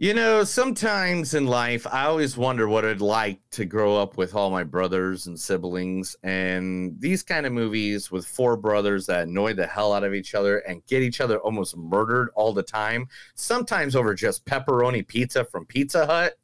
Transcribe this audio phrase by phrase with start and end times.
[0.00, 4.32] You know, sometimes in life, I always wonder what it'd like to grow up with
[4.32, 6.14] all my brothers and siblings.
[6.22, 10.36] And these kind of movies with four brothers that annoy the hell out of each
[10.36, 15.44] other and get each other almost murdered all the time, sometimes over just pepperoni pizza
[15.44, 16.34] from Pizza Hut,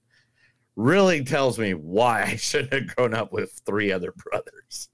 [0.75, 4.89] really tells me why I should have grown up with three other brothers.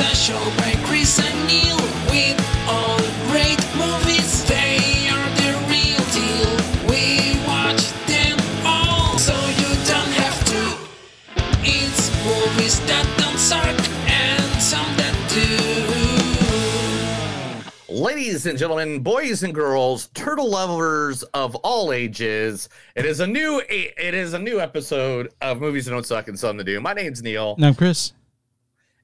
[0.00, 1.76] It's by Chris and Neil
[2.08, 2.38] with
[2.68, 2.98] all
[3.30, 4.44] great movies.
[4.44, 6.54] They are the real deal.
[6.88, 10.78] We watch them all, so you don't have to.
[11.64, 13.76] It's movies that don't suck
[14.08, 15.14] and some that
[17.88, 17.92] do.
[17.92, 23.60] Ladies and gentlemen, boys and girls, turtle lovers of all ages, it is a new
[23.68, 26.78] it is a new episode of Movies That Don't Suck and Some That Do.
[26.80, 27.54] My name's Neil.
[27.56, 28.12] And I'm Chris.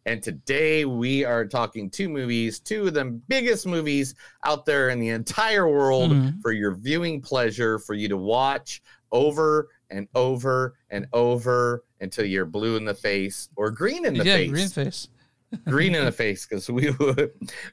[0.07, 4.99] And today we are talking two movies, two of the biggest movies out there in
[5.01, 6.43] the entire world Mhm.
[6.43, 12.45] for your viewing pleasure, for you to watch over and over and over until you're
[12.45, 14.51] blue in the face or green in the yeah, face.
[14.51, 15.09] green face.
[15.69, 17.17] green in the face, because we will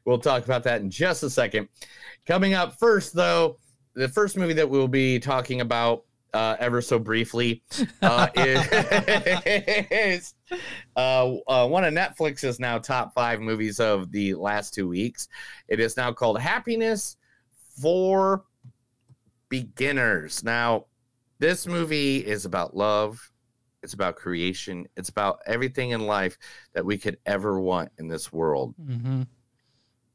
[0.06, 1.68] we'll talk about that in just a second.
[2.26, 3.58] Coming up first, though,
[3.94, 7.64] the first movie that we'll be talking about uh, ever so briefly
[8.02, 10.34] uh, is
[10.96, 15.28] uh, uh, one of Netflix's now top five movies of the last two weeks.
[15.68, 17.18] It is now called Happiness
[17.82, 18.44] for
[19.50, 20.44] Beginners.
[20.44, 20.86] Now,
[21.40, 23.32] this movie is about love.
[23.84, 24.88] It's about creation.
[24.95, 26.38] It's about everything in life
[26.73, 28.76] that we could ever want in this world.
[28.78, 29.23] hmm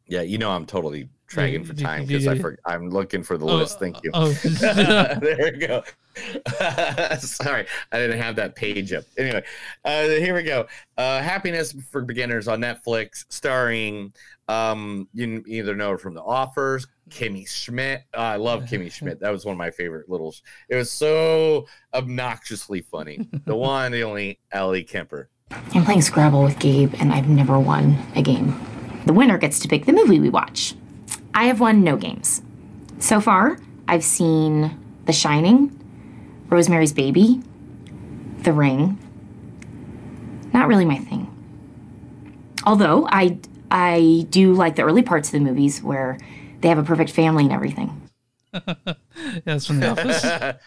[0.08, 3.46] Yeah, you know I'm totally dragging for time because I for, I'm looking for the
[3.46, 3.78] Oh, list.
[3.78, 4.10] Thank you.
[4.14, 5.82] Oh, there we go.
[7.18, 9.04] Sorry, I didn't have that page up.
[9.18, 9.44] Anyway,
[9.84, 10.66] uh, here we go.
[10.96, 14.12] Uh, Happiness for Beginners on Netflix, starring
[14.48, 18.04] um, you either know her from The Office, Kimmy Schmidt.
[18.14, 19.20] Uh, I love Kimmy Schmidt.
[19.20, 20.34] That was one of my favorite little.
[20.68, 23.28] It was so obnoxiously funny.
[23.44, 25.28] The one, the only Ellie Kemper.
[25.74, 28.58] I'm playing Scrabble with Gabe, and I've never won a game.
[29.06, 30.74] The winner gets to pick the movie we watch.
[31.34, 32.42] I have won no games.
[32.98, 33.58] So far,
[33.88, 35.72] I've seen The Shining,
[36.48, 37.40] Rosemary's Baby,
[38.38, 38.98] The Ring.
[40.52, 41.32] Not really my thing.
[42.64, 43.38] Although I
[43.70, 46.18] I do like the early parts of the movies where
[46.60, 48.00] they have a perfect family and everything.
[48.54, 48.74] yeah,
[49.44, 50.24] that's from the office.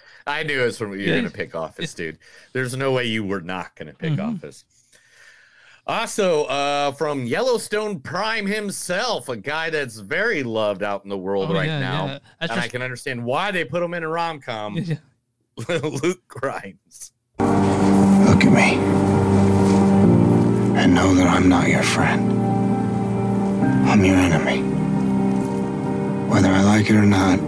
[0.28, 1.16] I knew it was from you were Yeah.
[1.16, 2.20] gonna pick Office, dude.
[2.54, 4.36] There's no way you were not gonna pick Mhm.
[4.36, 4.64] Office.
[5.90, 11.50] Also, uh, from Yellowstone Prime himself, a guy that's very loved out in the world
[11.50, 12.20] Oh, right yeah, now, yeah.
[12.40, 14.78] That's and I can understand why they put him in a rom com.
[14.78, 14.98] Yeah.
[15.68, 17.14] Luke Grimes.
[17.40, 18.76] Look at me.
[20.80, 22.34] And know that I'm not your friend.
[23.90, 24.62] I'm your enemy.
[26.30, 27.40] Whether I like it or not,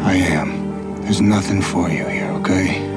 [0.00, 1.02] I am.
[1.02, 2.88] There's nothing for you here, okay?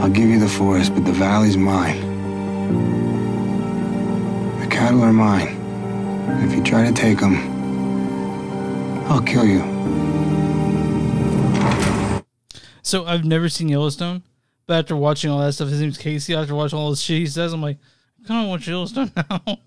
[0.00, 3.01] I'll give you the forest, but the valley's mine.
[4.82, 5.46] The cattle are mine.
[6.26, 7.36] And if you try to take them,
[9.06, 9.60] I'll kill you.
[12.82, 14.24] So I've never seen Yellowstone,
[14.66, 16.34] but after watching all that stuff, his name's Casey.
[16.34, 17.78] After watching all this shit he says, I'm like,
[18.24, 19.58] I kind of watch Yellowstone now.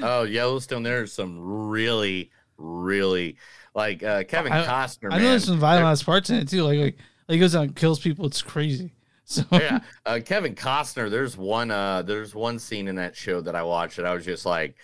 [0.00, 0.82] Oh, Yellowstone.
[0.82, 1.38] There's some
[1.68, 3.36] really, really
[3.74, 5.12] like uh, Kevin I- Costner.
[5.12, 6.62] I know there's some violent parts in it too.
[6.62, 6.96] Like, like,
[7.28, 8.24] like he goes out and kills people.
[8.24, 8.94] It's crazy.
[9.28, 11.10] So yeah, uh, Kevin Costner.
[11.10, 11.70] There's one.
[11.70, 14.76] Uh, there's one scene in that show that I watched and I was just like,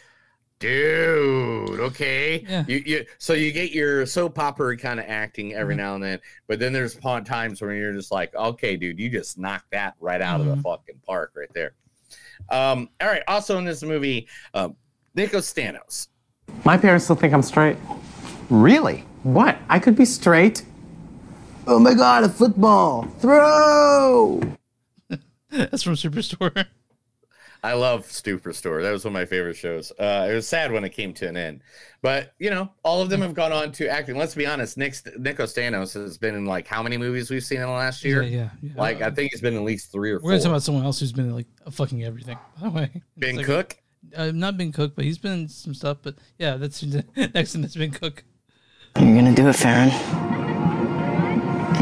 [0.58, 2.44] dude, okay.
[2.48, 2.64] Yeah.
[2.66, 3.04] You, you.
[3.18, 5.78] So you get your soap opera kind of acting every Mhm.
[5.78, 9.38] now and then, but then there's times when you're just like, okay, dude, you just
[9.38, 10.62] knocked that right out of the Mhm.
[10.62, 11.72] fucking park right there.
[12.50, 12.88] Um.
[13.00, 13.22] All right.
[13.28, 14.76] Also in this movie, um,
[15.14, 16.08] Nico Santos.
[16.64, 17.76] My parents still think I'm straight.
[18.50, 19.04] Really?
[19.22, 19.56] What?
[19.68, 20.64] I could be straight.
[21.66, 23.02] Oh my god, a football!
[23.20, 24.40] Throw!
[25.50, 26.66] that's from Superstore.
[27.64, 28.82] I love Superstore.
[28.82, 29.92] That was one of my favorite shows.
[29.96, 31.60] Uh, it was sad when it came to an end,
[32.02, 34.16] but you know, all of them have gone on to acting.
[34.16, 37.60] Let's be honest, Nick Nico Santos has been in like how many movies we've seen
[37.60, 38.22] in the last year?
[38.22, 38.50] Yeah, yeah.
[38.62, 38.72] yeah.
[38.76, 40.30] Like I think he's been in at least three or We're four.
[40.30, 42.38] gonna talk about someone else who's been in, like fucking everything.
[42.60, 43.76] By the way, Ben It's like- Cook.
[44.16, 45.98] Uh, not Ben Cook, but he's been in some stuff.
[46.02, 48.24] But yeah, that's who's next in this Ben Cook.
[48.98, 50.51] You're gonna do it, Farron.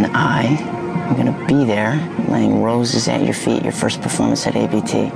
[0.02, 1.94] And I am gonna be there
[2.26, 5.12] laying roses at your feet, your first performance at ABT.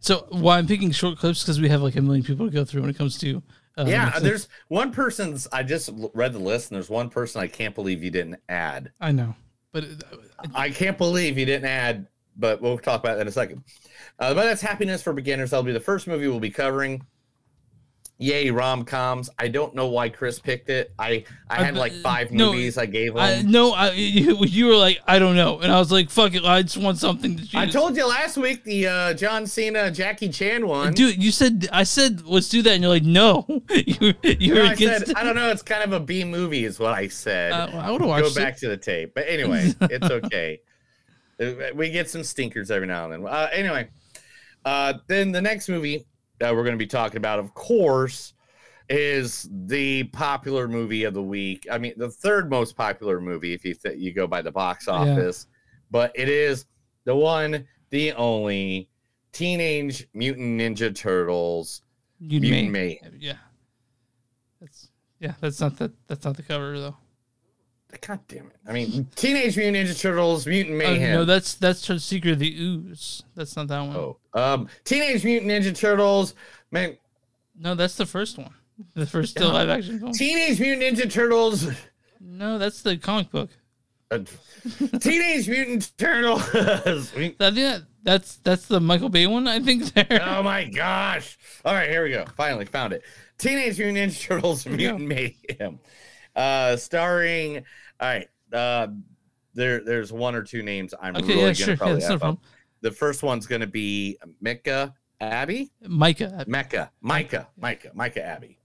[0.00, 2.62] So why I'm picking short clips because we have like a million people to go
[2.62, 3.42] through when it comes to.
[3.78, 5.48] Uh, yeah, there's one person's.
[5.54, 8.92] I just read the list, and there's one person I can't believe you didn't add.
[9.00, 9.34] I know,
[9.72, 12.06] but uh, I can't believe you didn't add,
[12.36, 13.64] but we'll talk about that in a second.
[14.18, 15.52] Uh, but that's Happiness for Beginners.
[15.52, 17.06] That'll be the first movie we'll be covering.
[18.22, 19.30] Yay rom coms.
[19.38, 20.92] I don't know why Chris picked it.
[20.98, 23.18] I I I- had like five no, movies I gave him.
[23.18, 26.10] I, I, no, I, you, you were like, I don't know, and I was like,
[26.10, 27.72] fuck it, I just want something to choose.
[27.72, 30.92] told you last week the uh, John Cena Jackie Chan one.
[30.92, 34.60] Dude, you said I said let's do that, and you're like, no, you you No,
[34.62, 35.50] were I said I don't know.
[35.50, 37.52] It's kind of a B movie, is what I said.
[37.52, 38.40] Uh, I would've Go watched it.
[38.40, 40.60] back to the tape, but anyway, it's okay.
[41.40, 43.32] Uh, we get some stinkers every now and then.
[43.32, 43.88] Uh, anyway,
[44.66, 46.04] uh, then the next movie
[46.40, 48.34] that we're going to be talking about, of course,
[48.88, 51.66] is the popular movie of the week.
[51.70, 54.88] I mean, the third most popular movie if you th- you go by the box
[54.88, 55.46] office,
[55.90, 56.66] but it is
[57.04, 58.88] the one, the only
[59.32, 61.82] Teenage Mutant Ninja Turtles.
[62.18, 63.18] You Mutant may, Mayhem.
[63.20, 63.34] yeah.
[64.60, 64.88] That's
[65.20, 65.92] yeah, that's not that.
[66.08, 66.96] That's not the cover though.
[68.00, 68.56] God damn it!
[68.68, 71.12] I mean, Teenage Mutant Ninja Turtles, Mutant Uh, Mayhem.
[71.12, 73.22] no, that's that's the secret of the ooze.
[73.34, 73.96] That's not that one.
[73.96, 76.34] Oh, um, Teenage Mutant Ninja Turtles,
[76.70, 76.96] man.
[77.58, 78.54] No, that's the first one.
[78.94, 80.12] The first still live action film.
[80.12, 81.68] Teenage Mutant Ninja Turtles.
[82.20, 83.50] No, that's the comic book.
[84.10, 84.20] uh,
[85.00, 87.12] Teenage Mutant Turtles.
[87.14, 89.46] We- That, that's that's the Michael Bay one.
[89.46, 90.22] I think there.
[90.24, 91.38] oh my gosh!
[91.64, 92.24] All right, here we go.
[92.36, 93.02] Finally found it.
[93.38, 95.78] Teenage Mutant Ninja Turtles, Mutant Mayhem,
[96.40, 97.58] uh, starring.
[98.00, 98.88] All right, uh,
[99.54, 102.14] there, there's one or two names I'm Okay, really yeah, gonna sure, probably that's no
[102.14, 102.20] F up.
[102.20, 102.40] problem.
[102.80, 106.44] The first one's gonna be Micah Abbey, Micah.
[106.46, 108.56] Mecca, Micah, Micah, Micah Abbey.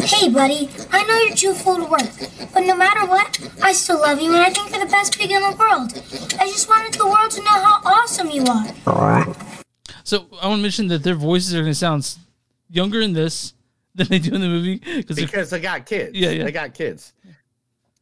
[0.00, 2.12] Hey, buddy, I know you're too full to work,
[2.52, 5.30] but no matter what, I still love you and I think you're the best pig
[5.30, 5.92] in the world.
[6.38, 9.34] I just wanted the world to know how awesome you are.
[10.04, 12.16] So I want to mention that their voices are going to sound
[12.68, 13.54] younger in this
[13.96, 16.16] than they do in the movie because because they got kids.
[16.18, 16.44] Yeah, yeah.
[16.44, 17.12] they got kids.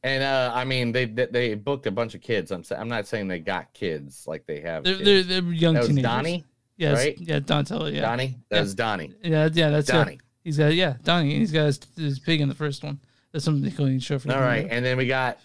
[0.05, 2.51] And uh, I mean, they they they booked a bunch of kids.
[2.51, 4.85] I'm sa- I'm not saying they got kids like they have.
[4.85, 5.29] they're, kids.
[5.29, 6.11] they're they're young that was teenagers.
[6.11, 6.45] Donnie,
[6.77, 7.17] Yes, right?
[7.19, 7.87] yeah, Donatello.
[7.87, 8.39] Yeah, Donnie.
[8.49, 8.63] That Yeah.
[8.63, 9.15] was Donnie.
[9.23, 10.19] Yeah, yeah, that's Donnie.
[10.43, 11.37] he's got yeah, Donnie.
[11.39, 12.99] He's got his, his pig in the first one.
[13.33, 14.29] That's something they couldn't show for.
[14.29, 14.75] the All right, movie.
[14.75, 15.39] and then we got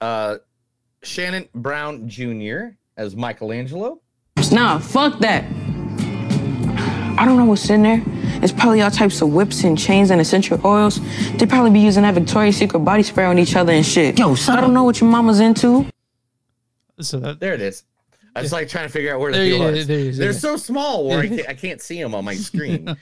[0.00, 0.36] uh,
[1.02, 2.74] Shamon Brown Jr.
[2.96, 4.00] as Michelangelo.
[4.52, 5.44] Nah, fuck that.
[7.18, 8.02] I don't know what's in there.
[8.42, 11.00] It's probably all types of whips and chains and essential oils.
[11.36, 14.18] They probably be using that Victoria's Secret body spray on each other and shit.
[14.18, 15.86] Yo, I don't know what your mama's into.
[17.00, 17.84] So that There it is.
[18.36, 19.86] I was like trying to figure out where There the you- yeah, was.
[19.86, 20.38] there he is, They're yeah.
[20.38, 22.86] so small where I can't, I can't see them on my screen.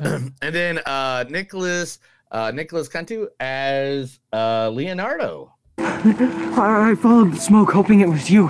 [0.00, 1.98] and then uh, Nicholas
[2.30, 5.52] uh, Nicholas Cantu as uh, Leonardo.
[5.78, 8.48] I, I followed the smoke hoping it was you.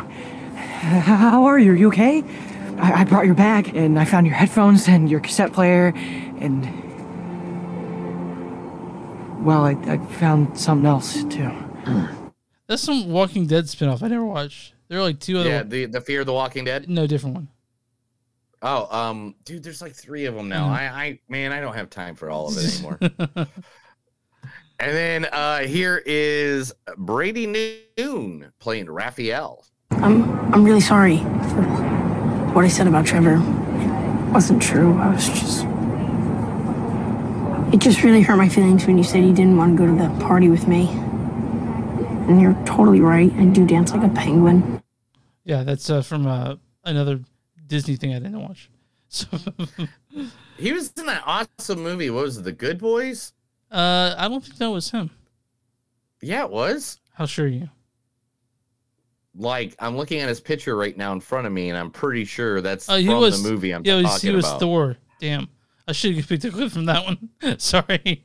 [0.56, 1.72] How are you?
[1.72, 2.22] Are you okay?
[2.82, 5.92] I, I brought your bag and I found your headphones and your cassette player
[6.40, 6.80] and.
[9.44, 11.50] Well, I, I found something else too.
[12.66, 14.74] that's some Walking Dead spinoff I never watched.
[14.88, 15.48] There are like two other.
[15.48, 16.88] Yeah, the the Fear of the Walking Dead.
[16.88, 17.48] no different one.
[18.64, 20.68] Oh, um, dude, there's like three of them now.
[20.68, 20.70] Mm.
[20.70, 22.98] I, I, man, I don't have time for all of it anymore.
[24.78, 29.64] and then uh here is Brady Noon playing Raphael.
[29.90, 31.81] I'm I'm really sorry for
[32.54, 33.40] what I said about Trevor.
[34.32, 34.98] Wasn't true.
[34.98, 35.64] I was just
[37.74, 39.96] It just really hurt my feelings when you said you didn't want to go to
[40.02, 40.88] the party with me.
[42.28, 43.32] And you're totally right.
[43.34, 44.82] I do dance like a penguin.
[45.44, 47.20] Yeah, that's uh, from uh, another
[47.66, 48.68] Disney thing I didn't watch.
[49.08, 49.26] So
[50.56, 52.08] He was in that awesome movie.
[52.08, 53.32] What was it, The Good Boys?
[53.70, 55.10] uh, I don't think that was him.
[56.20, 56.98] Yeah, it was.
[57.14, 57.68] How sure are you?
[59.34, 62.24] Like I'm looking at his picture right now in front of me, and I'm pretty
[62.24, 64.60] sure that's he from was the movie I'm yeah, he was, talking he was about.
[64.60, 64.96] Thor.
[65.20, 65.48] Damn,
[65.88, 67.58] I should have picked a clip from that one.
[67.58, 68.24] Sorry.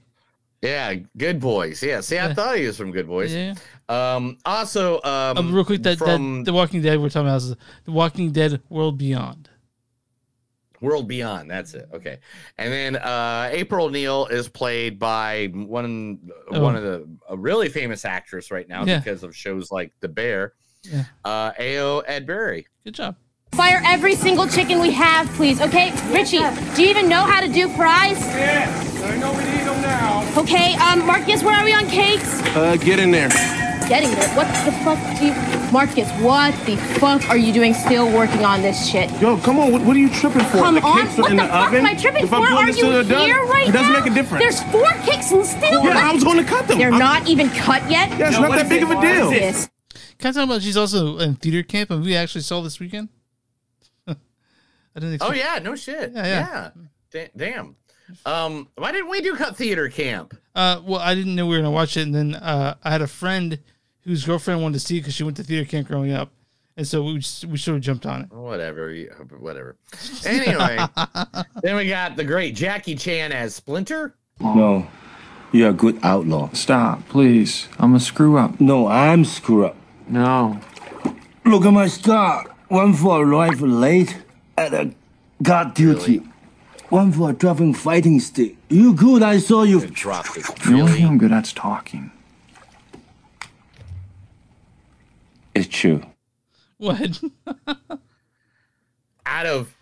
[0.62, 1.82] Yeah, Good Boys.
[1.84, 2.34] Yeah, see, I Yeah.
[2.34, 3.32] thought he was from Good Boys.
[3.34, 3.54] Yeah.
[3.88, 7.38] Um, also, um, Um, real quick, that, from that The Walking Dead we're talking about
[7.44, 9.50] is The Walking Dead World Beyond.
[10.82, 11.50] World Beyond.
[11.50, 11.88] That's it.
[11.94, 12.18] Okay.
[12.58, 16.20] And then uh, April Neal is played by one
[16.52, 16.60] Oh.
[16.62, 18.98] one of the a really famous actress right now Yeah.
[19.00, 20.54] because of shows like The Bear.
[20.84, 21.04] Yeah.
[21.26, 22.66] Uh, Ayo Edebiri.
[22.84, 23.16] Good job.
[23.54, 25.60] Fire every single chicken we have, please.
[25.62, 26.40] Okay, Richie,
[26.76, 28.20] do you even know how to do fries?
[28.20, 30.24] Yes, I know we need them now.
[30.38, 32.42] Okay, um, Marcus, where are we on cakes?
[32.56, 33.30] Uh, get in there.
[33.90, 34.28] Getting there.
[34.36, 36.12] What the fuck do you, Marcus?
[36.22, 37.74] What the fuck are you doing?
[37.74, 39.10] Still working on this shit?
[39.22, 39.72] Yo, come on.
[39.72, 40.58] What, what are you tripping for?
[40.58, 41.80] Come the on, cakes are what in the, the, fuck oven.
[41.80, 42.36] am I tripping if for?
[42.36, 44.00] Are you here done, right it doesn't now?
[44.04, 44.44] make a difference.
[44.44, 46.04] There's four cakes and still Yeah, left.
[46.04, 46.78] I was going to cut them.
[46.80, 48.10] They're I'm- not even cut yet.
[48.20, 49.32] Yeah, it's not that big of a deal.
[50.20, 50.22] Marcus.
[50.22, 53.10] Can I talk about she's also in theater camp and we actually saw this weekend?
[54.08, 54.16] I
[54.96, 56.12] didn't Oh yeah, no shit.
[56.14, 56.70] Yeah, Yeah, yeah.
[57.12, 57.76] Da- damn.
[58.26, 60.38] Um, why didn't we do cut theater camp?
[60.56, 63.02] Uh, well, I didn't know we were gonna watch it, and then uh, I had
[63.02, 63.60] a friend
[64.02, 66.32] whose girlfriend wanted to see because she went to theater camp growing up,
[66.78, 68.32] and so we just, we should have jumped on it.
[68.32, 68.94] Whatever,
[69.40, 69.76] whatever.
[70.26, 70.78] Anyway,
[71.62, 74.16] then we got the great Jackie Chan as Splinter.
[74.40, 74.88] No,
[75.52, 76.50] you're a good outlaw.
[76.54, 77.68] Stop, please.
[77.78, 78.60] I'm a screw up.
[78.62, 79.77] No, I'm screw up.
[80.10, 80.60] No.
[81.46, 82.46] Look at my scar.
[82.70, 84.18] One for arrival late
[84.58, 84.94] at a
[85.42, 86.24] guard duty.
[86.90, 88.56] One for dropping fighting stick.
[88.70, 89.22] You good?
[89.22, 89.86] I saw you.
[89.88, 90.46] Dropped it.
[90.66, 92.12] The only thing I'm good at's talking.
[95.54, 96.04] It's true.
[96.78, 97.20] What?
[99.26, 99.76] Out of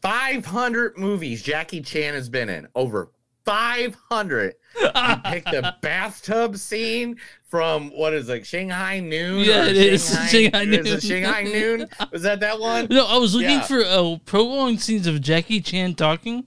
[0.00, 3.10] 500 movies Jackie Chan has been in, over
[3.44, 4.86] 500, he
[5.30, 7.16] picked the bathtub scene
[7.48, 9.40] from what is it, like Shanghai Noon?
[9.44, 10.08] Yeah, it is.
[10.30, 10.86] Shanghai is Noon.
[10.86, 11.86] it Shanghai Noon?
[12.12, 12.86] Was that that one?
[12.90, 13.62] No, I was looking Yeah.
[13.62, 16.44] for uh, prolonged scenes of Jackie Chan talking.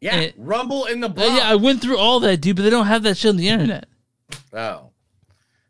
[0.00, 1.32] Yeah, and- Rumble in the Uh, Bronx.
[1.36, 3.48] yeah, I went through all that, dude, but they don't have that shit on the
[3.48, 3.86] internet.
[4.52, 4.90] Oh,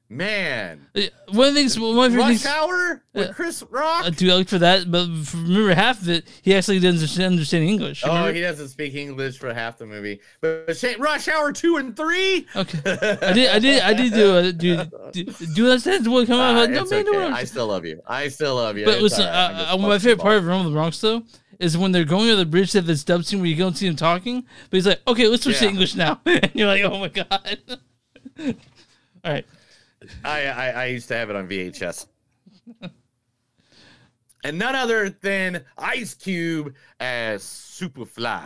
[0.08, 0.86] man.
[0.94, 4.04] Uh, One of the things, one of favorite Rush things, Hour with Chris Rock.
[4.06, 7.64] uh, dude, I looked for that, but remember half of it, he actually doesn't understand
[7.64, 8.02] English.
[8.04, 8.32] Oh, Remember?
[8.32, 10.20] he doesn't speak English for half the movie.
[10.40, 12.46] But Sha- Rush Hour two and three.
[12.54, 12.78] Okay,
[13.22, 16.56] I did, I did, I did do, uh, do, do, do understand what come out?
[16.56, 17.18] Uh, I'm no, man, okay.
[17.18, 17.28] no.
[17.28, 18.00] I still love you.
[18.06, 18.84] I still love you.
[18.84, 19.66] But It's listen, right.
[19.70, 21.22] Uh, uh, my favorite part of Rumble in the Bronx though
[21.58, 23.86] is when they're going over the bridge to this dub scene where you don't see
[23.86, 26.98] him talking, but he's like, "Okay, let's switch to English now," and you're like, "Oh
[26.98, 27.58] my god!"
[29.24, 29.46] All right,
[30.24, 32.06] I, I I used to have it on VHS.
[34.44, 38.42] and none other than Ice Cube as Superfly.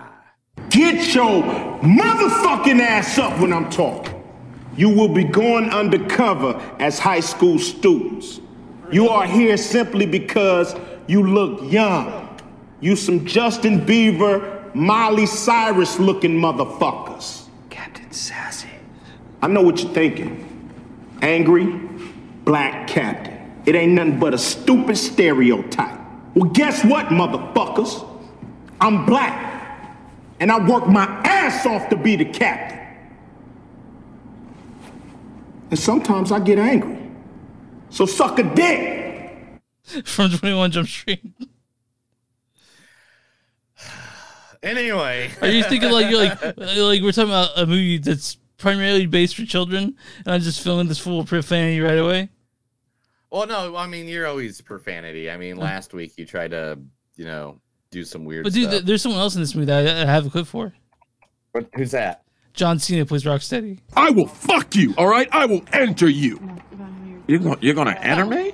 [0.69, 1.43] Get your
[1.83, 4.17] motherfucking ass up when I'm talking.
[4.77, 8.41] You will be going undercover as high school students.
[8.93, 10.75] You are here simply because
[11.07, 12.39] you look young.
[12.81, 17.47] You some Justin Bieber, Miley Cyrus looking motherfuckers.
[17.69, 18.69] Captain Sassy.
[19.43, 20.50] I know what you're thinking.
[21.23, 21.67] Angry,
[22.45, 23.39] black captain.
[23.67, 26.01] It ain't nothing but a stupid stereotype.
[26.35, 28.07] Well, guess what, motherfuckers?
[28.81, 29.49] I'm black.
[30.41, 32.79] And I work my ass off to be the captain.
[35.71, 36.97] And sometimes I get angry.
[37.91, 39.01] So suck a dick.
[40.05, 41.21] from Twenty One Jump Street.
[44.63, 49.07] Anyway, Are you thinking like you're like like we're talking about a movie that's primarily
[49.07, 52.29] based for children, and I'm just filling this full of profanity right away?
[53.31, 55.31] well, no, I mean you're always profanity.
[55.31, 56.79] I mean, last week you tried to,
[57.17, 58.73] you know, do some weird But dude, stuff.
[58.73, 60.73] th- there's someone else in this movie that I, I have a clip for.
[61.53, 62.23] But who's that?
[62.55, 63.79] John Cena plays Rocksteady.
[63.97, 65.29] I will fuck you, all right?
[65.33, 66.41] I will enter you.
[67.29, 68.53] You're going, you're going to enter me?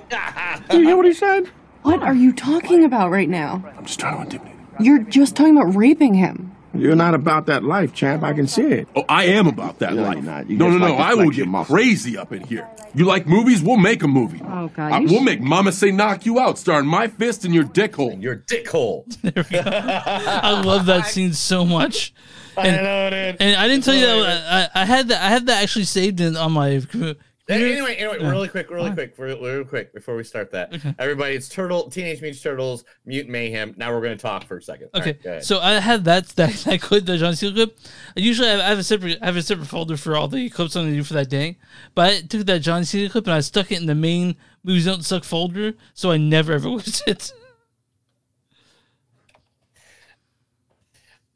[0.69, 1.47] Do you hear what he said?
[1.81, 3.63] What are you talking about right now?
[3.77, 4.53] I'm just trying to intimidate.
[4.79, 6.55] You're just talking about raping him.
[6.79, 8.23] You're not about that life, champ.
[8.23, 8.87] I can see it.
[8.95, 10.15] Oh, I am about that No, life.
[10.15, 10.49] you're not.
[10.49, 10.85] You no, no, no.
[10.93, 12.67] like I will get your crazy up in here.
[12.95, 13.61] You like movies?
[13.61, 14.41] We'll make a movie.
[14.43, 17.63] Oh God, you we'll make Mama Say Knock You Out, starring my fist in your
[17.65, 18.13] dick hole.
[18.13, 19.05] Your dick hole.
[19.23, 22.13] I love that scene so much.
[22.57, 23.37] I And, know, dude.
[23.41, 26.19] and I didn't tell you that I, I had that I had that actually saved
[26.19, 27.19] in on my computer.
[27.49, 28.29] Anyway, anyway, Yeah.
[28.29, 30.73] really quick, really quick, real, real quick before we start that.
[30.99, 33.73] Everybody, it's Turtle, Teenage Mutant Turtles, Mutant Mayhem.
[33.77, 34.89] Now we're going to talk for a second.
[34.93, 37.77] Okay, right, so I have that that that clip, the John Cena clip.
[38.17, 40.49] I usually have, I have a separate I have a separate folder for all the
[40.49, 41.57] clips I'm gonna do for that day.
[41.95, 44.83] But I took that John Cena clip and I stuck it in the main movies
[44.85, 47.31] don't suck folder, so I never ever lose it.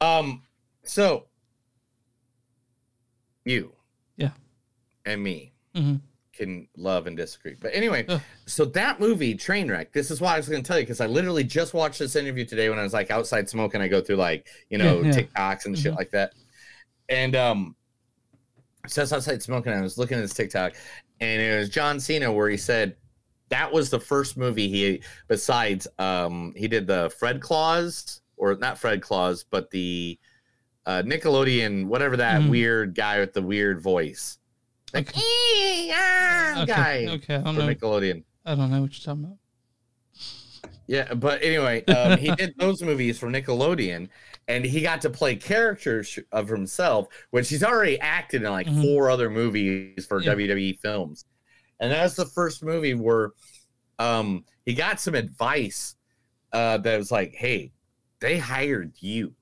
[0.02, 0.42] Um,
[0.82, 1.26] so
[3.44, 3.72] you,
[4.16, 4.30] Yeah.
[5.06, 6.00] and me Mhm.
[6.32, 7.54] can love and disagree.
[7.60, 8.06] But anyway,
[8.46, 9.92] so that movie Trainwreck.
[9.92, 12.16] This is why I was going to tell you because I literally just watched this
[12.16, 13.80] interview today when I was like outside smoking.
[13.82, 15.12] I go through like you know Yeah, yeah.
[15.22, 15.96] TikToks and shit Mhm.
[15.98, 16.32] like that,
[17.10, 17.76] and um,
[18.86, 19.72] so I was outside smoking.
[19.72, 20.72] I was looking at this TikTok,
[21.20, 22.96] and it was John Cena where he said
[23.50, 28.78] that was the first movie he besides um he did the Fred Claus or not
[28.78, 30.18] Fred Claus but the
[30.86, 32.48] uh Nickelodeon whatever that Mhm.
[32.48, 34.38] weird guy with the weird voice
[34.94, 37.74] like "Ee, ah," Okay, guy okay, I don't for know.
[37.74, 39.38] Nickelodeon I don't know what you're talking about.
[40.86, 44.08] yeah but anyway um he did those movies for Nickelodeon
[44.48, 48.82] and he got to play characters of himself which he's already acted in like Mhm.
[48.82, 50.34] four other movies for Yeah.
[50.34, 51.24] WWE films
[51.80, 53.30] and that's the first movie where
[53.98, 55.96] um he got some advice
[56.52, 57.72] uh that was like hey
[58.20, 59.34] they hired you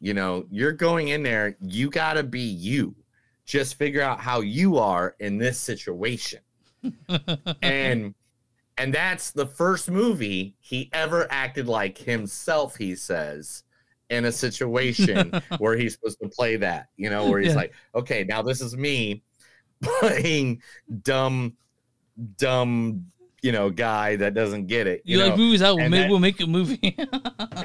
[0.00, 2.94] you know you're going in there you got to be you
[3.48, 6.38] just figure out how you are in this situation
[7.62, 8.14] and
[8.76, 13.64] and that's the first movie he ever acted like himself he says
[14.10, 17.56] in a situation where he's supposed to play that you know where he's Yeah.
[17.56, 19.22] like okay now this is me
[19.82, 20.60] playing
[21.02, 21.56] dumb
[22.36, 23.06] dumb
[23.40, 25.00] you know, guy that doesn't get it.
[25.04, 25.44] You, You, like know?
[25.44, 25.76] movies out?
[25.76, 26.96] Make, that- we'll make a movie.
[26.98, 27.56] and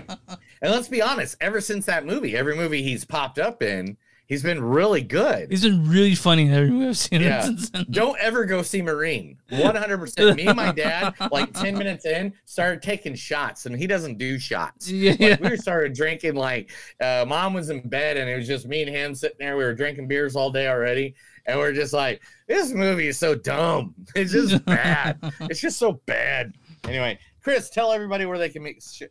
[0.61, 3.97] let's be honest, ever since that movie, every movie he's popped up in,
[4.33, 5.51] he's been really good.
[5.51, 7.21] He's been really funny in every movie I've seen.
[7.21, 7.47] Yeah.
[7.91, 9.37] Don't ever go see Marine.
[9.51, 10.35] 100%.
[10.35, 14.39] Me and my dad, like 10 minutes in, started taking shots, and he doesn't do
[14.39, 14.89] shots.
[14.89, 15.39] Yeah, Like.
[15.41, 18.89] We started drinking, like, uh, mom was in bed, and it was just me and
[18.89, 19.55] him sitting there.
[19.55, 21.13] We were drinking beers all day already.
[21.45, 23.93] And we're just like, this movie is so dumb.
[24.15, 25.19] It's just bad.
[25.41, 26.53] it's just so bad.
[26.85, 29.03] Anyway, Chris, tell everybody where they can make sh-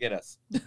[0.00, 0.38] get us.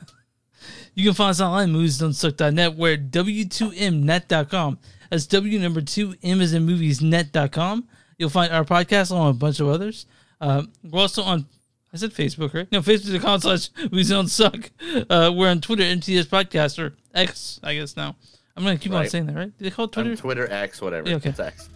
[0.96, 4.80] You can find us online, moviesdontsuck.net, where w2mnet.com.
[5.10, 7.88] That's W number two, M is in movies, net.com.
[8.18, 10.06] You'll find our podcast along with a bunch of others.
[10.42, 11.46] Uh, we're also on,
[11.94, 12.72] I said Facebook, right?
[12.72, 14.72] No, Facebook.com slash movies don't suck.
[15.10, 18.16] Uh, we're on Twitter, MTS Podcast, or X, I guess now.
[18.56, 19.58] I'm going to keep on saying that, right?
[19.58, 20.16] Did they call Twitter?
[20.16, 21.10] Twitter, X, whatever.
[21.10, 21.30] Yeah, okay.
[21.30, 21.70] It's X.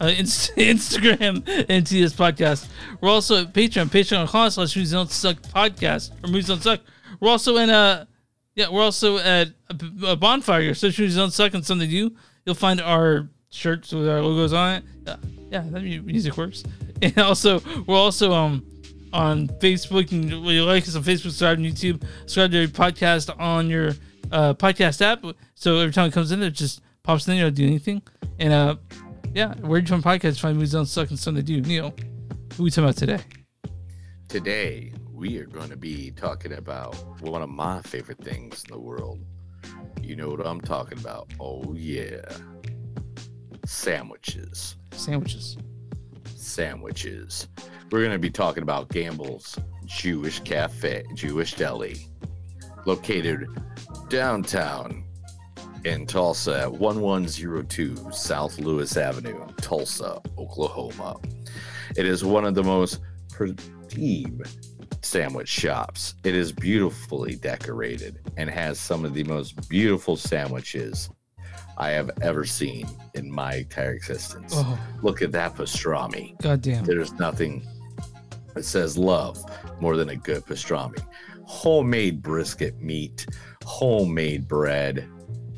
[0.00, 2.66] uh, Inst- Instagram, NTS Podcast.
[3.00, 6.80] We're also at Patreon, patreon.com slash Movies Don't Suck Podcast, or Movies Don't Suck.
[7.20, 8.08] We're also in a
[8.54, 12.14] yeah, we're also at a, a bonfire, search Movies Don't Suck and something new.
[12.44, 14.84] You'll find our shirts with our logos on it.
[15.06, 15.16] Yeah,
[15.50, 16.64] yeah that music works.
[17.02, 18.64] And also, we're also um
[19.12, 23.38] on Facebook, and you like us on Facebook, subscribe on YouTube, subscribe to our podcast
[23.38, 23.88] on your
[24.32, 25.24] uh, podcast app.
[25.54, 27.36] So every time it comes in, it just pops in.
[27.36, 28.02] You don't do anything.
[28.38, 28.76] And uh,
[29.34, 31.60] yeah, where you from podcast find movies don't suck and something do.
[31.60, 31.94] Neil,
[32.56, 33.20] who we talking about today?
[34.28, 38.78] Today, we are going to be talking about one of my favorite things in the
[38.78, 39.18] world.
[40.02, 41.32] You know what I'm talking about?
[41.40, 42.20] Oh, yeah.
[43.64, 44.76] Sandwiches.
[44.92, 45.56] Sandwiches.
[46.36, 47.48] Sandwiches.
[47.90, 51.96] We're going to be talking about Gamble's Jewish Cafe, Jewish Deli,
[52.84, 53.48] located
[54.10, 55.02] downtown
[55.84, 61.16] in Tulsa at 1102 South Lewis Avenue, Tulsa, Oklahoma.
[61.96, 64.42] It is one of the most pristine
[65.02, 66.14] sandwich shops.
[66.24, 71.10] It is beautifully decorated and has some of the most beautiful sandwiches
[71.78, 74.52] I have ever seen in my entire existence.
[74.56, 74.78] Oh.
[75.02, 76.40] Look at that pastrami.
[76.40, 76.84] Goddamn.
[76.84, 77.66] There's nothing
[78.54, 79.38] that says love
[79.80, 80.98] more than a good pastrami.
[81.44, 83.26] Homemade brisket meat,
[83.64, 85.08] homemade bread,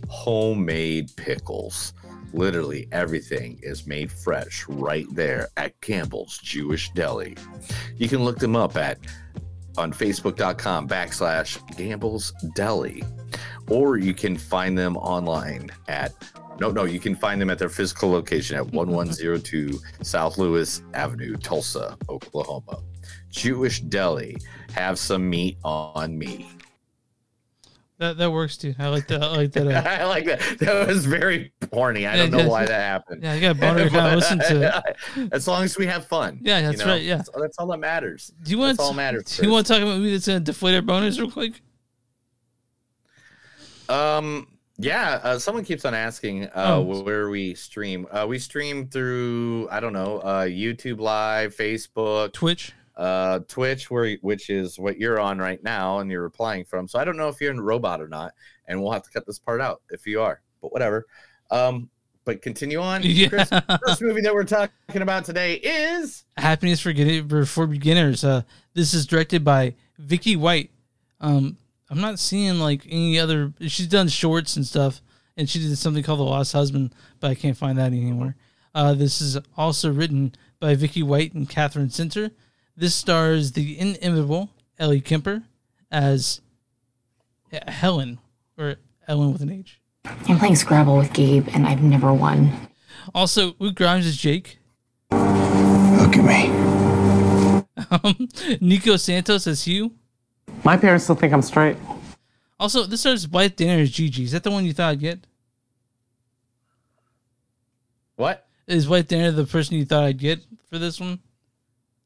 [0.09, 1.94] homemade pickles.
[2.35, 7.37] Literally everything is made fresh right there at Campbell's Jewish Deli.
[7.96, 8.98] You can look them up at
[9.78, 13.02] on facebook.com backslash Gamble's Deli,
[13.70, 16.12] or you can find them online at
[16.60, 21.36] no, no, you can find them at their physical location at 1102 South Lewis Avenue,
[21.36, 22.80] Tulsa, Oklahoma.
[23.30, 24.36] Jewish Deli,
[24.72, 26.50] have some meat on me.
[27.98, 28.74] That that works too.
[28.78, 29.22] I like that.
[29.22, 29.66] I like that.
[29.66, 30.40] Uh, I like that.
[30.61, 31.98] That was very porny.
[32.08, 32.46] I Yeah, don't know yeah.
[32.48, 33.24] why that happened.
[33.24, 34.82] Yeah, I got boner to listen to
[35.32, 36.38] As long as we have fun.
[36.40, 37.16] Yeah, you that's right, yeah.
[37.16, 38.32] that's, that's all that matters.
[38.44, 39.37] do you want That's all matters.
[39.37, 41.61] Do you want to talk about me that's gonna deflate our boners real quick?
[43.88, 47.02] Um, yeah, uh, someone keeps on asking uh, Oh.
[47.02, 48.06] where we stream.
[48.12, 54.16] Uh, we stream through I don't know, uh, YouTube Live, Facebook, Twitch, uh, Twitch, where
[54.16, 56.88] which is what you're on right now, and you're replying from.
[56.88, 58.32] So I don't know if you're in robot or not,
[58.66, 60.42] and we'll have to cut this part out if you are.
[60.61, 61.06] But whatever.
[61.50, 61.88] Um,
[62.24, 63.02] but continue on.
[63.04, 63.28] Yeah.
[63.28, 68.24] Chris, first movie that we're talking about today is Happiness for, for Beginners.
[68.24, 68.42] Uh,
[68.74, 70.70] this is directed by Vicky Wight.
[71.20, 71.56] Um,
[71.88, 73.54] I'm not seeing like any other.
[73.61, 75.00] She's done shorts and stuff,
[75.37, 78.37] and she did something called The Lost Husband, but I can't find that anymore.
[78.74, 82.32] Uh, this is also written by Vicky Wight and Katherine Center.
[82.78, 85.42] This stars the inimitable Ellie Kemper
[85.90, 86.40] as
[87.66, 88.20] Helen,
[88.56, 88.76] or
[89.08, 89.80] Ellen with an H.
[90.04, 92.68] I'm playing Scrabble with Gabe, and I've never won.
[93.12, 94.60] Also, Luke Grimes is Jake.
[95.10, 97.64] Look at me.
[97.90, 98.28] Um,
[98.60, 99.90] Nico Santos as Hugh.
[100.62, 101.76] My parents still think I'm straight.
[102.60, 104.22] Also, this stars Blythe Danner as Gigi.
[104.22, 105.26] Is that the one you thought I'd get?
[108.14, 108.46] what?
[108.68, 110.38] Is Blythe Danner the person you thought I'd get
[110.70, 111.18] for this one?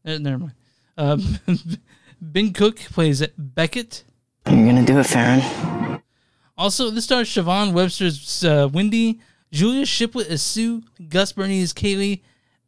[0.07, 0.53] Eh, never mind.
[0.97, 1.39] Um,
[2.21, 4.05] ben Cook plays Beckett.
[4.47, 6.01] You're gonna do it, Farron.
[6.57, 12.21] Also, this stars Siobhan Webster's uh, Wendy, Julia Shiplett as Sue, Gus Birney as Kaylee,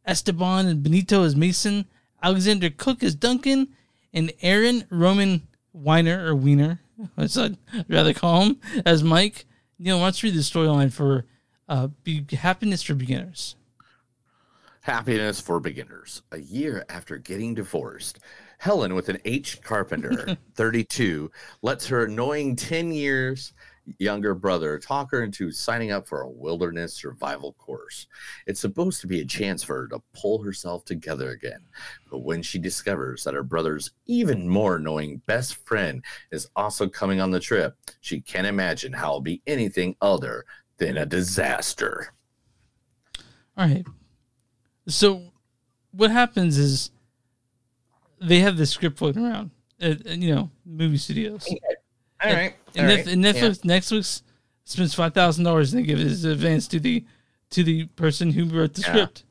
[0.05, 1.85] Esteban and Benito as Mason,
[2.21, 3.69] Alexander Cook as Duncan,
[4.13, 6.79] and Aaron Roman Weiner or Wiener,
[7.17, 7.57] as I'd
[7.87, 9.45] rather call him, as Mike.
[9.77, 11.25] Neil, let's read the storyline for
[11.67, 13.55] uh, Be- Happiness for Beginners.
[14.85, 16.21] Happiness for Beginners.
[16.31, 18.19] A year after getting divorced,
[18.59, 19.59] Helen, with an H.
[19.63, 21.31] Carpenter, 32,
[21.63, 23.53] lets her annoying 10 years
[23.97, 28.05] younger brother talk her into signing up for a wilderness survival course.
[28.45, 31.65] It's supposed to be a chance for her to pull herself together again.
[32.11, 37.19] But when she discovers that her brother's even more annoying best friend is also coming
[37.19, 40.45] on the trip, she can't imagine how it'll be anything other
[40.77, 42.13] than a disaster.
[43.57, 43.83] All right.
[44.87, 45.23] So
[45.91, 46.91] what happens is
[48.19, 51.45] they have the script floating around at, at, you know movie studios.
[52.23, 52.55] All right.
[52.75, 53.31] And, all Netf- right, and yeah.
[53.33, 54.21] Netflix Netflix
[54.63, 57.03] spends five thousand dollars and they give it as advance to the
[57.51, 58.87] to the person who wrote the Yeah.
[58.87, 59.23] script,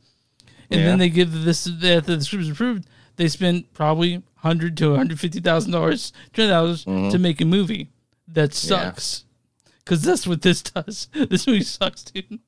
[0.71, 0.87] and Yeah.
[0.87, 2.87] then they give this after the script is approved.
[3.17, 7.11] They spend probably hundred to one hundred fifty thousand dollars, two hundred dollars Mhm.
[7.13, 7.91] to make a movie
[8.29, 9.25] that sucks.
[9.79, 11.09] Because that's what this does.
[11.29, 12.39] This movie sucks, dude.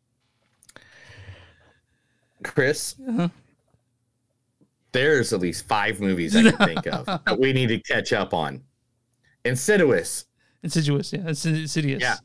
[2.46, 3.28] Chris, Uh-huh.
[4.92, 8.32] there's at least five movies I can think of that we need to catch up
[8.34, 8.62] on.
[9.44, 10.26] Insidious.
[10.62, 12.00] Insidious, yeah, insidious.
[12.02, 12.16] Yeah.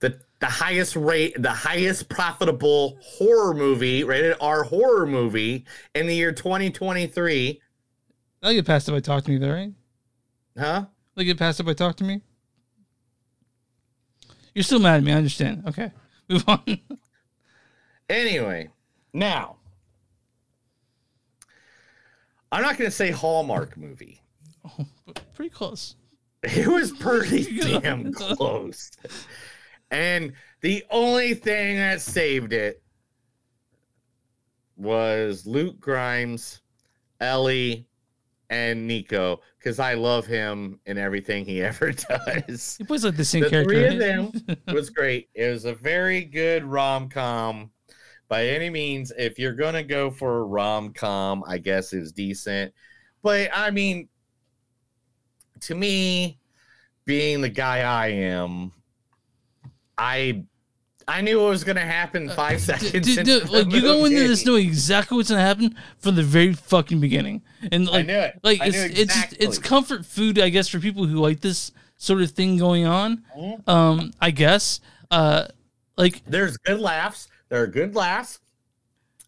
[0.00, 6.14] The the highest rate, the highest profitable horror movie, rated R horror movie in the
[6.14, 7.60] year 2023.
[8.42, 9.72] I'll get past it by talk to me, though, right?
[10.58, 10.84] Huh?
[11.16, 12.20] I'll get past it by talk to me.
[14.54, 15.12] You're still mad at me.
[15.12, 15.64] I understand.
[15.68, 15.90] Okay,
[16.28, 16.78] move on.
[18.10, 18.68] Anyway,
[19.16, 19.56] now
[22.52, 24.22] I'm not going to say Hallmark movie.
[24.64, 25.96] Oh, but Pretty close.
[26.42, 28.92] It was pretty damn close.
[29.90, 32.82] And the only thing that saved it
[34.76, 36.60] was Luke Grimes,
[37.20, 37.86] Ellie,
[38.50, 42.76] and Nico because I love him and everything he ever does.
[42.78, 43.74] He plays like the same the character.
[43.74, 45.28] three of them was great.
[45.34, 47.70] It was a very good rom com.
[48.28, 52.72] By any means, if you're gonna go for a rom com, I guess is decent.
[53.22, 54.08] But I mean,
[55.60, 56.38] to me,
[57.04, 58.72] being the guy I am,
[59.96, 60.44] I
[61.08, 62.88] I knew what was gonna happen five seconds.
[62.88, 65.76] Uh, Dude, into dude, the like you go into this knowing exactly what's gonna happen
[65.98, 68.40] from the very fucking beginning, and like, knew it.
[68.42, 72.22] like it's knew it's it's comfort food, I guess, for people who like this sort
[72.22, 73.22] of thing going on.
[73.38, 73.68] Mhm.
[73.68, 74.80] Um, I guess,
[75.12, 75.46] uh,
[75.96, 77.28] like there's good laughs.
[77.48, 78.40] There are a good laughs.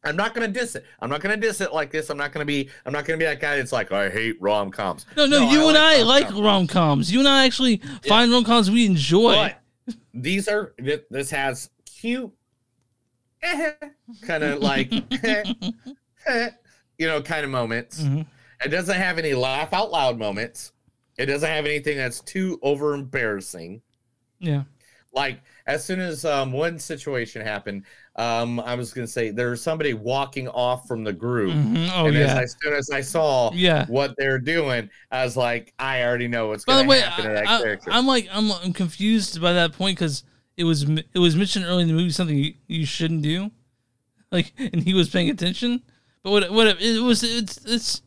[0.04, 0.84] I'm not gonna diss it.
[1.00, 2.08] I'm not gonna diss it like this.
[2.08, 2.70] I'm not gonna be.
[2.86, 5.06] I'm not gonna be that guy that's like, I hate rom coms.
[5.16, 7.12] no, no, you and I like rom coms.
[7.12, 9.32] You and I actually find rom coms we enjoy.
[9.86, 10.74] But these are
[11.10, 12.32] this has cute,
[13.42, 14.92] kind of like,
[16.98, 18.02] you know, kind of moments.
[18.02, 18.22] Mm-hmm.
[18.64, 20.72] It doesn't have any laugh out loud moments.
[21.16, 23.82] It doesn't have anything that's too over embarrassing.
[24.38, 24.62] yeah,
[25.12, 27.84] Like as soon as um, one situation happened,
[28.16, 31.90] um, I was gonna say there was somebody walking off from the group, Mhm.
[31.94, 32.40] Oh, and as, yeah.
[32.40, 33.86] as soon as I saw Yeah.
[33.86, 37.46] what they're doing, I was like, I already know what's the way, happen to that
[37.48, 37.90] I, character.
[37.92, 40.24] am like I'm, I'm confused by that point because
[40.56, 43.50] it was it was mentioned early in the movie something you, you shouldn't do,
[44.32, 45.82] like, and he was paying attention.
[46.24, 48.02] But what what it was it's it's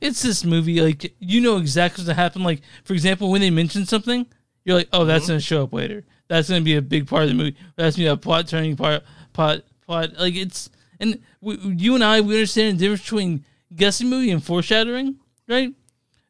[0.00, 2.42] it's this movie like you know exactly what's gonna happen.
[2.44, 4.26] Like for example, when they mention something,
[4.64, 6.04] you're like, oh, that's gonna show up later.
[6.30, 7.56] That's gonna be a big part of the movie.
[7.74, 9.02] That's gonna be a plot turning part.
[9.32, 14.08] Plot plot like it's and we, you and I we understand the difference between guessing
[14.08, 15.16] movie and foreshadowing,
[15.48, 15.74] right?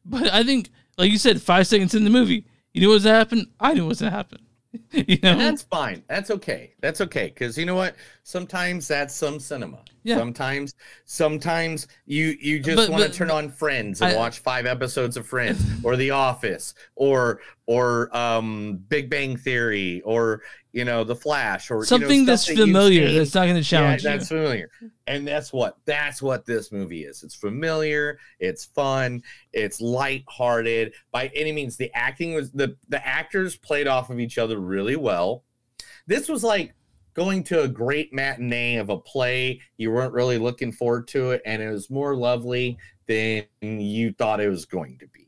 [0.03, 3.03] But I think, like you said, five seconds in the movie, you knew what was
[3.03, 3.45] gonna happen.
[3.59, 4.39] I knew what was gonna happen.
[4.91, 6.03] you know, And that's fine.
[6.07, 6.73] That's okay.
[6.81, 7.27] That's okay.
[7.27, 7.95] Because you know what?
[8.23, 9.79] Sometimes that's some cinema.
[10.03, 10.17] Yeah.
[10.17, 10.73] Sometimes,
[11.05, 15.17] sometimes you you just want to but- turn on Friends and I- watch five episodes
[15.17, 20.41] of Friends, or The Office, or or um Big Bang Theory, or
[20.73, 23.17] you know The Flash, or you know, something that's that familiar seen.
[23.17, 24.17] that's not gonna challenge yeah, you.
[24.17, 24.69] that's familiar.
[25.07, 27.23] And that's what that's what this movie is.
[27.23, 30.93] It's familiar, it's fun, it's lighthearted.
[31.11, 34.95] By any means, the acting was the the actors played off of each other really
[34.95, 35.43] well.
[36.07, 36.73] This was like
[37.13, 39.59] going to a great matinee of a play.
[39.77, 44.39] You weren't really looking forward to it, and it was more lovely than you thought
[44.39, 45.27] it was going to be.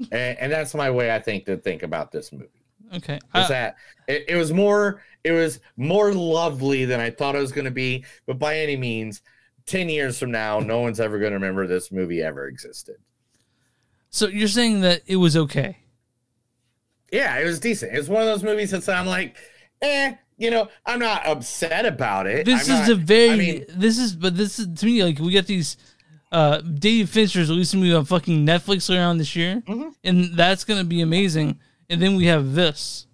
[0.12, 2.57] and, and that's my way I think to think about this movie
[2.96, 7.34] Okay, is I- that it, it was more it was more lovely than I thought
[7.34, 8.04] it was going to be.
[8.26, 9.20] But by any means,
[9.66, 12.96] ten years from now, no one's ever going to remember this movie ever existed.
[14.10, 15.76] so you're saying that it was okay?
[17.12, 17.94] Yeah, it was decent.
[17.94, 19.36] It was one of those movies that I'm like,
[19.80, 22.44] eh, you know, I'm not upset about it.
[22.44, 25.02] This I'm is not- a very I mean, this is but this is to me
[25.02, 25.76] like we got these
[26.30, 29.88] uh David Fincher's releasing a movie on fucking Netflix around this year, Mm-hmm.
[30.04, 31.58] and that's gonna be amazing.
[31.90, 33.06] And then we have this,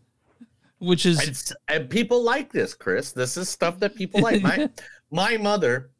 [0.79, 3.13] which is it's, and people like this, Chris.
[3.13, 4.43] This is stuff that people like.
[4.43, 4.69] My
[5.11, 5.91] my mother,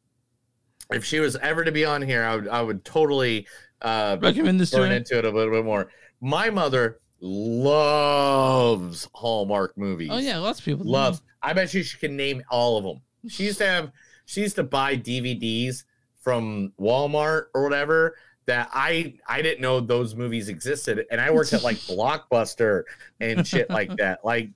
[0.91, 3.47] if she was ever to be on here, I would I would totally
[3.81, 4.85] uh Recommend this her?
[4.85, 5.89] into it a little bit more.
[6.19, 10.09] My mother loves Hallmark movies.
[10.11, 10.89] Oh yeah, lots of people do.
[10.89, 11.21] loves.
[11.41, 13.01] I bet you she can name all of them.
[13.29, 13.91] She used to have.
[14.25, 15.83] She used to buy DVDs
[16.19, 18.15] from Walmart or whatever
[18.47, 22.83] that I I didn't know those movies existed, and I worked at like Blockbuster
[23.19, 24.23] and shit like that.
[24.25, 24.49] Like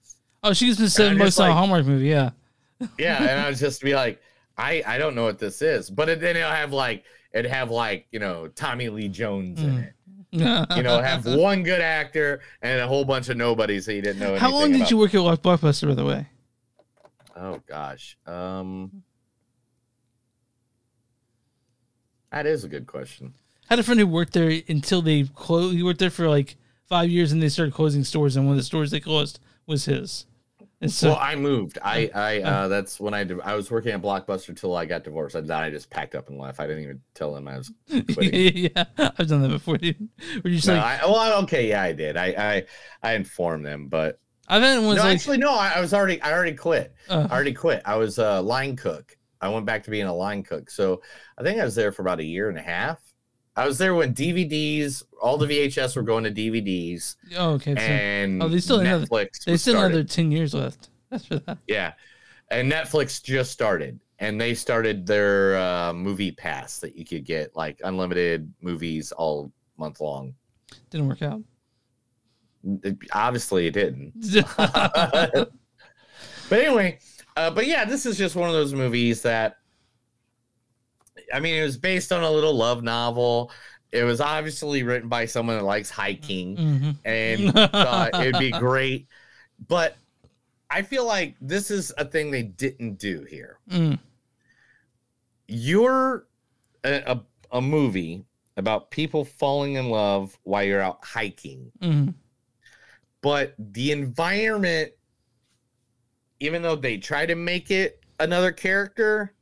[0.43, 2.07] Oh, she's been I'm most just on a like- Hallmark movie.
[2.07, 2.29] Yeah.
[2.97, 4.21] yeah, and I was just be like,
[4.57, 7.71] I I don't know what this is, but it, then it'll have like it'd have
[7.71, 9.93] like you know Tommy Lee Jones in it.
[10.31, 10.43] You
[10.83, 14.37] know, have one good actor and a whole bunch of nobodies that you didn't know.
[14.37, 16.27] How long did you work at Blockbuster, by the way?
[17.35, 19.01] Oh gosh, um,
[22.31, 23.33] that is a good question.
[23.69, 25.75] I had a friend who worked there until they closed.
[25.75, 26.55] He worked there for like
[26.87, 28.35] five years, and they started closing stores.
[28.35, 30.25] And one of the stores they closed was his.
[30.81, 31.77] And so, well, I moved.
[31.83, 35.35] I I uh, that's when I I was working at Blockbuster till I got divorced.
[35.35, 36.59] And then I just packed up and left.
[36.59, 37.71] I didn't even tell them I was
[38.13, 38.71] quitting.
[38.75, 40.07] yeah, I've done that before, dude.
[40.41, 42.17] Where you just no, like, I, well, okay, yeah, I did.
[42.17, 42.65] I I
[43.03, 45.51] I informed them, but I've had ones no, like, actually, no.
[45.51, 46.95] I, I was already I already quit.
[47.07, 47.27] Uh.
[47.29, 47.81] I already quit.
[47.85, 49.15] I was a line cook.
[49.41, 50.69] I went back to being a line cook.
[50.69, 51.01] So
[51.37, 53.01] I think I was there for about a year and a half.
[53.59, 57.17] I was there when DVDs, all the VHS were going to DVDs.
[57.37, 57.75] oh, okay.
[57.75, 59.95] So, and oh, they still have another, Netflix they still have started.
[59.95, 60.87] another ten years left.
[61.09, 61.57] That's for that.
[61.67, 61.91] Yeah.
[62.51, 67.53] And Netflix just started and they started their uh, movie pass that you could get
[67.53, 70.33] like unlimited movies all month long.
[70.89, 71.41] Didn't work out.
[72.83, 74.13] It- obviously, it didn't.
[74.57, 75.51] but
[76.49, 76.99] anyway,
[77.35, 79.57] uh, but yeah, this is just one of those movies that
[81.33, 83.51] I mean, it was based on a little love novel.
[83.91, 86.95] It was obviously written by someone that likes hiking Mhm.
[87.05, 89.07] and thought it'd be great.
[89.67, 89.97] But
[90.69, 93.57] I feel like this is a thing they didn't do here.
[93.71, 93.99] Mm.
[95.47, 96.27] You're
[96.83, 97.21] a, a,
[97.57, 98.23] a movie
[98.57, 102.13] about people falling in love while you're out hiking, Mhm.
[103.21, 104.91] but the environment,
[106.39, 109.33] even though they try to make it another character,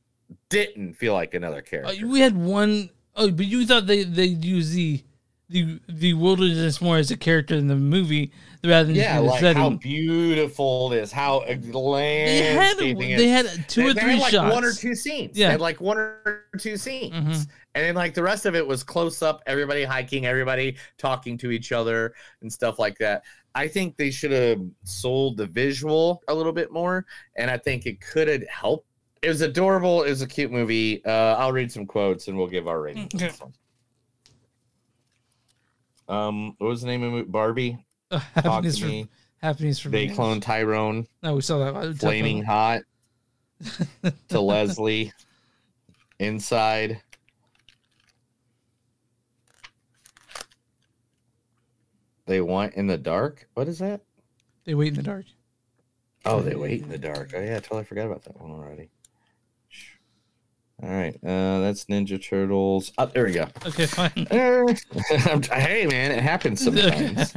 [0.49, 2.05] didn't feel like another character.
[2.05, 5.03] Uh, we had one oh but you thought they they use the
[5.49, 8.31] the the wilderness more as a character in the movie
[8.65, 9.61] rather than yeah, like setting.
[9.61, 14.01] how beautiful it is, how uh, they had landscaping they had two They- or they
[14.01, 14.53] three had like shots.
[14.53, 15.37] one or two scenes.
[15.37, 15.47] Yeah.
[15.47, 17.13] They had like one or two scenes.
[17.13, 17.47] Mhm.
[17.75, 21.51] And then like the rest of it was close up, everybody hiking, everybody talking to
[21.51, 23.23] each other and stuff like that.
[23.55, 27.05] I think they should have sold the visual a little bit more,
[27.37, 28.86] and I think it could have helped.
[29.21, 30.03] It was adorable.
[30.03, 31.03] It was a cute movie.
[31.05, 33.09] Uh, I'll read some quotes and we'll give our rating.
[33.15, 33.31] Okay.
[36.07, 37.29] Um, what was the name of movie?
[37.29, 37.77] Barbie.
[38.09, 39.09] Uh, Talk happiness for me.
[39.41, 41.05] happiness for They clone Tyrone.
[41.21, 41.97] No, we saw that.
[41.97, 42.83] Flaming hot
[44.29, 45.11] to Leslie.
[46.19, 47.01] Inside.
[52.27, 53.49] They want in the dark.
[53.55, 53.99] What is that?
[54.63, 55.25] They wait in the dark.
[56.25, 57.31] Oh, they wait in the dark.
[57.35, 58.89] Oh yeah, I totally forgot about that one already.
[60.81, 62.91] All right, uh, that's Ninja Turtles.
[62.99, 63.47] Oh, there we go.
[63.65, 64.27] Okay, fine.
[64.31, 67.33] Uh, hey man, it happens sometimes.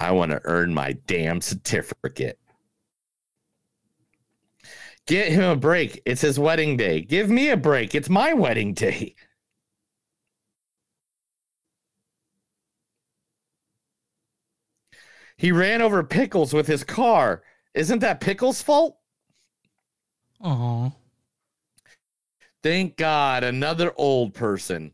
[0.00, 2.38] I want to earn my damn certificate.
[5.06, 6.00] Get him a break.
[6.04, 7.00] It's his wedding day.
[7.02, 7.94] Give me a break.
[7.94, 9.14] It's my wedding day.
[15.36, 17.42] He ran over Pickles with his car.
[17.78, 18.98] Isn't that Pickles' fault?
[20.40, 20.92] Oh,
[22.60, 24.92] Thank God, another old person.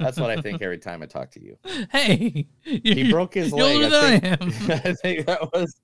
[0.00, 1.56] That's what I think every time I talk to you.
[1.92, 3.92] hey, He broke his leg.
[3.92, 4.38] I think, I am.
[4.84, 5.80] I think that was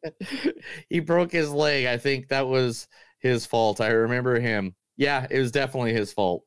[0.88, 1.86] he broke his leg.
[1.86, 2.88] I think that was
[3.20, 3.80] his fault.
[3.80, 4.74] I remember him.
[4.96, 6.42] Yeah, it was definitely his fault.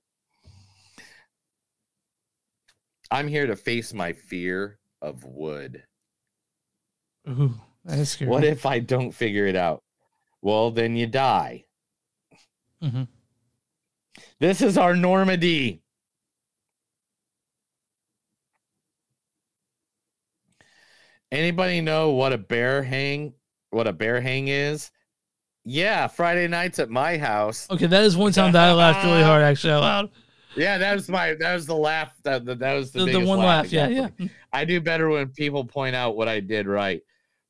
[3.10, 5.84] I'm here to face my fear of wood.
[7.30, 7.54] Ooh,
[7.86, 8.30] that is scary.
[8.30, 9.84] What if I don't figure it out?
[10.42, 11.66] Well, then you die.
[12.82, 13.08] Mhm.
[14.40, 15.82] This is our Normandy.
[21.32, 23.34] Anybody know what a bear hang
[23.70, 24.92] what a bear hang is?
[25.64, 27.68] Yeah, Friday nights at my house.
[27.72, 30.10] Okay, that is one time that I laughed really hard, actually, out loud.
[30.58, 33.40] Yeah, that was my that was the laugh that that, was the, The- the one
[33.40, 33.66] laugh.
[33.66, 34.30] laugh, yeah, exactly.
[34.52, 37.02] I do better when people point out what I did right.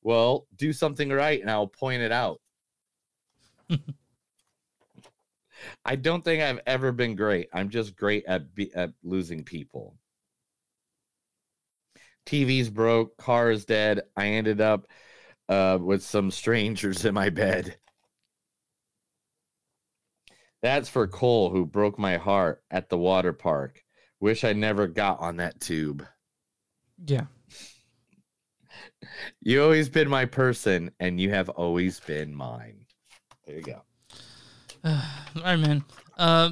[0.01, 2.41] Well, do something right and I'll point it out.
[5.85, 7.49] I don't think I've ever been great.
[7.53, 9.95] I'm just great at be, at losing people.
[12.25, 14.01] TV's broke, car is dead.
[14.15, 14.87] I ended up
[15.49, 17.77] uh, with some strangers in my bed.
[20.61, 23.83] That's for Cole, who broke my heart at the water park.
[24.19, 26.05] Wish I never got on that tube.
[27.03, 27.25] Yeah.
[29.41, 32.85] You always been my person, and you have always been mine.
[33.45, 33.81] There you go.
[34.83, 35.83] All right, man.
[36.17, 36.51] Uh,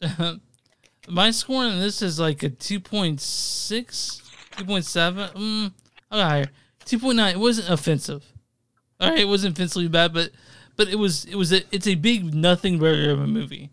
[1.08, 5.32] my score on this is like a 2.6, 2.7.
[5.34, 5.72] Mm,
[6.10, 6.50] I got higher.
[6.84, 7.32] 2.9.
[7.32, 8.24] It wasn't offensive.
[9.00, 10.30] All right, it wasn't offensively bad, but
[10.76, 13.70] but it was it was a it's a big nothing burger of a movie.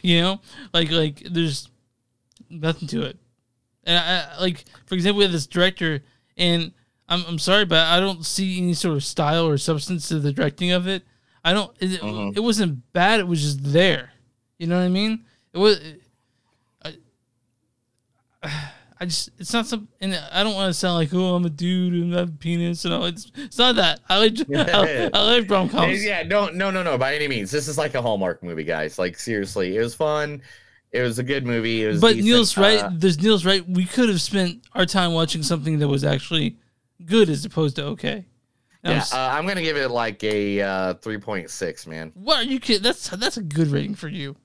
[0.00, 0.40] You know,
[0.72, 1.68] like like there's
[2.48, 3.18] nothing to it.
[3.84, 6.02] And I like for example, we have this director,
[6.36, 6.72] and
[7.08, 10.32] I'm I'm sorry, but I don't see any sort of style or substance to the
[10.32, 11.04] directing of it.
[11.44, 11.74] I don't.
[11.80, 12.02] It,
[12.36, 13.20] it wasn't bad.
[13.20, 14.12] It was just there.
[14.58, 15.24] You know what I mean?
[15.52, 15.80] It was.
[16.82, 16.94] I,
[19.00, 21.50] I just it's not some and I don't want to sound like oh I'm a
[21.50, 25.10] dude and I have a penis and all it's, it's not that I like I,
[25.12, 26.98] I like rom coms Yeah, no, no, no, no.
[26.98, 28.98] By any means, this is like a Hallmark movie, guys.
[28.98, 30.42] Like seriously, it was fun.
[30.90, 31.84] It was a good movie.
[31.84, 32.00] It was.
[32.00, 32.26] but decent.
[32.26, 35.88] Neil's right Uh, there's Neil's right we could have spent our time watching something that
[35.88, 36.56] was actually
[37.04, 38.26] good as opposed to okay
[38.84, 42.12] I'm yeah, s- uh, I'm gonna give it like a uh, 3.6, man.
[42.14, 44.36] what are you kidding that's that's a good rating for you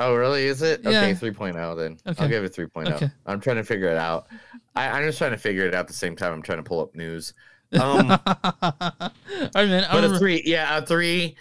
[0.00, 0.46] Oh, really?
[0.46, 0.82] Is it?
[0.84, 0.90] Yeah.
[0.90, 1.98] Okay, 3.0 then.
[2.06, 2.22] Okay.
[2.22, 2.88] I'll give it 3.0.
[2.92, 3.10] Okay.
[3.26, 4.28] I'm trying to figure it out.
[4.76, 6.62] I, I'm just trying to figure it out at the same time I'm trying to
[6.62, 7.34] pull up news.
[7.72, 8.20] Um, all
[8.62, 9.10] right
[9.54, 11.36] man but I'm, a three, yeah, a three.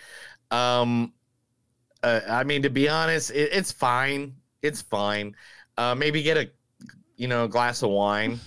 [0.50, 1.13] Um,
[2.02, 4.34] uh, I mean, to be honest, it, it's fine.
[4.63, 5.36] It's fine.
[5.78, 6.50] Uh, maybe get a,
[7.15, 8.39] you know, glass of wine.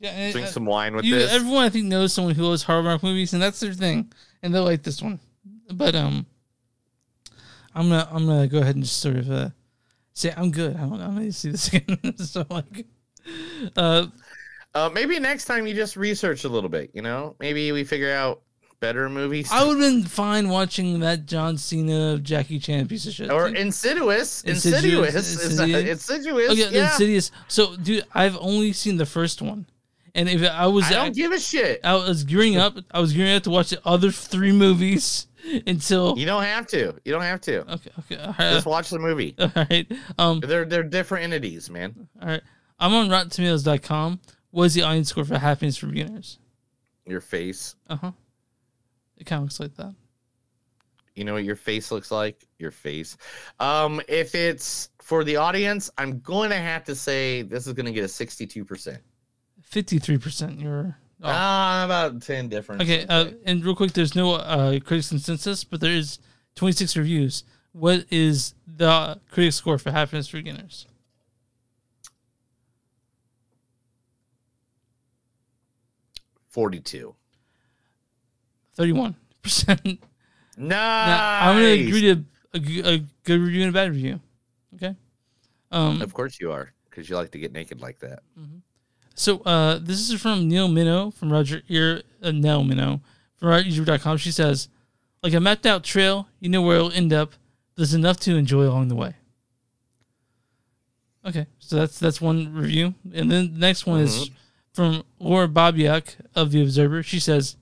[0.00, 1.32] Yeah, and- Drink uh, some wine with you, this.
[1.32, 4.64] everyone I think knows someone who loves Hallmark movies, and that's their thing, and they'll
[4.64, 5.20] like this one.
[5.72, 6.26] But um,
[7.74, 9.48] I'm gonna I'm gonna go ahead and just sort of uh,
[10.12, 10.76] say I'm good.
[10.76, 12.16] I don't I need to see this again.
[12.18, 12.86] so like,
[13.76, 14.06] uh,
[14.74, 16.90] Uh, maybe next time you just research a little bit.
[16.94, 18.42] You know, maybe we figure out
[18.80, 19.48] better movies.
[19.50, 23.30] I would have been fine watching that John Cena Jackie Chan piece of shit.
[23.30, 24.42] or Insidious.
[24.42, 25.14] Insidious- Insidious.
[25.44, 26.10] Insidious.
[26.10, 26.50] Insidious.
[26.50, 26.90] Okay, yeah.
[26.92, 27.30] Insidious.
[27.48, 29.66] So, dude, I've only seen the first one,
[30.14, 31.80] and if I was, I don't give a shit.
[31.84, 32.76] I was gearing up.
[32.90, 35.26] I was gearing up to watch the other three movies
[35.66, 36.16] until.
[36.18, 36.94] You don't have to.
[37.04, 37.60] You don't have to.
[37.72, 37.90] Okay.
[38.00, 38.16] Okay.
[38.16, 38.52] All right.
[38.52, 39.34] Just watch the movie.
[39.38, 39.90] All right.
[40.18, 40.40] Um.
[40.40, 42.08] They're they're different entities, man.
[42.20, 42.42] All right.
[42.78, 44.20] I'm on RottenTomatoes.com.
[44.50, 46.38] What is the audience score for Happiness for Beginners?
[47.06, 47.74] Your face.
[47.88, 48.12] Uh huh.
[49.16, 49.94] It kind of looks like that.
[51.14, 52.46] You know what your face looks like?
[52.58, 53.16] Your face.
[53.60, 57.86] Um, if it's for the audience, I'm going to have to say this is going
[57.86, 58.98] to get a 62%.
[59.74, 60.60] Fifty-three percent.
[60.60, 60.96] You're.
[61.20, 61.34] off.
[61.34, 62.80] Ah, about 10 different.
[62.80, 66.20] Okay, uh, and real quick, there's no uh, critics consensus, but there is
[66.54, 67.42] 26 reviews.
[67.72, 70.86] What is the critic score for Happiness for Beginners?
[76.50, 77.16] Forty-two.
[78.76, 79.84] 31 percent.
[79.84, 79.98] Nice.
[80.56, 84.20] Now, I'm gonna agree to a good review and a bad review.
[84.76, 84.94] Okay.
[85.72, 86.00] Um.
[86.00, 88.20] Of course you are, because you like to get naked like that.
[89.14, 93.00] So uh, this is from Neil Minow from Roger Ear uh, Nell Minow
[93.36, 94.16] from RogerEbert.com.
[94.18, 94.68] She says,
[95.22, 97.34] "Like a mapped out trail, you know where it'll end up.
[97.76, 99.14] There's enough to enjoy along the way."
[101.24, 104.30] Okay, so that's that's one review, and then the next one is
[104.72, 107.04] from Laura Bobiak of the Observer.
[107.04, 107.56] She says,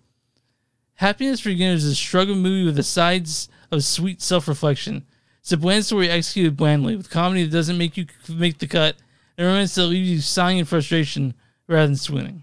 [0.94, 5.04] "Happiness for Beginners is a struggle movie with the sides of sweet self-reflection.
[5.40, 8.96] It's a bland story executed blandly, with comedy that doesn't make you make the cut,
[9.36, 11.34] and romance that leaves you sighing in frustration
[11.68, 12.42] rather than swooning."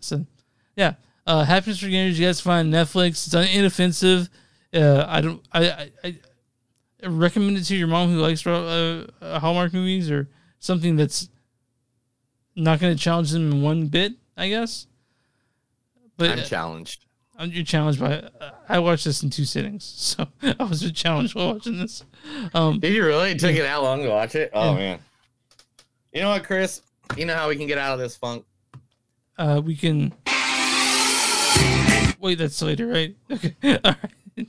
[0.00, 0.26] So,
[0.76, 0.94] yeah,
[1.26, 2.14] uh, Happiness for gamers.
[2.14, 3.26] You guys find Netflix.
[3.26, 4.28] It's inoffensive.
[4.74, 5.42] Uh, I don't.
[5.52, 5.70] I,
[6.04, 6.16] I,
[7.02, 10.28] I recommend it to your mom who likes uh, uh, Hallmark movies or
[10.60, 11.28] something that's
[12.56, 14.12] not going to challenge them in one bit.
[14.36, 14.86] I guess.
[16.16, 17.04] But I'm uh, challenged.
[17.38, 18.14] I'm you're challenged by.
[18.14, 22.04] Uh, I watched this in two sittings, so I was challenged while watching this.
[22.54, 23.30] Um, Did you really?
[23.32, 24.50] Take it took you that long to watch it?
[24.52, 24.78] Oh Yeah.
[24.78, 24.98] man.
[26.12, 26.82] You know what, Chris?
[27.16, 28.44] You know how we can get out of this funk?
[29.38, 30.12] uh, we can.
[32.20, 33.16] Wait, that's later, right?
[33.30, 33.94] Okay, all
[34.36, 34.48] right.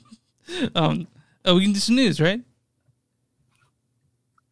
[0.75, 1.07] Um,
[1.45, 2.41] oh, we can do some news, right?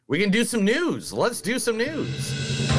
[0.08, 1.14] We can do some news.
[1.14, 2.70] Let's do some news.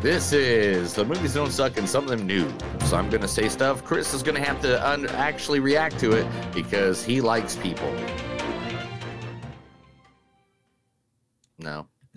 [0.00, 2.50] This is the movies don't suck and some of them new.
[2.86, 3.84] So I'm gonna say stuff.
[3.84, 7.92] Chris is gonna have to un- actually react to it because he likes people.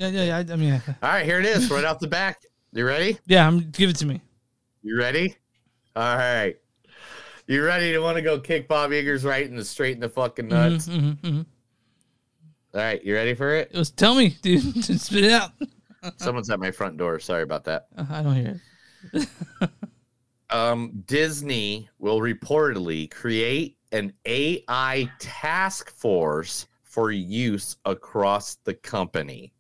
[0.04, 0.38] Yeah, yeah, yeah.
[0.38, 2.43] I, I mean, All right, here it is, right off the back.
[2.74, 3.18] You ready?
[3.26, 3.47] yeah.
[3.47, 4.20] I'm give it to me.
[4.82, 5.36] You ready?
[5.95, 6.58] All right.
[7.47, 10.10] You ready to want to go kick Bob Iger's right in the straight in the
[10.10, 10.88] fucking nuts?
[10.88, 11.45] Mhm, mhm, mhm.
[12.74, 13.70] All right, you ready for it?
[13.72, 14.84] It was tell me, dude.
[14.99, 15.51] Spit it out.
[16.18, 17.20] Someone's at my front door.
[17.20, 17.88] Sorry about that.
[17.97, 18.62] Uh, I don't hear
[19.14, 19.30] it.
[20.49, 29.54] um, Disney will reportedly create an AI task force for use across the company.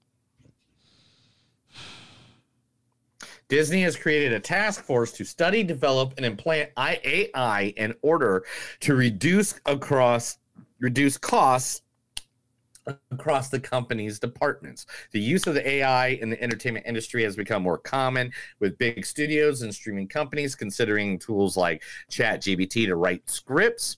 [3.53, 8.45] Disney has created a task force to study, develop, and implant AI in order
[8.79, 10.39] to reduce across
[10.79, 11.83] reduce costs
[13.11, 14.87] across the company's departments.
[15.11, 19.05] The use of the AI in the entertainment industry has become more common with big
[19.05, 23.97] studios and streaming companies considering tools like ChatGPT to write scripts.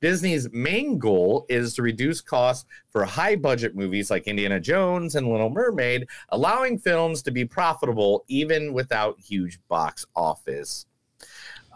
[0.00, 5.28] Disney's main goal is to reduce costs for high budget movies like Indiana Jones and
[5.30, 10.86] Little Mermaid, allowing films to be profitable even without huge box office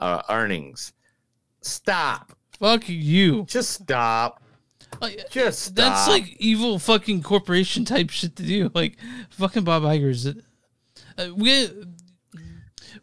[0.01, 0.93] uh, earnings.
[1.63, 2.33] Stop.
[2.59, 3.45] Fuck you.
[3.45, 4.43] Just stop.
[5.31, 5.75] Just stop.
[5.75, 8.71] That's like evil fucking corporation type shit to do.
[8.75, 8.99] Like
[9.31, 10.27] fucking Bob Iger's.
[10.27, 11.69] Uh, we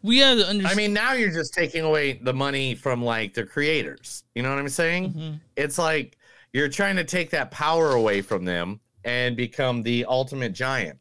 [0.02, 0.78] we have to understand.
[0.78, 4.24] I mean, now you're just taking away the money from like the creators.
[4.34, 5.12] You know what I'm saying?
[5.12, 5.34] Mm-hmm.
[5.56, 6.18] It's like
[6.52, 10.98] you're trying to take that power away from them and become the ultimate giant.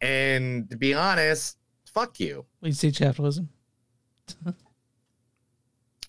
[0.00, 2.46] And to be honest, fuck you.
[2.60, 3.48] we see capitalism.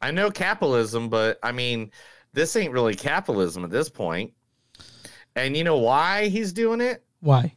[0.01, 1.91] I know capitalism, but I mean,
[2.33, 4.33] this ain't really capitalism at this point.
[5.35, 7.03] And you know why he's doing it?
[7.19, 7.53] Why?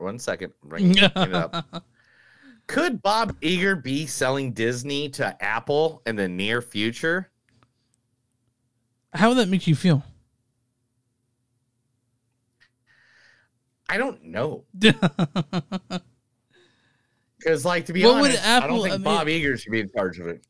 [0.00, 0.52] One second.
[0.64, 1.84] Bring it, up.
[2.66, 7.30] Could Bob Iger be selling Disney to Apple in the near future?
[9.12, 10.04] How would that make you feel?
[13.88, 14.64] I don't know.
[17.38, 19.80] Because, like, to be What honest, I don't think I mean- Bob Iger should be
[19.80, 20.44] in charge of it.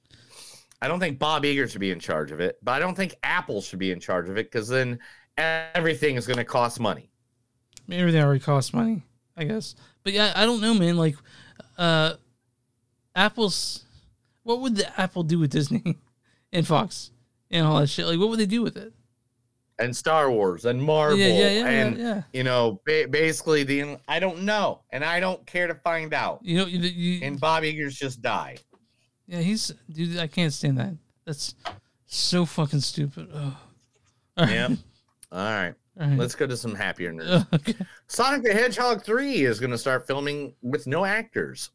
[0.82, 3.14] I don't think Bob Iger should be in charge of it, but I don't think
[3.22, 4.98] Apple should be in charge of it because then
[5.36, 7.12] everything is going to cost money.
[7.92, 9.04] Everything already costs money,
[9.36, 9.74] I guess.
[10.02, 10.96] But yeah, I don't know, man.
[10.96, 11.16] Like,
[11.78, 12.14] uh,
[13.14, 13.84] Apple's.
[14.42, 15.98] What would the Apple do with Disney
[16.52, 17.10] and Fox
[17.50, 18.06] and all that shit?
[18.06, 18.92] Like, what would they do with it?
[19.78, 22.22] And Star Wars and Marvel Yeah, yeah, yeah, and yeah, yeah.
[22.34, 26.40] you know ba- basically the I don't know and I don't care to find out.
[26.42, 28.58] You know, you, you and Bob Iger's just die.
[29.26, 30.18] yeah, he's dude.
[30.18, 30.94] I can't stand that.
[31.24, 31.54] That's
[32.06, 33.28] so fucking stupid.
[33.34, 33.52] All
[34.36, 34.50] right.
[34.50, 34.70] Yep.
[35.32, 35.74] All right.
[36.00, 36.18] Right.
[36.18, 37.44] Let's go to some happier news.
[37.52, 37.74] Okay.
[38.06, 41.70] Sonic the Hedgehog 3 is going to start filming with no actors.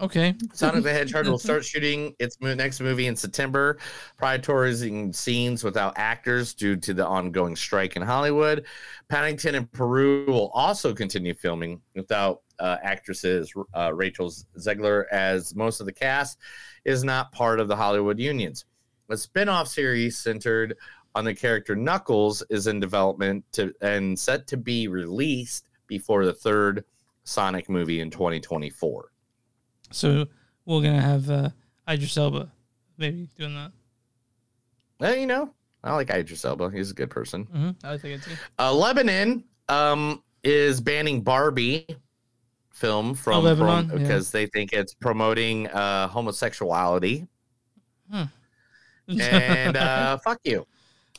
[0.00, 0.34] Okay.
[0.52, 3.78] Sonic the Hedgehog will start shooting its next movie in September,
[4.20, 8.66] prioritizing scenes without actors due to the ongoing strike in Hollywood.
[9.08, 13.52] Paddington in Peru will also continue filming without uh, actresses.
[13.74, 16.38] Uh, Rachel Zegler, as most of the cast,
[16.84, 18.64] is not part of the Hollywood unions.
[19.10, 20.76] A spin off series centered
[21.18, 26.32] on the character Knuckles is in development to, and set to be released before the
[26.32, 26.84] third
[27.24, 29.10] Sonic movie in 2024.
[29.90, 30.26] So
[30.64, 31.48] we're gonna have uh,
[31.90, 32.52] Idris Elba
[32.98, 33.72] maybe doing that.
[35.00, 35.50] Well, you know,
[35.82, 36.70] I like Idris Elba.
[36.70, 37.46] He's a good person.
[37.46, 37.70] Mm-hmm.
[37.84, 38.36] I think it too.
[38.56, 41.84] Uh, Lebanon um, is banning Barbie
[42.70, 43.96] film from, Oh, from yeah.
[43.96, 47.26] because they think it's promoting uh, homosexuality.
[48.08, 48.22] Hmm.
[49.20, 50.64] And uh, fuck you.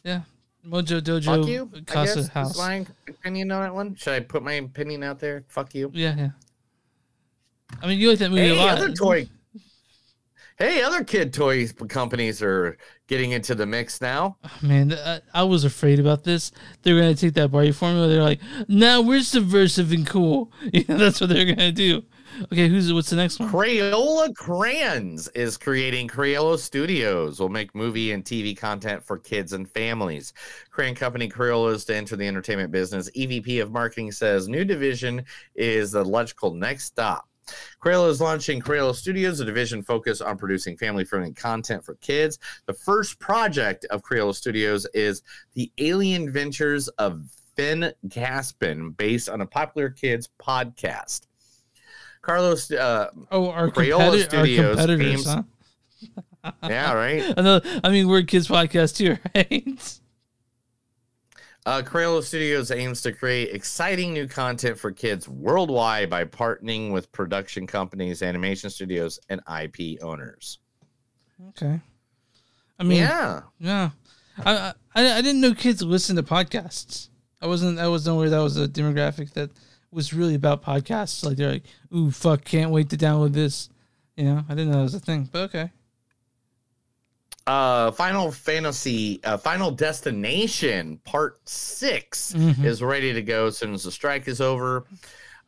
[0.03, 0.21] Yeah.
[0.67, 1.71] Mojo Dojo Fuck you.
[1.75, 2.51] I Casa guess House.
[2.51, 3.95] is my opinion on that one.
[3.95, 5.43] Should I put my opinion out there?
[5.47, 5.89] Fuck you.
[5.93, 6.29] Yeah, yeah.
[7.81, 8.77] I mean, you like that movie Hey, a lot.
[8.77, 9.27] other toy.
[10.57, 12.77] Hey, other kid toy companies are
[13.07, 14.35] getting into the mix now.
[14.43, 16.51] Oh, man, I, I was afraid about this.
[16.81, 18.09] They're gonna take that Barbie formula.
[18.09, 20.51] They're like, "Now we're subversive and cool."
[20.87, 22.03] That's what they're gonna do.
[22.51, 23.49] Okay, who's what's the next one?
[23.49, 27.39] Crayola Crayons is creating Crayola Studios.
[27.39, 30.33] Will make movie and TV content for kids and families.
[30.71, 33.09] Crayon company Crayola is to enter the entertainment business.
[33.11, 35.25] EVP of marketing says new division
[35.55, 37.27] is the logical next stop.
[37.83, 42.37] Crayola is launching Crayola Studios, a division focused on producing family-friendly content for kids.
[42.67, 45.23] The first project of Crayola Studios is
[45.55, 47.23] the Alien Ventures of
[47.55, 51.21] Finn Caspian, based on a popular kids podcast.
[52.29, 55.33] Carlos, uh, Oh, our, Crayola competi- our competitors, aims-
[56.43, 56.51] huh?
[56.69, 57.23] Yeah, right.
[57.37, 57.81] I.
[57.83, 59.99] I mean, we're kids podcast too, right?
[61.65, 67.11] Uh, Crayola Studios aims to create exciting new content for kids worldwide by partnering with
[67.11, 70.59] production companies, animation studios, and IP owners.
[71.49, 71.79] Okay.
[72.79, 73.41] I mean, Yeah.
[73.59, 73.89] yeah.
[74.45, 77.09] I, I I didn't know kids listen to podcasts.
[77.41, 79.49] I wasn't I wasn't aware that was a demographic that
[79.91, 81.25] was really about podcasts.
[81.25, 81.63] Like they're like,
[81.95, 83.69] ooh, fuck, can't wait to download this.
[84.15, 85.71] You know, I didn't know that was a thing, but okay.
[87.47, 92.63] Uh, Final Fantasy, uh, Final Destination Part 6 Mhm.
[92.63, 94.85] is ready to go as soon as the strike is over.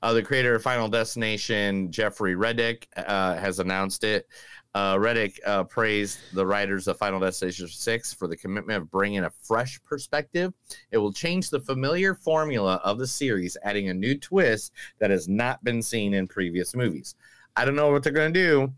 [0.02, 4.28] Uh, the creator of Final Destination, Jeffrey Reddick, uh, has announced it.
[4.74, 9.26] Uh, Reddick uh, praised the writers of Final Destination 6 for the commitment of bringing
[9.26, 10.54] a fresh perspective.
[10.92, 15.28] It will change the familiar formula of the series, adding a new twist that has
[15.28, 17.16] not been seen in previous movies.
[17.58, 18.74] I don't know what they're going to do,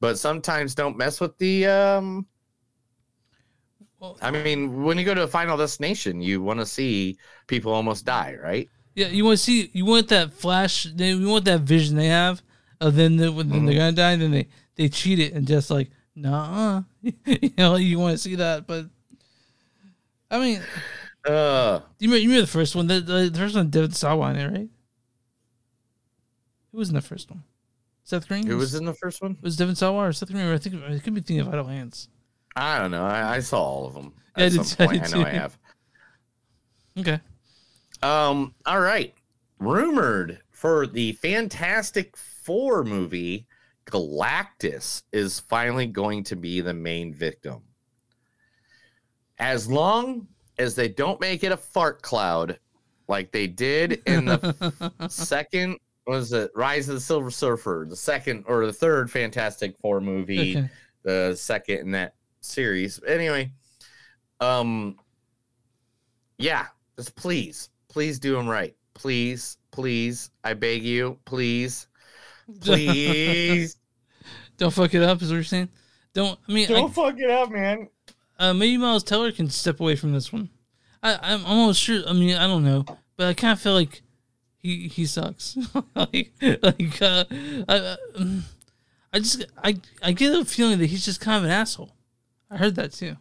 [0.00, 1.66] but sometimes don't mess with the.
[1.66, 2.26] Um,
[4.22, 8.04] I mean, when you go to a Final Destination, you want to see people almost
[8.06, 8.68] die, right?
[8.94, 12.06] Yeah, you want to see, you want that flash, they, you want that vision they
[12.08, 12.42] have
[12.80, 13.66] of then the, when Mm-hmm.
[13.66, 14.48] they're gonna die, then they
[14.80, 18.86] they cheat it and just like, nah, you know, you want to see that, but
[20.30, 20.62] I mean,
[21.28, 22.86] uh, you remember, you remember the first one?
[22.86, 24.68] The, the, the first one, David Sawa in it, right?
[26.72, 27.42] Who was in the first one?
[28.04, 28.46] Seth Green.
[28.46, 29.36] Who was in the first one?
[29.42, 30.46] Was Devon Sawa or Seth Green?
[30.46, 32.08] Or I think I could be thinking of Idle Hands.
[32.56, 33.04] I don't know.
[33.04, 35.02] I, I saw all of them Yeah, I at did- some point.
[35.02, 35.58] I, did know I have.
[36.98, 37.20] Okay.
[38.02, 38.54] Um.
[38.64, 39.12] All right.
[39.58, 43.46] Rumored for the Fantastic Four movie,
[43.86, 47.62] Galactus is finally going to be the main victim.
[49.38, 50.26] As long
[50.58, 52.58] as they don't make it a fart cloud,
[53.08, 58.44] like they did in the second was it Rise of the Silver Surfer, the second
[58.46, 60.68] or the third Fantastic Four movie, Okay.
[61.02, 63.00] the second in that series.
[63.06, 63.50] Anyway,
[64.40, 64.96] um,
[66.38, 66.66] yeah,
[66.96, 68.74] just please, please do them right.
[68.94, 71.86] Please, please, I beg you, please,
[72.60, 73.76] please.
[74.56, 75.68] Don't fuck it up, is what you're saying?
[76.12, 76.38] Don't.
[76.48, 77.88] I mean, Don't I, fuck it up, man.
[78.38, 80.50] uh, maybe Miles Teller can step away from this one.
[81.02, 82.02] I, I'm almost sure.
[82.06, 82.84] I mean, I don't know,
[83.16, 84.02] but I kind of feel like
[84.58, 85.56] he he sucks.
[85.94, 86.32] like,
[86.62, 87.24] like uh,
[87.68, 88.44] I, um,
[89.12, 91.92] I just I I get a feeling that he's just kind of an asshole.
[92.50, 93.16] I heard that too.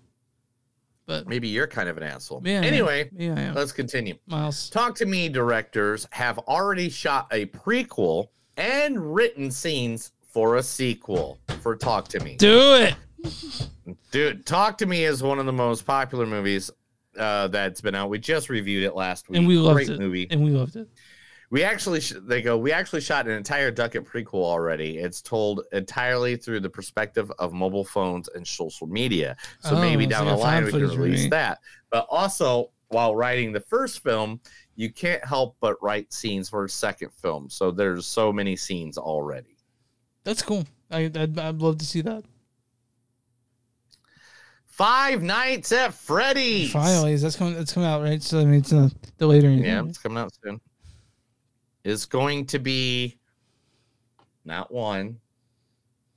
[1.05, 2.41] But Maybe you're kind of an asshole.
[2.45, 4.15] Yeah, anyway, Yeah, I let's continue.
[4.27, 8.27] Miles, Talk to Me directors have already shot a prequel
[8.59, 12.35] and written scenes for a sequel for Talk to Me.
[12.37, 12.95] do it.
[14.11, 16.69] Dude, Talk to Me is one of the most popular movies
[17.17, 18.09] uh, that's been out.
[18.09, 19.39] We just reviewed it last week.
[19.39, 19.99] And we loved Great it.
[19.99, 20.27] movie.
[20.29, 20.87] And we loved it.
[21.51, 24.99] We actually, sh- they go, we actually shot an entire Duckett prequel already.
[24.99, 29.35] It's told entirely through the perspective of mobile phones and social media.
[29.61, 31.59] So Oh, maybe down like the line we can release that.
[31.89, 34.41] But also, while writing the first film,
[34.79, 37.49] you can't help but write scenes for a second film.
[37.49, 39.57] So there's so many scenes already.
[40.23, 40.65] That's cool.
[40.89, 42.23] I I'd, I'd love to see that.
[44.63, 46.71] Five Nights at Freddy's.
[46.71, 47.55] Finally, that's coming.
[47.55, 48.23] That's coming out right.
[48.23, 49.65] So I mean, it's uh, delayed or anything.
[49.65, 50.61] Yeah, it's coming out soon.
[51.83, 53.19] It's going to be
[54.45, 55.19] not one,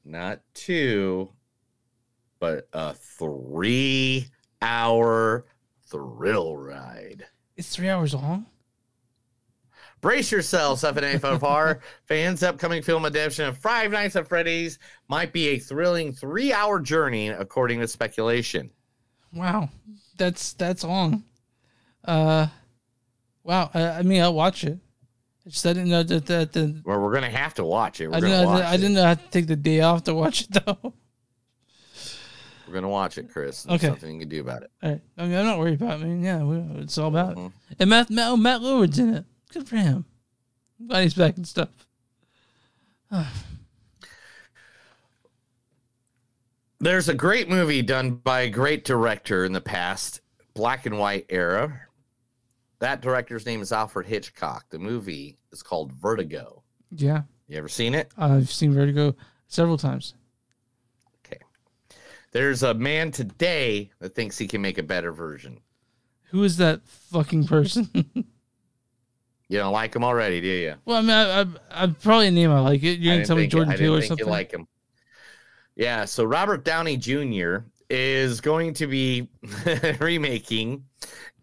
[0.05, 1.33] not two,
[2.39, 4.29] but a three
[4.61, 5.47] hour
[5.89, 7.27] thrill ride.
[7.57, 8.47] It's three hours long.
[10.03, 12.43] Brace yourselves, FNAFR fans.
[12.43, 14.79] Upcoming film adaptation of Five Nights at Freddy's
[15.09, 18.69] might be a thrilling three hour journey, according to speculation.
[19.33, 19.71] Wow,
[20.19, 21.25] that's that's long.
[22.05, 22.49] Uh,
[23.45, 23.71] wow.
[23.73, 24.77] I, I mean, I'll watch it.
[25.47, 26.53] I just I didn't know that that.
[26.53, 28.09] that Well, we're going to have to watch it.
[28.09, 28.35] We're I didn't.
[28.35, 30.93] I, didn't- I didn't know how to take the day off to watch it though.
[32.67, 33.65] We're going to watch it, Chris.
[33.65, 33.89] There's Okay.
[33.89, 34.71] something you can do about it.
[34.83, 35.01] All right.
[35.19, 36.01] I mean, I'm not worried about.
[36.01, 36.05] it.
[36.05, 37.47] I mean, yeah, we, it's all about Mm-hmm.
[37.71, 37.77] it.
[37.81, 39.25] And Matt Matt, oh, Matt Lillard's in it.
[39.53, 40.05] Good for him.
[40.81, 41.69] I'm glad he's back and stuff.
[46.81, 50.21] There's a great movie done by a great director in the past,
[50.55, 51.83] black and white era.
[52.81, 54.65] That director's name is Alfred Hitchcock.
[54.71, 56.63] The movie is called Vertigo.
[56.91, 58.11] Yeah, You ever seen it?
[58.19, 59.15] I've seen Vertigo
[59.47, 60.15] several times.
[61.25, 61.41] Okay.
[62.33, 65.61] There's a man today that thinks he can make a better version.
[66.31, 68.25] Who is that fucking person?
[69.53, 70.75] You don't like him already, do you?
[70.87, 71.47] well, I mean, I, I,
[71.85, 72.93] I probably a name I like it.
[72.93, 74.27] I gonna didn't tell me Jordan I Peele or think something.
[74.27, 74.67] You like him.
[75.77, 77.59] Yeah, so Robert Downey Jr.
[77.91, 79.29] is going to be
[80.01, 80.83] remaking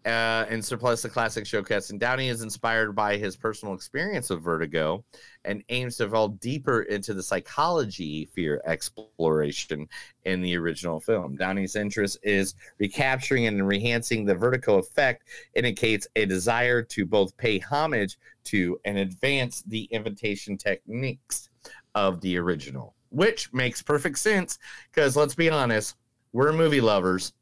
[0.04, 1.90] uh, and surplus the classic showcase.
[1.90, 5.04] And Downey is inspired by his personal experience of vertigo
[5.44, 9.88] and aims to delve deeper into the psychology fear exploration
[10.24, 11.36] in the original film.
[11.36, 15.24] Downey's interest is recapturing and enhancing the vertigo effect,
[15.54, 21.48] indicates a desire to both pay homage to and advance the invitation techniques
[21.94, 24.58] of the original, which makes perfect sense
[24.90, 25.96] because let's be honest,
[26.32, 27.32] we're movie lovers,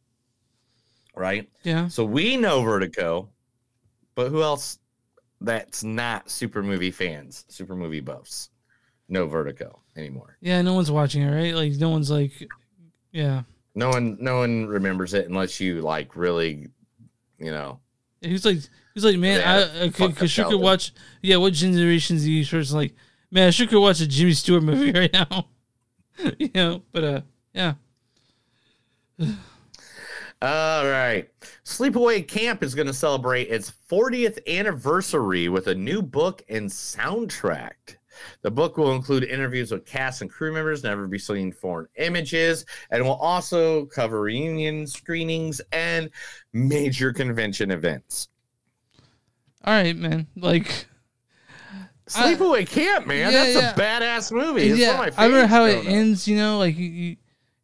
[1.15, 1.49] right?
[1.63, 1.89] Yeah.
[1.89, 3.29] So we know Vertigo,
[4.15, 4.79] but who else
[5.41, 8.51] that's not super movie fans, super movie buffs,
[9.09, 10.37] No Vertigo anymore?
[10.41, 11.55] Yeah, no one's watching it, right?
[11.55, 12.33] Like, no one's like,
[13.13, 13.43] yeah.
[13.75, 16.69] No one, no one remembers it unless you like really,
[17.39, 17.81] you know.
[18.21, 18.59] He's like,
[18.95, 20.93] he's like, man, I, I could, could sure could watch.
[21.23, 22.95] Yeah, what generations do you person like?
[23.31, 25.47] Man, I sure could watch a Jimmy Stewart movie right now.
[26.39, 27.21] you know, but uh,
[27.53, 27.75] yeah.
[30.41, 31.29] All right.
[31.65, 37.73] Sleepaway Camp is going to celebrate its 40th anniversary with a new book and soundtrack.
[38.43, 42.65] The book will include interviews with cast and crew members, never be seen foreign images,
[42.91, 46.11] and will also cover reunion screenings and
[46.53, 48.29] major convention events.
[49.65, 50.27] All right, man.
[50.37, 50.87] Like
[52.09, 53.33] Sleepaway Camp, man.
[53.33, 53.75] yeah, That's yeah.
[53.75, 54.69] a badass movie.
[54.69, 55.85] It's yeah, one of my I remember how it up.
[55.87, 56.27] ends.
[56.27, 57.17] You know, like you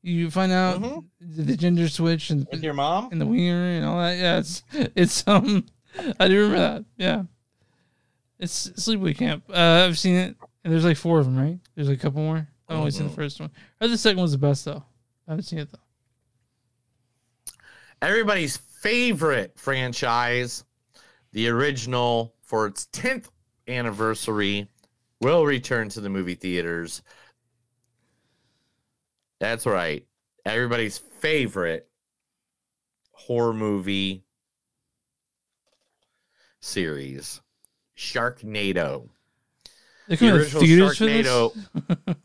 [0.04, 0.80] you, find out
[1.20, 4.16] the, the gender switch and With your mom and the wiener and all that.
[4.18, 4.62] Yeah, it's
[4.94, 5.66] it's um.
[6.20, 6.84] I do remember that.
[6.96, 7.22] Yeah,
[8.38, 9.44] it's Sleepaway Camp.
[9.48, 11.58] Uh, I've seen it, and there's like four of them, right?
[11.74, 12.48] There's like a couple more.
[12.68, 13.16] I've only seen the Mhm.
[13.16, 13.50] first one.
[13.80, 14.82] Or the second one's the best though.
[15.28, 15.78] I haven't seen it though.
[18.02, 20.64] Everybody's favorite franchise,
[21.32, 23.28] the original, for its 10th
[23.68, 24.68] anniversary,
[25.20, 27.02] will return to the movie theaters.
[29.44, 30.06] That's right.
[30.46, 31.86] Everybody's favorite
[33.12, 34.24] horror movie
[36.60, 37.42] series,
[37.94, 39.10] Sharknado.
[40.08, 40.62] The original?
[40.62, 41.54] Sharknado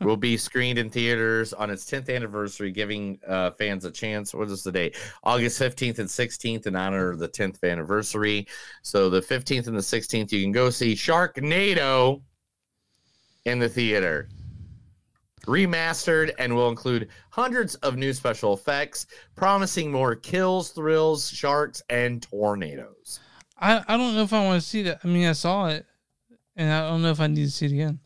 [0.00, 4.32] will be screened in theaters on its 10th anniversary, giving uh, fans a chance.
[4.32, 4.96] What is the date?
[5.22, 8.46] August 15th and 16th in honor of the 10th anniversary.
[8.80, 12.22] So the 15th and the 16th, you can go see Sharknado
[13.44, 14.30] in the theater.
[15.46, 22.22] Remastered and will include hundreds of new special effects, promising more kills, thrills, sharks, and
[22.22, 23.20] tornadoes.
[23.58, 25.00] I I don't know if I want to see that.
[25.02, 25.86] I mean, I saw it,
[26.56, 28.00] and I don't know if I need to see it again.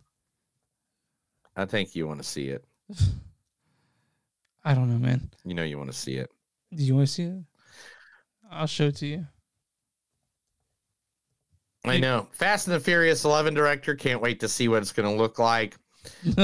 [1.57, 2.65] I think you want to see it.
[4.65, 5.31] I don't know, man.
[5.45, 6.31] You know you want to see it.
[6.75, 7.45] Do you want to see it?
[8.51, 9.27] I'll show it to you.
[11.85, 12.29] I know.
[12.33, 15.39] Fast and the Furious 11 director can't wait to see what it's going to look
[15.39, 15.77] like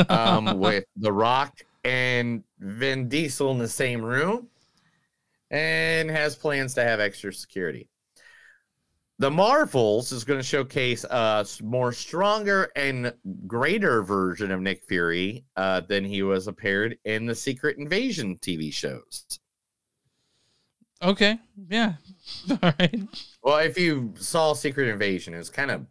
[0.09, 4.49] um, with The Rock and Vin Diesel in the same room
[5.51, 7.89] and has plans to have extra security.
[9.19, 13.13] The Marvels is going to showcase a more stronger and
[13.47, 18.73] greater version of Nick Fury uh, than he was appeared in the Secret Invasion TV
[18.73, 19.27] shows.
[21.03, 21.39] Okay.
[21.69, 21.95] Yeah.
[22.51, 23.01] All right.
[23.43, 25.87] Well, if you saw Secret Invasion, it was kind of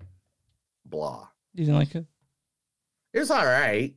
[0.86, 1.28] blah.
[1.54, 2.06] You didn't like it?
[3.14, 3.96] It was all right.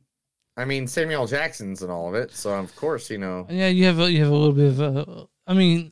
[0.55, 3.47] I mean, Samuel Jackson's and all of it, so of course, you know.
[3.49, 5.27] Yeah, you have a, you have a little bit of a.
[5.47, 5.91] I mean,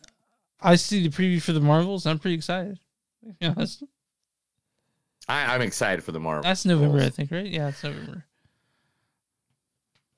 [0.60, 2.06] I see the preview for the Marvels.
[2.06, 2.80] I'm pretty excited.
[5.28, 6.44] I, I'm excited for the Marvels.
[6.46, 7.46] that's November, I think, right?
[7.46, 8.26] Yeah, it's November.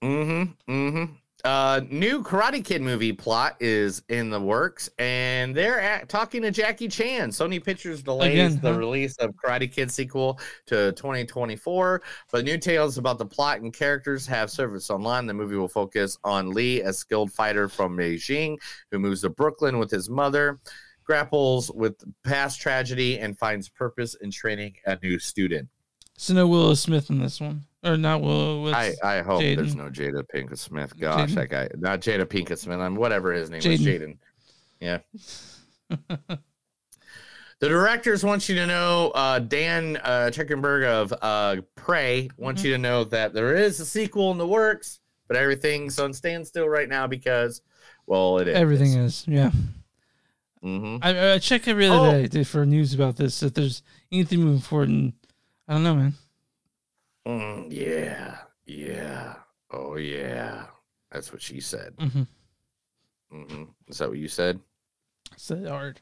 [0.01, 0.71] Mm-hmm.
[0.71, 1.13] Mm-hmm.
[1.43, 6.51] Uh, new Karate Kid movie plot is in the works, and they're at, talking to
[6.51, 7.31] Jackie Chan.
[7.31, 8.79] Sony Pictures delays Again, the huh?
[8.79, 14.25] release of Karate Kid sequel to 2024, but new tales about the plot and characters
[14.25, 15.25] have surfaced online.
[15.25, 18.55] The movie will focus on Lee, a skilled fighter from Beijing
[18.91, 20.61] who moves to Brooklyn with his mother,
[21.03, 25.67] grapples with past tragedy, and finds purpose in training a new student.
[26.15, 28.71] So no Willow Smith in this one, or not Willow?
[28.73, 30.97] I, I hope there's no Jada Pinkett Smith.
[30.99, 31.35] Gosh, Jaden.
[31.35, 32.79] that guy, not Jada Pinkett Smith.
[32.79, 34.17] I'm whatever his name is, Jaden.
[34.79, 34.99] Yeah.
[35.89, 36.39] the
[37.69, 42.67] directors want you to know, uh, Dan uh, Trachtenberg of uh, Prey wants Mm-hmm.
[42.67, 46.67] you to know that there is a sequel in the works, but everything's on standstill
[46.67, 47.61] right now because,
[48.07, 48.55] well, it is.
[48.57, 49.51] Everything is, yeah.
[50.63, 50.99] Mhm.
[51.01, 52.25] I, I check every other Oh.
[52.27, 53.43] day for news about this.
[53.43, 55.13] If there's anything moving forward, and
[55.67, 56.13] I don't know, man.
[57.27, 59.35] Mm, yeah, yeah,
[59.71, 60.65] oh yeah.
[61.11, 61.95] That's what she said.
[61.97, 62.27] Mhm.
[63.31, 64.59] hmm Is that what you said?
[65.37, 66.01] Said hard.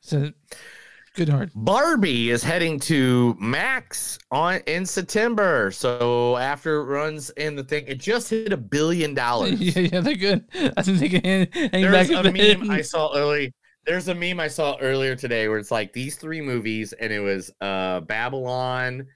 [0.00, 0.34] Said
[1.14, 1.50] good hard.
[1.54, 5.70] Barbie is heading to Max on in September.
[5.70, 9.60] So after it runs in the thing, it just hit a billion dollars.
[9.60, 10.44] yeah, yeah, they're good.
[10.76, 13.52] I think they can hang, hang There's back a meme I saw early.
[13.86, 17.20] There's a meme I saw earlier today where it's like these three movies, and it
[17.20, 19.06] was uh Babylon,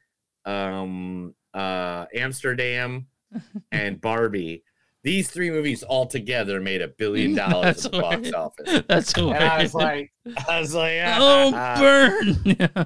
[0.45, 3.07] um, uh, Amsterdam,
[3.73, 4.63] and Barbie.
[5.03, 8.83] These three movies all together made a billion dollars at the box office.
[8.89, 10.13] That's and I was like,
[10.49, 12.37] I was like, oh, ah, burn!
[12.45, 12.85] Yeah.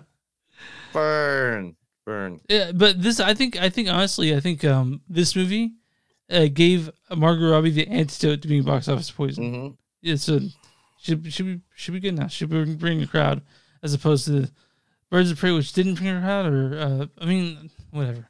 [0.93, 2.41] burn, burn.
[2.49, 5.75] Yeah, but this, I think, I think honestly, I think um this movie
[6.31, 9.45] uh, gave Margot Robbie the antidote to being box office poison.
[9.45, 9.75] Mm-hmm.
[10.03, 10.41] It's a
[11.01, 12.27] should should be should be good now.
[12.27, 13.43] Should bring, bring a crowd
[13.83, 14.51] as opposed to
[15.11, 16.47] Birds of Prey, which didn't bring a crowd.
[16.47, 18.29] Or uh, I mean, whatever,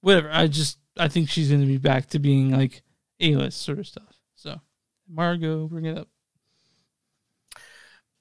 [0.00, 0.30] whatever.
[0.32, 2.82] I just I think she's going to be back to being like
[3.20, 4.16] a list sort of stuff.
[4.34, 4.60] So
[5.08, 6.08] Margot, bring it up.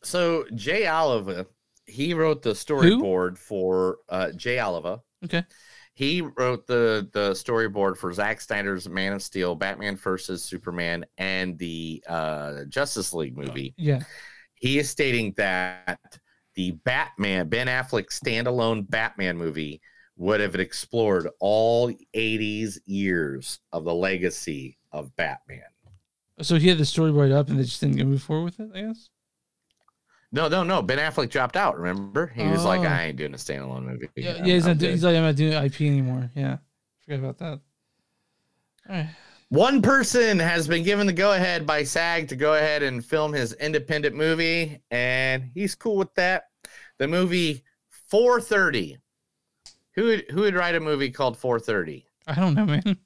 [0.03, 1.47] So Jay Oliva,
[1.85, 5.01] he wrote the storyboard for uh, Jay Oliva.
[5.25, 5.43] Okay.
[5.95, 11.57] he wrote the the storyboard for Zack Snyder's Man of Steel, Batman versus Superman, and
[11.57, 13.73] the uh, Justice League movie.
[13.77, 14.01] Yeah.
[14.53, 15.99] He is stating that
[16.57, 19.79] the Batman Ben Affleck standalone Batman movie
[20.17, 25.61] would have explored all 80s years of the legacy of Batman.
[26.41, 28.81] So he had the storyboard up and they just didn't move forward with it, I
[28.87, 29.09] guess?
[30.31, 30.81] No, no, no.
[30.81, 31.77] Ben Affleck dropped out.
[31.77, 32.85] Remember, he was like, Oh.
[32.85, 35.21] "I ain't doing a standalone movie." Yeah, I'm- yeah he's, not, do- he's like, I'm
[35.23, 36.29] not doing IP anymore.
[36.35, 36.57] Yeah.
[37.05, 37.59] Forget about that.
[38.89, 39.09] All right.
[39.49, 43.31] One person has been given the go ahead by SAG to go ahead and film
[43.31, 46.46] his independent movie, and he's cool with that.
[46.99, 47.63] The movie
[48.09, 48.97] 430.
[49.95, 52.05] Who would who would write a movie called 430?
[52.27, 52.97] I don't know, man.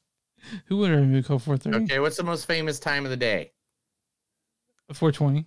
[0.66, 1.86] Who would have moved code 430?
[1.86, 3.52] Okay, what's the most famous time of the day?
[4.92, 5.46] 420.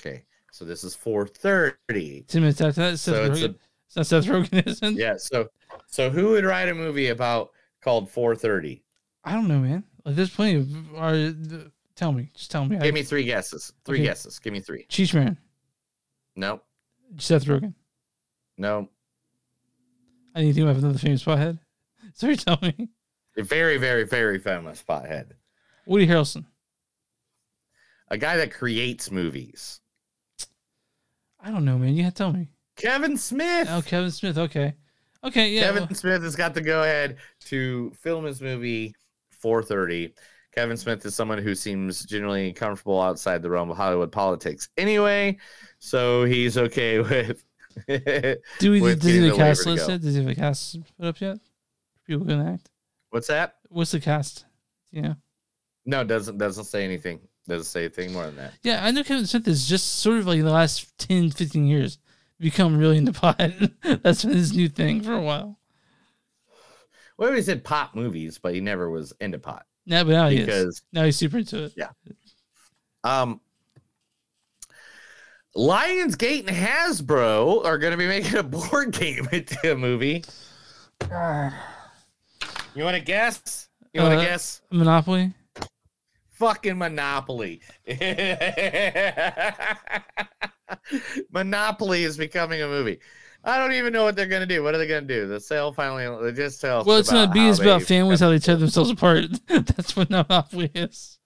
[0.00, 2.24] Okay, so this is 430.
[2.28, 3.54] Ten minutes after that, Seth So it's Rogen.
[3.86, 4.96] It's not Seth Rogen, isn't?
[4.96, 5.48] Yeah, so
[5.86, 7.50] so who would write a movie about
[7.82, 8.82] called 430?
[9.24, 9.84] I don't know, man.
[10.04, 10.94] Like, there's plenty of.
[10.96, 11.34] Are,
[11.96, 12.30] tell me.
[12.34, 12.78] Just tell me.
[12.78, 13.72] Give me three guesses.
[13.84, 14.06] Three Okay.
[14.06, 14.38] guesses.
[14.38, 14.86] Give me three.
[14.88, 15.36] Cheech Man.
[16.36, 16.62] No,
[17.18, 17.74] Seth Rogen.
[18.56, 18.88] no.
[20.34, 21.58] I need to think of another famous spothead.
[22.12, 22.90] Sorry, tell me.
[23.38, 25.32] A very, very, very famous spothead.
[25.86, 26.44] Woody Harrelson.
[28.08, 29.80] A guy that creates movies.
[31.40, 31.94] I don't know, man.
[31.94, 32.48] You have to tell me.
[32.76, 33.68] Kevin Smith.
[33.70, 34.36] Oh, Kevin Smith.
[34.36, 34.74] Okay.
[35.24, 35.62] Okay, yeah.
[35.62, 38.94] Kevin well- Smith has got to go ahead to film his movie
[39.30, 40.14] 430.
[40.56, 45.36] Kevin Smith is someone who seems generally comfortable outside the realm of Hollywood politics anyway,
[45.80, 47.44] so he's okay with.
[48.58, 49.92] Do we, with does he have a the cast waiver to go.
[49.92, 50.02] listed?
[50.02, 51.38] Does he have a cast put up yet?
[52.06, 52.70] People gonna act?
[53.10, 53.56] What's that?
[53.68, 54.46] What's the cast?
[54.90, 55.14] Yeah.
[55.84, 57.20] No, doesn't doesn't say anything.
[57.46, 58.54] Doesn't say anything more than that.
[58.62, 61.98] Yeah, I know Kevin Smith is just sort of like the last 10, 15 years
[62.40, 63.38] become really into pot.
[64.02, 65.58] That's been his new thing for a while.
[67.18, 69.66] Well, he said pop movies, but he never was into pot.
[69.86, 70.82] Yeah, but now he is.
[70.92, 71.72] Now he's super into it.
[71.76, 71.88] Yeah.
[73.04, 73.40] Um,
[75.56, 80.24] Lionsgate and Hasbro are going to be making a board game into a movie.
[82.74, 83.68] You want to guess?
[83.94, 84.60] You want to Uh, guess?
[84.70, 85.32] Monopoly.
[86.32, 87.62] Fucking Monopoly.
[91.30, 92.98] Monopoly is becoming a movie.
[93.46, 94.64] I don't even know what they're going to do.
[94.64, 95.28] What are they going to do?
[95.28, 96.84] The sale finally, they just tell.
[96.84, 99.26] Well, it's not about be how it's about families how they tear themselves apart.
[99.46, 101.18] That's what Monopoly is.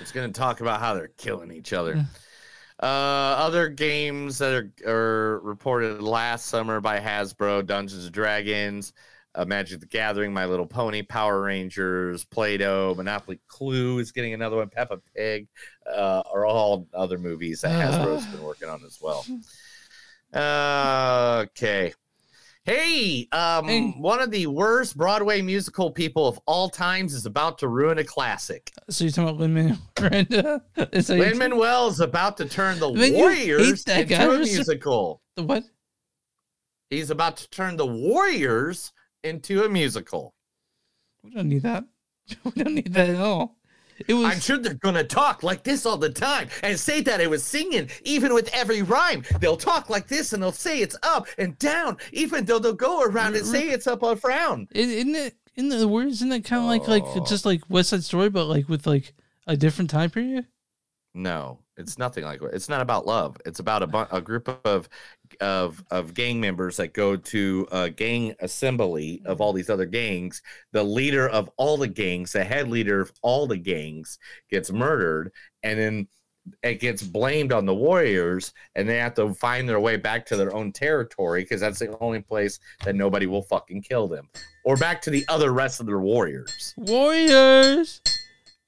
[0.00, 2.06] It's going to talk about how they're killing each other.
[2.80, 8.92] Uh, other games that are, are reported last summer by Hasbro: Dungeons and Dragons,
[9.34, 14.56] uh, Magic the Gathering, My Little Pony, Power Rangers, Play-Doh, Monopoly Clue is getting another
[14.56, 14.68] one.
[14.68, 15.48] Peppa Pig
[15.92, 19.26] uh, are all other movies that Hasbro's been working on as well.
[20.32, 21.92] Uh, okay.
[22.64, 27.68] Hey, um, one of the worst Broadway musical people of all times is about to
[27.68, 28.70] ruin a classic.
[28.90, 30.62] So you're talking about Lin Manuel Miranda?
[31.08, 35.22] Lin Manuel is about to turn the Warriors into guy a musical.
[35.36, 35.64] The what?
[36.90, 38.92] He's about to turn the Warriors
[39.24, 40.34] into a musical.
[41.22, 41.84] We don't need that.
[42.44, 43.57] We don't need that at all.
[44.06, 44.26] It was.
[44.26, 47.42] I'm sure they're gonna talk like this all the time and say that it was
[47.42, 49.24] singing, even with every rhyme.
[49.40, 53.02] They'll talk like this and they'll say it's up and down, even though they'll go
[53.02, 54.68] around and say it's up or frown.
[54.72, 55.34] Isn't it?
[55.56, 57.24] In the words, isn't it kind of like like oh.
[57.24, 59.12] just like West Side Story, but like with like
[59.46, 60.46] a different time period?
[61.14, 63.36] No, it's nothing like it's not about love.
[63.46, 64.88] It's about a, bu- a group of
[65.40, 70.42] of of gang members that go to a gang assembly of all these other gangs.
[70.72, 74.18] The leader of all the gangs, the head leader of all the gangs,
[74.50, 76.08] gets murdered, and then
[76.62, 80.36] it gets blamed on the warriors, and they have to find their way back to
[80.36, 84.28] their own territory because that's the only place that nobody will fucking kill them,
[84.64, 86.74] or back to the other rest of their warriors.
[86.76, 88.00] Warriors,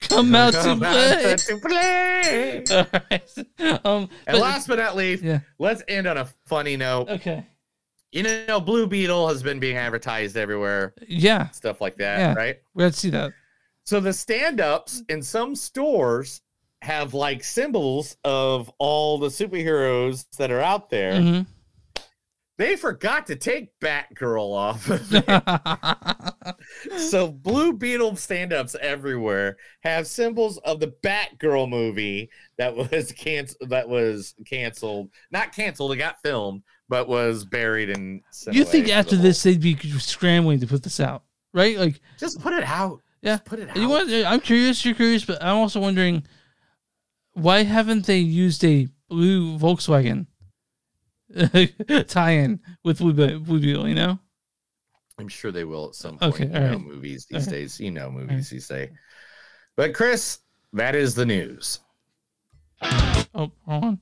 [0.01, 1.37] come out to Come out play.
[1.37, 2.65] to play.
[2.71, 3.23] All right.
[3.85, 5.25] Um, And but- last but not least,
[5.59, 7.09] let's end on a funny note.
[7.09, 7.47] Okay.
[8.13, 10.95] You know, Blue Beetle has been being advertised everywhere.
[11.07, 11.49] Yeah.
[11.51, 12.57] Stuff like that, yeah, right?
[12.75, 13.33] We had to see that.
[13.85, 16.41] So the stand-ups in some stores
[16.83, 21.13] have like symbols of all the superheroes that are out there.
[21.15, 21.47] Mhm.
[22.61, 24.91] They forgot to take Batgirl off.
[24.91, 26.55] of
[27.01, 33.71] so Blue Beetle stand-ups everywhere have symbols of the Batgirl movie that was canceled.
[33.71, 35.93] That was canceled, not canceled.
[35.93, 38.21] It got filmed, but was buried in.
[38.53, 41.23] You think after this they'd be scrambling to put this out,
[41.55, 41.79] right?
[41.79, 43.01] Like, just put it out.
[43.23, 44.11] Yeah, put it You want?
[44.11, 44.85] I'm curious.
[44.85, 46.25] You're curious, but I'm also wondering
[47.33, 50.27] why haven't they used a blue Volkswagen
[52.09, 53.89] tie-in with Blue, Blue Beetle?
[53.89, 54.19] You know?
[55.19, 56.35] I'm sure they will at some point.
[56.35, 56.81] Okay, you know right.
[56.81, 57.53] movies All these right.
[57.53, 57.81] days.
[57.81, 58.91] You know movies these days.
[59.77, 60.39] But Chris,
[60.73, 61.81] that is the news.
[63.35, 64.01] Oh, hold on.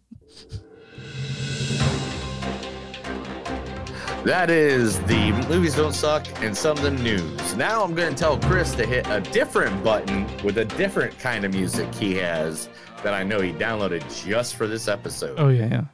[4.25, 7.57] That is the movies don't suck and some of the news.
[7.57, 11.45] Now I'm going to tell Chris to hit a different button with a different kind
[11.45, 12.69] of music he has
[13.03, 15.37] that I know he downloaded just for this episode.
[15.39, 15.85] Oh yeah yeah,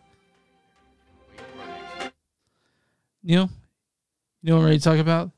[3.24, 3.36] yeah.
[3.36, 3.50] Neil,
[4.42, 5.30] you know what I'm ready to talk about?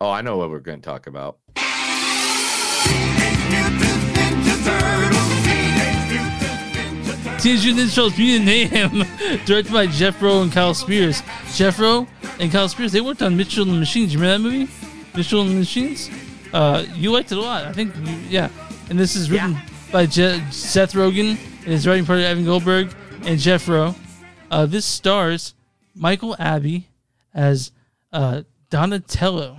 [0.00, 1.38] Oh, I know what we're going to talk about.
[7.38, 9.04] Teenage Mutant Ninja Turtles Mutant Mayhem,
[9.46, 11.22] directed by Jeff Rowe and Kyle Spears.
[11.54, 12.06] Jeff Rowe
[12.40, 14.12] and Kyle Spears, they worked on Mitchell and the Machines.
[14.12, 14.72] You remember that movie?
[15.14, 16.10] Mitchell and the Machines?
[16.52, 17.64] Uh, you liked it a lot.
[17.64, 18.48] I think, you, yeah.
[18.90, 19.56] And this is written
[19.92, 23.94] by Je- Seth Rogen and his writing partner Evan Goldberg and Jeff Rowe.
[24.50, 25.54] Uh, this stars
[25.94, 26.88] Micah Abbey
[27.36, 27.70] as
[28.12, 29.58] uh, Donatello.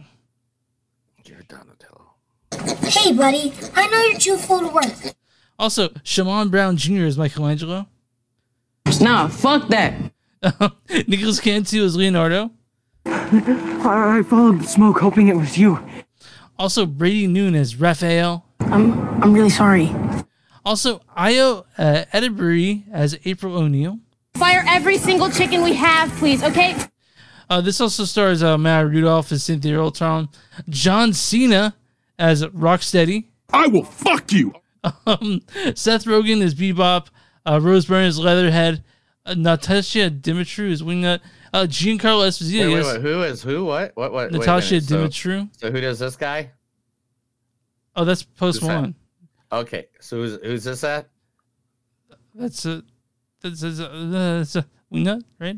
[2.82, 5.16] Hey, buddy, I know you're too full to work.
[5.60, 7.06] Also, Shamon Brown Jr.
[7.06, 7.88] is Michelangelo.
[9.00, 10.12] Nah, fuck that.
[11.08, 12.52] Nicholas Cantu is Leonardo.
[13.06, 15.80] I, I followed the smoke hoping it was you.
[16.58, 18.46] Also, Brady Noon is Raphael.
[18.60, 19.94] I'm I'm really sorry.
[20.66, 24.00] Also, Ayo uh, Edebiri as April O'Neil.
[24.36, 26.76] Fire every single chicken we have, please, okay?
[27.50, 30.34] Uh, this also stars uh, Matt Rudolph as Cynthia Earltron,
[30.70, 31.76] John Cena
[32.20, 33.26] as Rocksteady.
[33.54, 34.54] I will fuck you.
[35.06, 35.42] Um,
[35.76, 37.08] Seth Rogen is Bebop,
[37.46, 38.84] uh, Rose Byrne is Leatherhead,
[39.26, 41.20] uh, Natasha Demetriou is Wingnut,
[41.54, 42.74] uh, Giancarlo Esposito.
[42.74, 43.66] Wait, wait, wait, who is who?
[43.66, 43.92] What?
[43.96, 44.12] What?
[44.14, 44.32] What?
[44.32, 44.98] wait a Natasha minute, so-
[45.58, 46.52] So, who does this guy?
[47.96, 48.94] Oh, that's Post Who's that?
[49.52, 51.08] Okay, so who's, who's this at?
[52.36, 52.84] That's a
[53.42, 55.58] that's a, that's a Wingnut, right?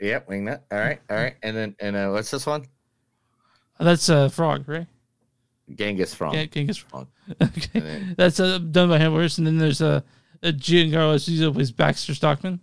[0.00, 0.60] Yep, Wingnut.
[0.70, 1.34] All right, all right.
[1.42, 2.64] And then, and uh, what's this one?
[3.78, 4.86] Uh, that's a Frog, right?
[5.74, 6.34] Genghis Frog.
[6.34, 7.08] Yeah, Genghis Frog.
[7.42, 10.04] Okay, then- that's uh, done by Hamburgers, and then there's a,
[10.42, 12.60] a Giancarlo Esposito plays Baxter Stockman.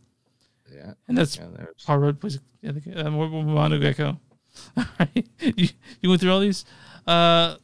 [0.72, 1.48] Yeah, and that's yeah,
[1.86, 4.20] Paul Rudd plays yeah, the, uh, Mo- Mo- Mondo Gecko.
[4.78, 5.68] All right, you,
[6.02, 6.66] you went through all these.
[7.08, 7.56] Uh,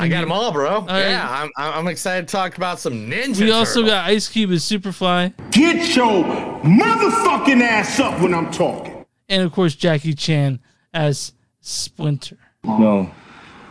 [0.00, 0.80] I got them all, bro.
[0.82, 1.00] right.
[1.08, 3.90] Yeah, I'm, I'm I'm excited to talk about some Ninja we also Turtles.
[3.90, 6.24] got Ice Cube as Superfly, Get your
[6.62, 9.04] motherfucking ass up when I'm talking.
[9.28, 10.60] and of course Jackie Chan
[10.94, 12.38] as Splinter.
[12.64, 13.10] No,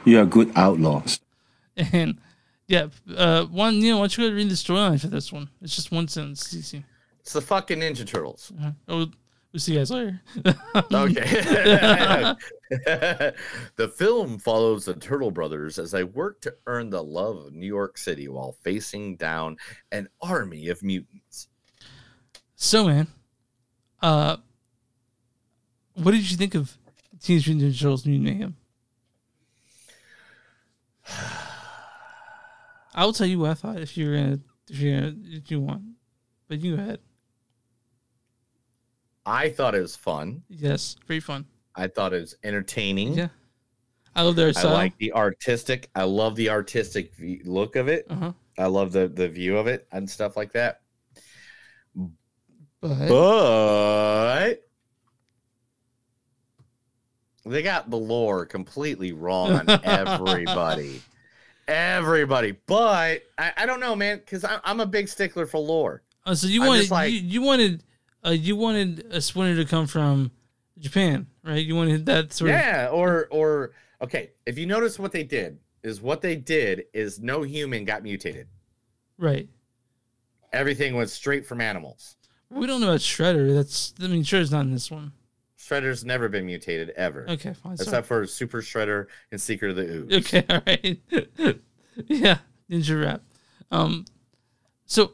[0.05, 1.19] you're good outlaws.
[1.93, 2.17] And
[2.67, 5.49] yeah, uh, one you know, why don't you go read the storyline for this one?
[5.61, 6.41] It's just one sentence.
[6.45, 6.83] It's easy.
[7.21, 8.51] It's the fucking Ninja Turtles.
[8.61, 9.07] Uh, oh,
[9.51, 10.21] we'll see you guys later.
[10.91, 11.23] Okay.
[12.69, 17.65] the film follows the Turtle Brothers as they work to earn the love of New
[17.65, 19.57] York City while facing down
[19.91, 21.47] an army of mutants.
[22.55, 23.07] So man,
[24.01, 24.37] uh,
[25.95, 26.77] what did you think of
[27.21, 28.55] Teenage Mutant Ninja Turtles: Mutant Mayhem?
[32.93, 34.39] I will tell you what I thought if you're gonna
[34.69, 35.83] if you're gonna, if you want,
[36.47, 36.99] but you go ahead.
[39.29, 40.41] I thought it was fun.
[40.49, 41.45] Yes, very fun.
[41.75, 43.13] I thought it was entertaining.
[43.13, 43.27] Yeah,
[44.15, 45.89] I love their I like the artistic.
[45.95, 47.13] I love the artistic
[47.45, 48.07] look of it.
[48.09, 48.33] Uh-huh.
[48.57, 50.81] I love the the view of it and stuff like that.
[52.81, 54.63] But But
[57.45, 61.01] they got the lore completely wrong on everybody.
[61.67, 62.57] everybody.
[62.65, 66.03] But I, I don't know, man, because I'm a big stickler for lore.
[66.25, 67.83] Oh, so you I'm wanted like- you, you wanted
[68.25, 70.31] uh, you wanted a Splinter to come from
[70.77, 71.63] Japan, right?
[71.65, 74.31] You wanted that sort of Yeah, or or okay.
[74.45, 78.47] If you notice what they did is what they did is no human got mutated.
[79.17, 79.47] right.
[80.51, 82.15] Everything was straight from animals.
[82.49, 83.53] We don't know about Shredder.
[83.53, 85.11] That's I mean Shredder's not in this one.
[85.59, 87.25] Shredder's never been mutated ever.
[87.29, 87.77] Okay, fine.
[87.77, 87.87] sorry.
[87.87, 90.13] Except for Super Shredder and Secret of the Ooze.
[90.13, 90.99] Okay, all right.
[92.07, 92.39] yeah,
[92.71, 93.21] ninja rap.
[93.69, 94.05] Um,
[94.85, 95.13] so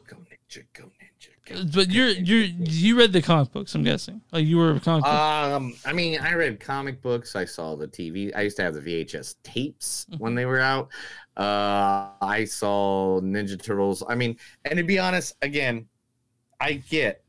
[1.74, 3.74] but you're you're you read the comic books.
[3.74, 4.20] I'm guessing.
[4.32, 5.12] Like you were a comic book.
[5.12, 7.36] Um, I mean, I read comic books.
[7.36, 8.32] I saw the TV.
[8.34, 10.22] I used to have the VHS tapes Mm-hmm.
[10.22, 10.88] when they were out.
[11.36, 14.02] Uh, I saw Ninja Turtles.
[14.08, 15.86] I mean, and to be honest, again,
[16.60, 17.22] I get,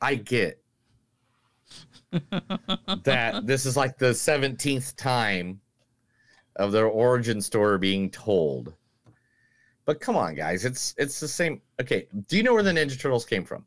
[0.00, 0.60] I get
[3.04, 5.60] that this is like the seventeenth time
[6.56, 8.72] of their origin story being told.
[9.84, 11.60] But come on, guys, it's it's the same.
[11.80, 13.64] Okay, do you know where the Ninja Turtles came from?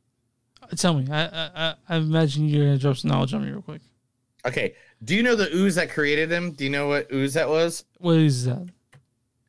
[0.75, 1.07] Tell me.
[1.11, 3.81] I I I- I imagine you're gonna drop some knowledge on me real quick.
[4.45, 4.75] Okay.
[5.03, 6.51] Do you know the ooze that created them?
[6.51, 7.85] Do you know what ooze that was?
[7.99, 8.67] What is that?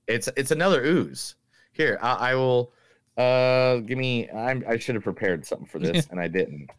[0.07, 1.35] It's it's another ooze.
[1.73, 2.73] Here, I, I will.
[3.17, 4.29] Uh, give me.
[4.31, 6.71] I'm, I should have prepared something for this, and I didn't.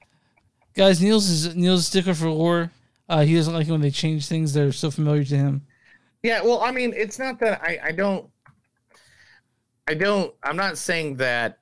[0.76, 2.72] Guys, Neil's is Neil's sticker for lore.
[3.10, 5.66] Uh, he doesn't like it when they change things that are so familiar to him.
[6.24, 8.30] Yeah, well, I mean, it's not that I, I don't,
[9.88, 11.60] I don't, I'm not saying that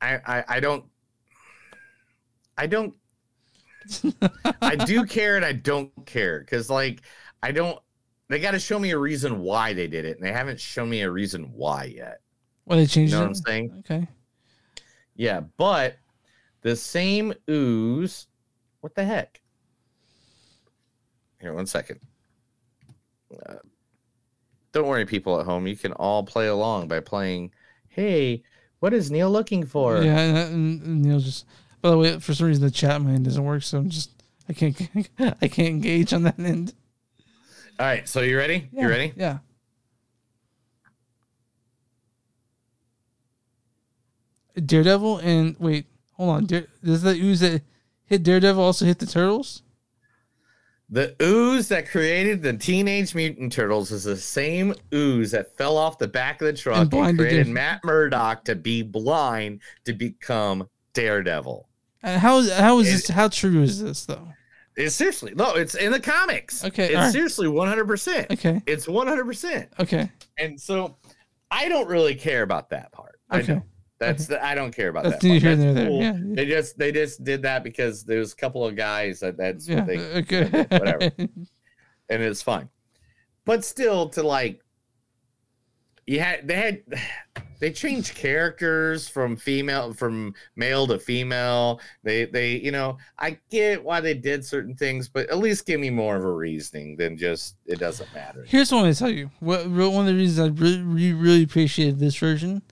[0.00, 0.84] I, I, I don't,
[2.56, 2.94] I don't,
[4.62, 7.02] I do care and I don't care because, like,
[7.42, 7.78] I don't,
[8.28, 10.88] they got to show me a reason why they did it, and they haven't shown
[10.88, 12.20] me a reason why yet.
[12.64, 13.28] Well, they changed You know it.
[13.28, 13.74] what I'm saying?
[13.80, 14.08] Okay.
[15.16, 15.96] Yeah, but
[16.62, 18.26] the same ooze,
[18.80, 19.40] what the heck?
[21.40, 22.00] Here, one second.
[23.46, 23.54] Uh,
[24.72, 25.66] don't worry, people at home.
[25.66, 27.52] You can all play along by playing.
[27.88, 28.42] Hey,
[28.80, 30.02] what is Neil looking for?
[30.02, 31.46] Yeah, and, and, and Neil just.
[31.82, 34.10] By the way, for some reason the chat mine doesn't work, so I'm just
[34.48, 34.76] I can't
[35.18, 36.74] I can't engage on that end.
[37.78, 38.68] All right, so you ready?
[38.72, 39.12] Yeah, You ready?
[39.16, 39.38] Yeah.
[44.66, 46.46] Daredevil and wait, hold on.
[46.46, 47.62] Dare, does the ooze that
[48.04, 49.62] hit Daredevil also hit the turtles?
[50.92, 55.98] The ooze that created the Teenage Mutant Turtles is the same ooze that fell off
[55.98, 57.52] the back of the truck and, blinded created him.
[57.52, 61.68] Matt Murdock to be blind to become Daredevil.
[62.02, 63.08] And how how is this?
[63.08, 64.26] How true is this though?
[64.76, 66.64] It's seriously no, it's in the comics.
[66.64, 67.12] Okay, it's right.
[67.12, 68.28] seriously one hundred percent.
[68.30, 68.60] Okay.
[68.66, 69.68] it's one hundred percent.
[69.78, 70.10] Okay.
[70.38, 70.96] And so,
[71.50, 73.20] I don't really care about that part.
[73.28, 73.62] I Okay.
[74.00, 75.28] That's the I don't care about That's that.
[75.28, 76.00] neither That's nor there, cool.
[76.02, 76.16] yeah.
[76.18, 79.68] They just they just did that because there was a couple of guys that that's
[79.68, 79.76] Yeah.
[79.76, 80.44] what they uh, Okay.
[80.70, 82.68] whatever, and it's fine.
[83.44, 84.62] But still, to like,
[86.06, 86.82] you had they had
[87.60, 91.78] they changed characters from female from male to female.
[92.02, 95.78] They they you know I get why they did certain things, but at least give
[95.78, 98.44] me more of a reasoning than just it doesn't matter.
[98.48, 99.30] Here's what I'm tell you.
[99.40, 102.62] What one of the reasons I really, really appreciated this version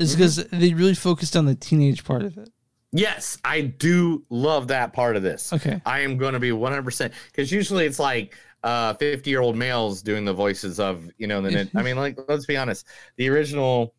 [0.00, 0.18] is Mm-hmm.
[0.18, 2.48] because they really focused on the teenage part of it.
[2.92, 5.52] Yes, I do love that part of this.
[5.52, 5.80] Okay.
[5.86, 10.02] I am going to be 100% because usually it's like uh 50 year old males
[10.02, 12.86] doing the voices of, you know, the I mean, like, let's be honest,
[13.16, 13.94] the original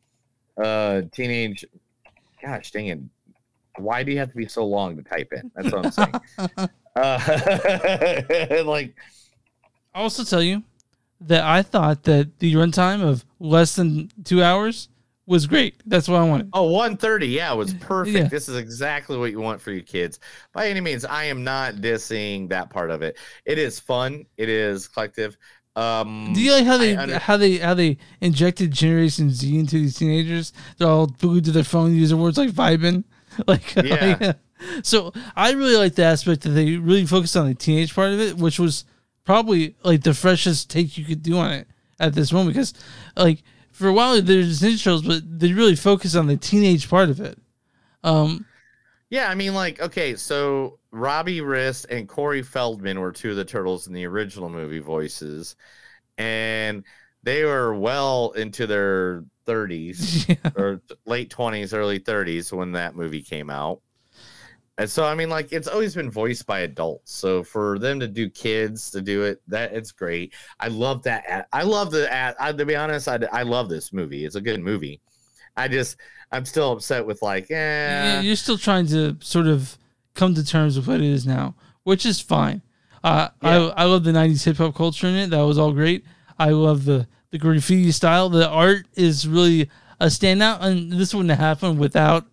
[0.61, 1.63] uh teenage,
[2.43, 2.99] gosh dang it,
[3.77, 5.49] why do you have to be so long to type in?
[5.55, 6.69] That's what I'm saying.
[6.95, 8.93] uh, like,
[9.95, 10.63] I'll also tell you
[11.21, 14.89] that I thought that the runtime of less than two hours
[15.31, 15.81] was great.
[15.85, 16.49] That's what I wanted.
[16.53, 17.27] Oh, 130.
[17.27, 18.15] Yeah, it was perfect.
[18.17, 18.27] Yeah.
[18.27, 20.19] This is exactly what you want for your kids.
[20.53, 23.17] By any means, I am not dissing that part of it.
[23.45, 24.25] It is fun.
[24.37, 25.37] It is collective.
[25.75, 29.77] Um, Do you like how they under- how they how they injected Generation Z into
[29.77, 30.51] these teenagers?
[30.77, 33.05] They're all glued to their phone using words like vibing.
[33.47, 34.17] Like Yeah.
[34.19, 34.35] like,
[34.83, 38.19] so I really like the aspect that they really focused on the teenage part of
[38.19, 38.83] it, which was
[39.23, 41.67] probably like the freshest take you could do on it
[42.01, 42.73] at this moment because
[43.15, 43.41] like
[43.81, 47.19] for a while there's Ninja Turtles, but they really focus on the teenage part of
[47.19, 47.37] it.
[48.03, 48.45] Um
[49.09, 53.45] Yeah, I mean, like, okay, so Robbie Rist and Corey Feldman were two of the
[53.45, 55.55] turtles in the original movie voices,
[56.17, 56.83] and
[57.23, 63.49] they were well into their 30s or late 20s, early 30s when that movie came
[63.49, 63.81] out.
[64.81, 67.13] And so, I mean, like, it's always been voiced by adults.
[67.13, 70.33] So for them to do kids to do it, that it's great.
[70.59, 71.23] I love that.
[71.27, 72.11] ad- I love the.
[72.11, 74.25] ad- I, to be honest, I, I love this movie.
[74.25, 74.99] It's a good movie.
[75.55, 75.97] I just,
[76.31, 77.53] I'm still upset with like, eh.
[77.55, 79.77] Yeah, you're still trying to sort of
[80.15, 81.53] come to terms with what it is now,
[81.83, 82.63] which is fine.
[83.03, 85.29] Uh, I I love the '90s hip hop culture in it.
[85.29, 86.05] That was all great.
[86.39, 88.29] I love the the graffiti style.
[88.29, 89.69] The art is really
[89.99, 92.25] a standout, and this wouldn't have happened without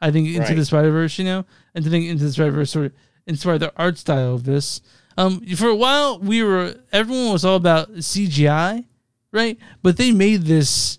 [0.00, 0.66] I think Into the Right.
[0.66, 1.18] Spider Verse.
[1.18, 1.44] You know,
[1.76, 2.92] and to think Into this Verse sort of
[3.26, 4.80] inspired the art style of this.
[5.18, 8.84] Um, for a while, we were everyone was all about CGI,
[9.30, 9.56] right?
[9.82, 10.98] But they made this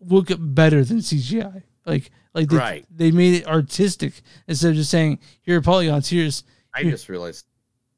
[0.00, 1.62] look better than CGI.
[1.86, 2.86] Like like they, Right.
[2.90, 6.08] they made it artistic instead of just saying here are polygons.
[6.08, 6.42] Here's
[6.74, 7.46] I here- just realized.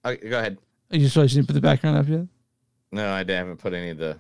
[0.05, 0.59] Go ahead.
[0.93, 2.27] I just realized you didn't put the background up yet.
[2.93, 4.19] No, I haven't put any of the.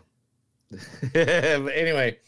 [1.76, 2.18] anyway,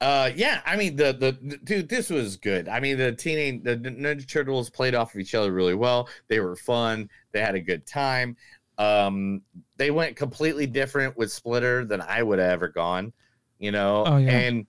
[0.00, 2.68] uh, yeah, I mean the, the the dude, this was good.
[2.68, 6.08] I mean the teenage the Ninja Turtles played off of each other really well.
[6.28, 7.10] They were fun.
[7.32, 8.36] They had a good time.
[8.78, 9.42] Um,
[9.76, 13.12] they went completely different with Splinter than I would have ever gone.
[13.58, 14.30] You know, Oh, yeah.
[14.38, 14.66] and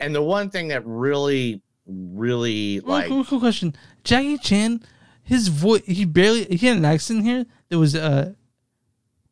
[0.00, 3.76] and the one thing that really, really Real like cool, cool question.
[4.02, 4.82] Jackie Chan,
[5.22, 8.32] his voice, he barely he had an accent here that was uh,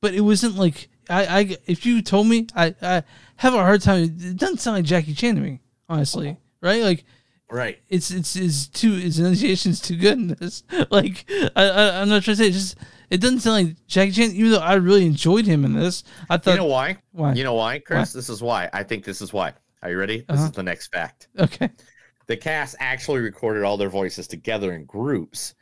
[0.00, 3.02] but it wasn't like I I if you told me I I
[3.36, 4.04] have a hard time.
[4.04, 6.36] It doesn't sound like Jackie Chan to me, honestly.
[6.62, 6.82] Right?
[6.82, 7.04] Like
[7.50, 7.78] right.
[7.88, 10.62] it's it's is too his enunciation's too good in this.
[10.90, 11.24] Like
[11.56, 12.76] I, I I'm not trying to say it just
[13.10, 14.30] it doesn't sound like Jackie Chan.
[14.32, 16.98] Even though I really enjoyed him in this, I thought you know why?
[17.12, 17.32] Why?
[17.32, 18.14] You know why, Chris?
[18.14, 18.18] Why?
[18.18, 18.70] This is why.
[18.72, 19.52] I think this is why.
[19.82, 20.18] Are you ready?
[20.18, 20.44] This Uh-huh.
[20.44, 21.28] is the next fact.
[21.38, 21.70] Okay.
[22.26, 25.54] The cast actually recorded all their voices together in groups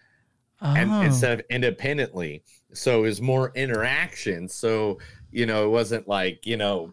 [0.60, 1.00] and Oh.
[1.02, 2.42] instead of independently.
[2.74, 4.48] So was more interaction.
[4.48, 4.98] So,
[5.38, 6.92] you know, it wasn't like, you know,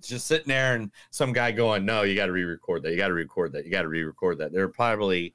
[0.00, 2.92] just sitting there and some guy going, No, you got to re record that.
[2.92, 3.66] You got to record that.
[3.66, 4.54] You got to re record that.
[4.54, 5.34] They're probably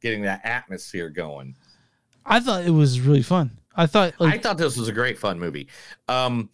[0.00, 1.56] getting that atmosphere going.
[2.24, 3.50] I thought it was really fun.
[3.74, 5.66] I thought like I thought this was a great fun movie.
[6.06, 6.50] Um,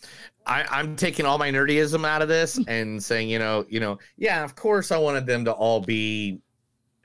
[0.47, 3.99] I, I'm taking all my nerdyism out of this and saying, you know, you know,
[4.17, 6.41] yeah, of course I wanted them to all be,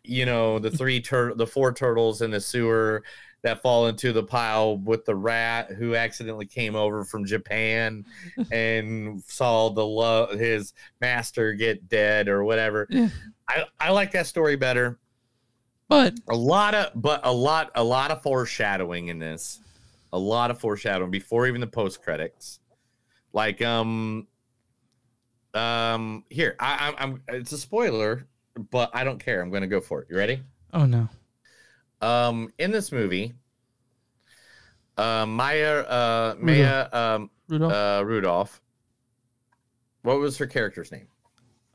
[0.05, 3.03] you know, the three tur- the four turtles in the sewer
[3.41, 8.05] that fall into the pile with the rat who accidentally came over from Japan
[8.51, 12.87] and saw the love his master get dead or whatever.
[12.89, 13.09] Yeah.
[13.47, 14.99] I, I like that story better.
[15.87, 19.59] But a lot of but a lot a lot of foreshadowing in this.
[20.13, 22.59] A lot of foreshadowing before even the post credits.
[23.33, 24.27] Like um
[25.55, 28.27] um here, I, I'm I'm it's a spoiler,
[28.69, 29.41] but I don't care.
[29.41, 30.07] I'm gonna go for it.
[30.11, 30.41] You ready?
[30.73, 31.09] oh no.
[32.01, 33.33] Um in this movie,
[34.97, 37.73] uh Maya uh Maya um Rudolph?
[37.73, 38.61] uh Rudolph.
[40.03, 41.07] What was her character's name?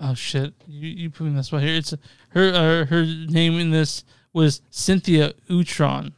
[0.01, 0.55] Oh shit!
[0.67, 1.75] You you put me this spot here.
[1.77, 1.95] It's
[2.31, 6.13] her uh, her name in this was Cynthia Utrom.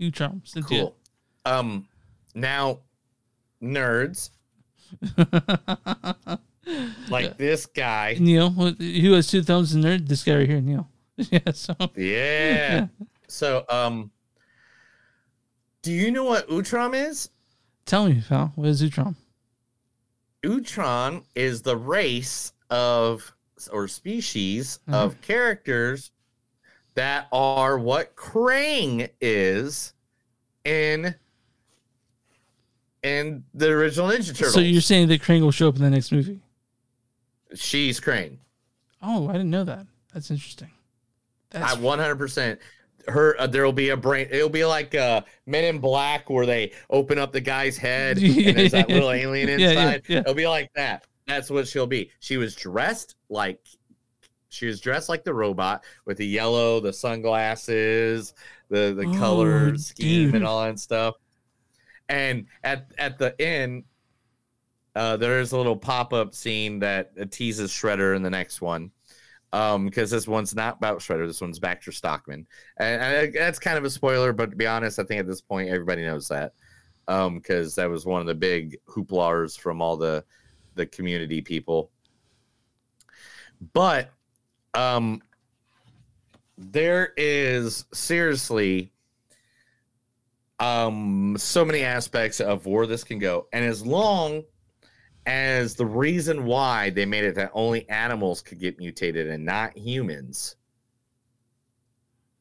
[0.00, 0.46] Utrom.
[0.46, 0.80] Cynthia.
[0.82, 0.96] Cool.
[1.44, 1.88] Um
[2.34, 2.80] now
[3.62, 4.30] nerds
[7.08, 8.16] like this guy.
[8.18, 10.08] Neil, who has two thumbs in nerd.
[10.08, 10.88] This guy right here, Neil.
[11.16, 11.38] yeah.
[11.52, 12.88] So Yeah.
[13.34, 14.12] So, um,
[15.82, 17.30] do you know what Utrom is?
[17.84, 18.52] Tell me, pal.
[18.54, 19.16] What is Utrom?
[20.44, 23.32] Utrom is the race of
[23.72, 25.04] or species Uh-huh.
[25.06, 26.12] of characters
[26.94, 29.94] that are what Krang is
[30.64, 31.14] in
[33.02, 34.54] in the original Ninja Turtles.
[34.54, 36.40] So you're saying that Krang will show up in the next movie?
[37.54, 38.38] She's Krang.
[39.02, 39.86] Oh, I didn't know that.
[40.12, 40.70] That's interesting.
[41.52, 42.58] I 100%
[43.08, 46.72] her uh, there'll be a brain it'll be like uh men in black where they
[46.90, 50.20] open up the guy's head and there's that little alien inside yeah, yeah.
[50.20, 51.04] it'll be like that.
[51.26, 52.10] That's what she'll be.
[52.20, 53.58] She was dressed like
[54.48, 58.34] she was dressed like the robot with the yellow the sunglasses
[58.70, 60.34] the the Oh, color scheme dude.
[60.36, 61.14] and all that stuff.
[62.08, 63.84] And at at the end
[64.94, 68.90] uh there's a little pop-up scene that teases shredder in the next one
[69.54, 72.44] um because this one's not about shredder this one's baxter stockman.
[72.76, 75.40] And, and that's kind of a spoiler but to be honest i think at this
[75.40, 76.52] point everybody knows that.
[77.06, 80.24] Um because that was one of the big hooplas from all the
[80.74, 81.92] the community people.
[83.72, 84.10] But
[84.74, 85.22] um
[86.58, 88.92] there is seriously
[90.58, 93.46] um so many aspects of where this can go.
[93.52, 94.42] And as long
[95.26, 99.76] as the reason why they made it that only animals could get mutated and not
[99.76, 100.56] humans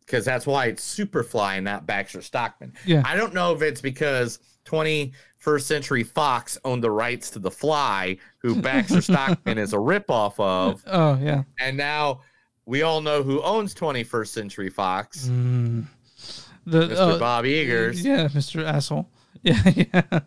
[0.01, 3.01] because that's why it's superfly and not baxter stockman Yeah.
[3.05, 8.17] i don't know if it's because 21st century fox owned the rights to the fly
[8.39, 11.43] who baxter stockman is a ripoff of Oh yeah.
[11.59, 12.21] and now
[12.65, 15.85] we all know who owns 21st century fox Mm.
[16.65, 16.95] The Mr.
[16.97, 18.05] oh, Bob Iger's.
[18.05, 18.63] Yeah, Mr.
[18.63, 19.09] Asshole.
[19.43, 20.19] Yeah, yeah.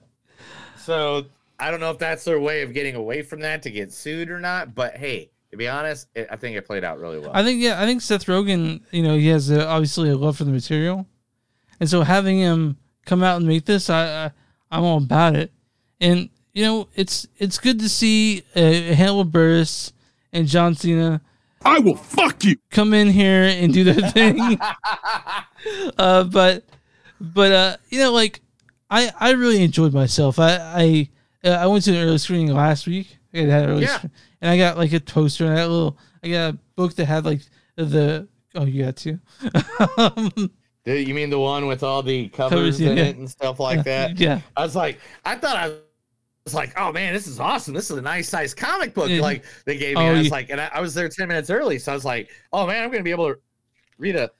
[0.76, 1.24] So
[1.58, 4.30] I don't know if that's their way of getting away from that to get sued
[4.30, 4.74] or not.
[4.74, 7.30] But hey, to be honest, it, I think it played out really well.
[7.32, 10.36] I think yeah, I think Seth Rogen, you know, he has a, obviously a love
[10.36, 11.06] for the material,
[11.80, 14.30] and so having him come out and make this, I, I
[14.70, 15.52] I'm all about it.
[16.00, 19.92] And you know, it's it's good to see uh, Hannibal Buress
[20.32, 21.20] and John Cena.
[21.64, 22.56] I will fuck you.
[22.70, 24.38] Come in here and do their thing.
[25.98, 26.64] uh, but
[27.20, 28.40] but uh, you know, like
[28.90, 30.38] I I really enjoyed myself.
[30.38, 31.08] I I
[31.46, 33.16] uh, I went to an early screening last week.
[33.32, 33.98] It had early Yeah.
[33.98, 35.98] screen- and I got like a poster and that little.
[36.22, 37.40] I got a book that had like
[37.76, 38.28] the.
[38.54, 39.18] Oh, you got two.
[39.98, 40.32] um,
[40.84, 43.04] you mean the one with all the covers, Covers, in yeah.
[43.04, 44.18] it and stuff like that?
[44.18, 44.40] Yeah.
[44.56, 45.74] I was like, I thought I
[46.44, 47.74] was like, oh man, this is awesome.
[47.74, 49.08] This is a nice size comic book.
[49.10, 49.20] Yeah.
[49.20, 50.02] Like they gave me.
[50.02, 50.32] Oh, I was yeah.
[50.32, 51.78] like, and I, I was there 10 minutes early.
[51.78, 53.40] So I was like, oh man, I'm going to be able to
[53.98, 54.30] read a.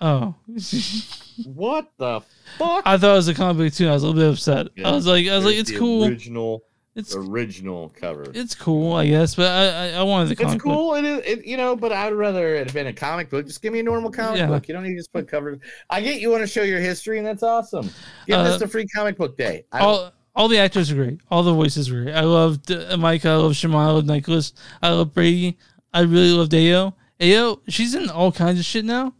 [0.00, 0.34] oh,
[1.46, 2.20] What the
[2.58, 2.82] fuck?
[2.86, 3.88] I thought it was a comic book too.
[3.88, 4.68] I was a little bit upset.
[4.84, 6.06] I was like, I was like, it's cool.
[6.06, 6.64] Original.
[6.96, 8.26] It's original cover.
[8.34, 10.72] It's cool, I guess, but I I, I wanted the It's comic book.
[10.74, 10.94] cool.
[10.96, 13.46] It is, it, you know, but I'd rather it have been a comic book.
[13.46, 14.46] Just give me a normal comic Yeah.
[14.48, 14.66] book.
[14.66, 15.60] You don't need to just put covers.
[15.88, 17.88] I get you want to show your history, and that's awesome.
[18.26, 19.64] Give Uh, this the free comic book day.
[19.70, 21.20] I All all the actors are great.
[21.30, 22.14] All the voices were great.
[22.14, 23.24] I loved uh, Mike.
[23.24, 23.88] I love Shema.
[23.88, 24.52] I love Nicholas.
[24.82, 25.58] I love Brady.
[25.94, 26.94] I really loved Ayo.
[27.20, 29.14] Ayo, she's in all kinds of shit now,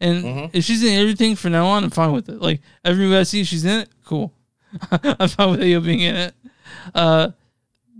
[0.00, 0.56] and Mm-hmm.
[0.56, 2.40] if she's in everything from now on, I'm fine with it.
[2.40, 3.88] Like every movie I see, she's in it.
[4.04, 4.32] Cool.
[4.90, 6.34] I'm fine with Ayo being in it.
[6.94, 7.30] Uh,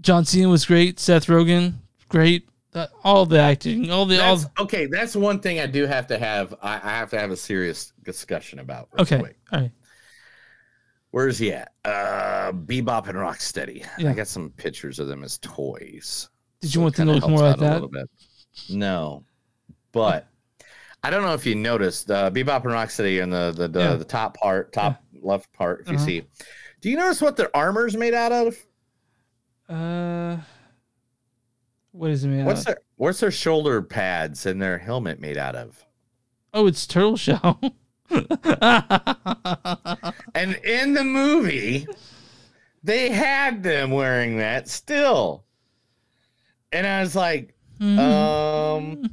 [0.00, 1.00] John Cena was great.
[1.00, 1.74] Seth Rogen,
[2.08, 2.48] great.
[2.72, 4.36] That, all the acting, all the all.
[4.36, 6.54] That's, okay, that's one thing I do have to have.
[6.62, 8.88] I, I have to have a serious discussion about.
[8.92, 9.38] real Okay, quick.
[9.52, 9.70] all right.
[11.12, 11.72] Where's he at?
[11.84, 13.86] Uh, Bebop and Rocksteady.
[13.96, 14.10] Yeah.
[14.10, 16.28] I got some pictures of them as toys.
[16.60, 17.72] Did you it want them to look more like that?
[17.74, 18.10] little bit.
[18.68, 19.24] No,
[19.92, 20.26] but
[21.02, 23.94] I don't know if you noticed uh, Bebop and Rocksteady in the the the, Yeah.
[23.94, 25.82] the top part, top left part.
[25.82, 26.04] If you Uh-huh.
[26.06, 26.22] see,
[26.80, 28.56] do you notice what their armor's made out of?
[29.68, 30.38] Uh,
[31.92, 32.66] what is it made out What's of?
[32.66, 35.84] their what's their shoulder pads and their helmet made out of?
[36.54, 37.60] Oh, it's turtle shell.
[40.34, 41.86] And in the movie,
[42.82, 45.44] they had them wearing that still.
[46.72, 49.10] And I was like, um,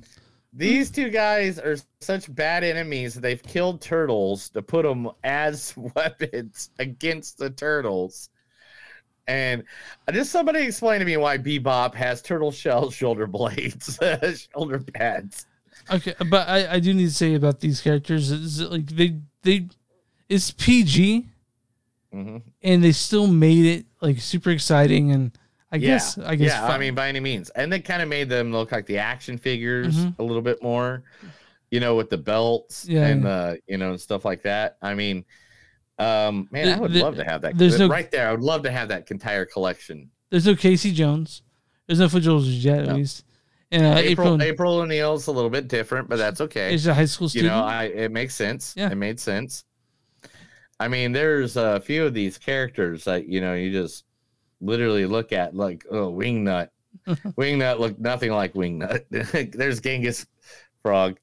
[0.55, 6.69] these two guys are such bad enemies they've killed turtles to put them as weapons
[6.79, 8.29] against the turtles.
[9.27, 9.63] And
[10.11, 13.97] just somebody explain to me why Bebop has turtle shell shoulder blades,
[14.53, 15.45] shoulder pads.
[15.91, 19.67] Okay, but I, I do need to say about these characters is like they they
[20.29, 21.27] it's PG
[22.13, 22.43] Mhm.
[22.61, 25.31] and they still made it like super exciting and
[25.73, 28.29] I guess I guess yeah, I mean by any means, and they kind of made
[28.29, 30.19] them look like the action figures Mhm.
[30.19, 31.03] a little bit more,
[31.71, 33.29] you know, with the belts Yeah, and yeah.
[33.29, 34.77] the you know and stuff like that.
[34.81, 35.25] I mean,
[35.99, 37.57] um, man, The- I would the- love to have that.
[37.57, 38.27] there's no- right there.
[38.29, 40.09] I would love to have that entire collection.
[40.29, 41.41] there's no Casey Jones,
[41.87, 42.95] there's no Fools yet at No.
[42.95, 43.23] least,
[43.71, 46.73] and uh, April April, April O'Neil's a little bit different, but that's okay.
[46.73, 47.51] is a high school student.
[47.51, 48.73] you know, I it makes sense.
[48.77, 48.91] Yeah.
[48.91, 49.63] it made sense.
[50.79, 54.03] I mean, there's a few of these characters that you know you just
[54.63, 56.69] literally look at like oh Wingnut.
[57.07, 59.05] Wingnut looked nothing like Wingnut.
[59.53, 60.25] there's Genghis
[60.81, 61.17] Frog.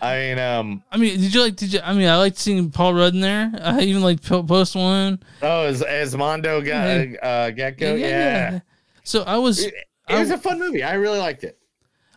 [0.00, 1.56] I mean, um, I mean, did you like?
[1.56, 1.80] Did you?
[1.82, 3.52] I mean, I liked seeing Paul Rudd in there.
[3.62, 5.18] I even like Post Malone.
[5.42, 8.60] oh, as as Mondo Ga- uh, Gecko, yeah.
[9.04, 9.64] So I was.
[9.64, 9.74] It,
[10.08, 10.82] it was a fun movie.
[10.82, 11.58] I really liked it.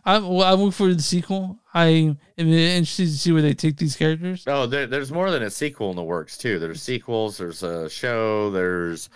[0.04, 1.58] I well, I look forward to the sequel.
[1.74, 4.44] I am interested to see where they take these characters.
[4.46, 6.58] Oh, there, there's more than a sequel in the works too.
[6.58, 7.36] There's sequels.
[7.36, 8.50] There's a show.
[8.50, 9.10] There's,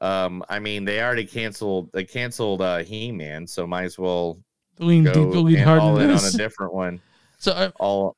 [0.00, 1.90] um, I mean, they already canceled.
[1.92, 4.38] They canceled uh, He Man, so might as well
[4.78, 7.00] Lean go deep, lean hard all in on a different one.
[7.40, 8.16] So are, All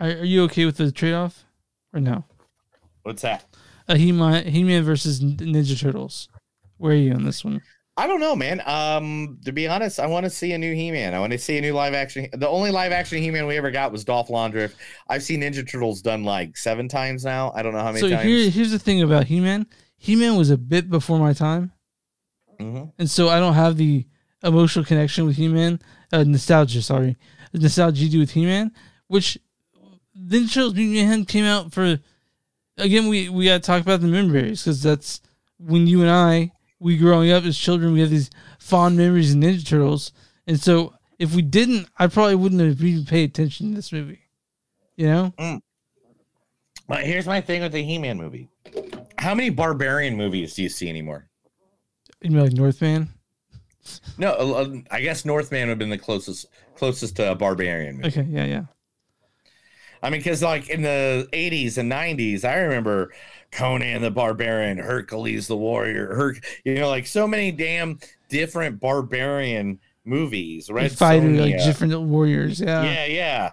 [0.00, 1.44] are, you okay with the trade off
[1.92, 2.24] or no?
[3.02, 3.44] what's that?
[3.88, 6.30] A He Man He Man versus Ninja Turtles.
[6.78, 7.60] Where are you on this one?
[7.96, 8.60] I don't know, man.
[8.66, 11.14] Um, to be honest, I want to see a new He-Man.
[11.14, 12.28] I want to see a new live action.
[12.32, 14.72] The only live action He-Man we ever got was Dolph Lundgren.
[15.08, 17.52] I've seen Ninja Turtles done like seven times now.
[17.54, 18.24] I don't know how many So times.
[18.24, 19.66] here, here's the thing about He Man.
[20.04, 21.72] He Man was a bit before my time,
[22.60, 22.92] Mhm.
[22.98, 24.04] and so I don't have the
[24.42, 25.80] emotional connection with He Man.
[26.12, 27.16] Uh, nostalgia, sorry,
[27.54, 28.70] nostalgia you do with He Man.
[29.06, 29.38] Which
[30.14, 31.98] Ninja Turtles Mutant Mayhem came out for.
[32.76, 35.22] Again, we we got to talk about the memories because that's
[35.58, 38.28] when you and I we growing up as children we have these
[38.58, 40.12] fond memories of Ninja Turtles,
[40.46, 44.20] and so if we didn't, I probably wouldn't have even paid attention to this movie.
[44.96, 45.60] You know.
[46.86, 48.50] But here's my thing with the He-Man movie.
[49.24, 51.30] How many barbarian movies do you see anymore?
[52.20, 53.08] You mean like Northman?
[54.18, 56.44] No, uh, I guess Northman would have been the closest
[56.74, 58.08] closest to a barbarian movie.
[58.08, 58.64] Okay, yeah, yeah.
[60.02, 63.14] I mean, because like in the 80s and 90s, I remember
[63.50, 67.98] Conan the Barbarian, Hercules the Warrior, Her- you know, like so many damn
[68.28, 70.92] different barbarian movies, right?
[70.92, 72.60] fight like different warriors.
[72.60, 72.82] Yeah.
[72.82, 73.50] yeah, yeah.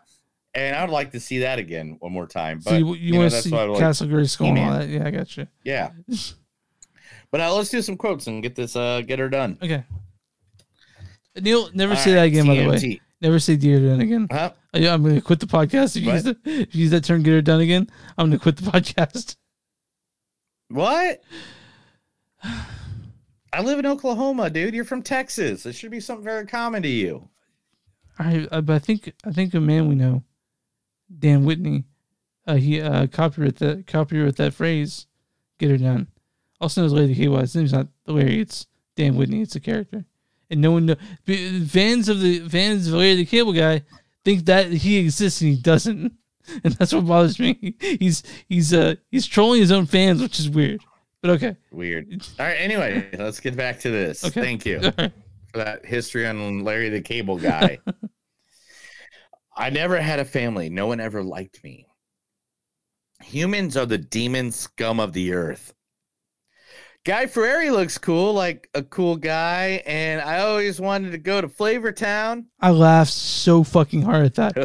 [0.54, 2.60] And I'd like to see that again one more time.
[2.64, 4.90] But So you, you, know, want to see I like Castle Grayskull and all that?
[4.90, 5.48] Yeah, I got you.
[5.64, 5.92] Yeah.
[7.32, 9.58] but uh, let's do some quotes and get this uh get her done.
[9.62, 9.86] Okay.
[11.40, 12.48] Neil, never All say that right, again.
[12.48, 14.28] By the way, never say "dear done" again.
[14.30, 14.52] Huh?
[14.74, 15.96] Uh, yeah, I'm going to quit the podcast.
[15.96, 17.88] If you, use the, if you use that term "get her done" again,
[18.18, 19.38] I'm going to quit the podcast.
[20.68, 21.22] What?
[23.54, 24.74] I live in Oklahoma, dude.
[24.74, 25.66] You're from Texas.
[25.66, 27.28] It should be something very common to you.
[28.18, 30.24] I, I, but I think I think a man we know,
[31.20, 31.86] Dan Whitney,
[32.48, 33.86] uh, he uh, copyright that
[34.38, 35.08] that phrase,
[35.58, 36.08] "get her done."
[36.60, 38.40] Also knows the Cable His name's not Larry.
[38.40, 39.42] It's Dan Whitney.
[39.42, 40.06] It's a character,
[40.50, 40.98] and no one knows.
[41.70, 43.84] Fans of the fans of Larry the Cable Guy
[44.24, 46.14] think that he exists and he doesn't,
[46.64, 47.76] and that's what bothers me.
[47.80, 50.82] He's he's uh he's trolling his own fans, which is weird.
[51.22, 52.26] But okay, Weird.
[52.40, 52.56] All right.
[52.56, 54.26] Anyway, let's get back to this.
[54.26, 54.42] Okay.
[54.42, 55.12] Thank you right.
[55.52, 57.80] for that history on Larry the Cable Guy.
[59.56, 60.70] I never had a family.
[60.70, 61.88] No one ever liked me.
[63.24, 65.74] Humans are the demon scum of the earth.
[67.04, 71.50] Guy Fieri looks cool, like a cool guy, and I always wanted to go to
[71.50, 72.46] Flavor Town.
[72.60, 74.56] I laughed so fucking hard at that.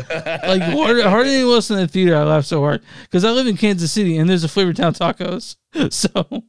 [0.47, 2.15] like harder, harder than anyone else in the theater.
[2.15, 4.93] I laughed so hard because I live in Kansas City and there's a Flavor Town
[4.95, 5.57] Tacos.
[5.91, 6.43] So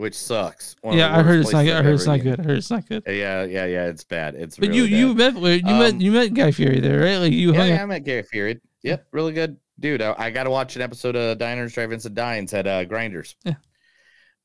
[0.00, 0.76] which sucks.
[0.80, 1.64] One Yeah, I heard it's not.
[1.64, 1.76] good.
[1.76, 2.40] I heard it's not good.
[2.40, 3.02] I heard it's not good.
[3.06, 3.86] Yeah, yeah, yeah.
[3.86, 4.34] It's bad.
[4.34, 7.16] It's But really you you met you Um, met you met Guy Fieri there, right?
[7.18, 7.82] Like you yeah, hung yeah.
[7.82, 8.60] I'm at Gary Fury.
[8.82, 10.00] Yep, really good dude.
[10.00, 13.36] I, I got to watch an episode of Diners, Drive-ins, and Dives at uh, Grinders.
[13.44, 13.54] Yeah.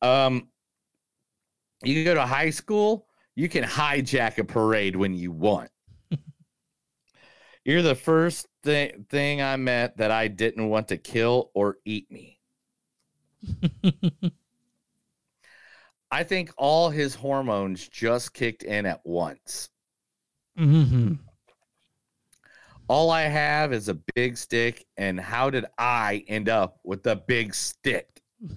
[0.01, 0.49] Um,
[1.83, 3.07] you can go to high school.
[3.35, 5.71] You can hijack a parade when you want.
[7.65, 12.11] You're the first thing thing I met that I didn't want to kill or eat
[12.11, 12.39] me.
[16.11, 19.69] I think all his hormones just kicked in at once.
[20.57, 21.13] hmm
[22.87, 27.15] All I have is a big stick, and how did I end up with the
[27.15, 28.21] big stick?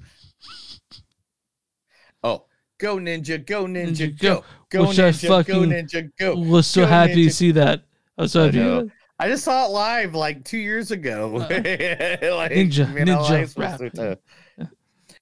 [2.25, 2.47] Oh,
[2.79, 6.35] go ninja, go ninja, go, go Which I ninja, go fucking ninja, go.
[6.35, 7.85] was so go happy to see that.
[8.19, 8.59] I was so happy.
[8.59, 8.81] to know.
[8.81, 8.93] see that.
[9.21, 11.31] I just saw it live like two years ago.
[11.35, 14.19] like, Ninja, ninja rap.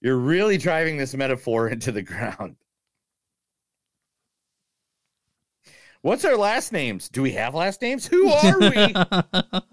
[0.07, 2.55] You're really driving this metaphor into the ground.
[6.01, 7.09] What's our last names?
[7.09, 8.07] Do we have last names?
[8.07, 8.95] Who are we?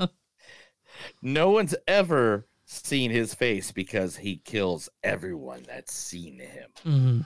[1.21, 6.71] no one's ever seen his face because he kills everyone that's seen him.
[6.83, 7.25] Mhm.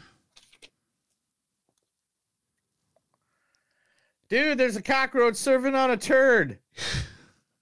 [4.28, 6.60] Dude, there's a cockroach serving on a turd.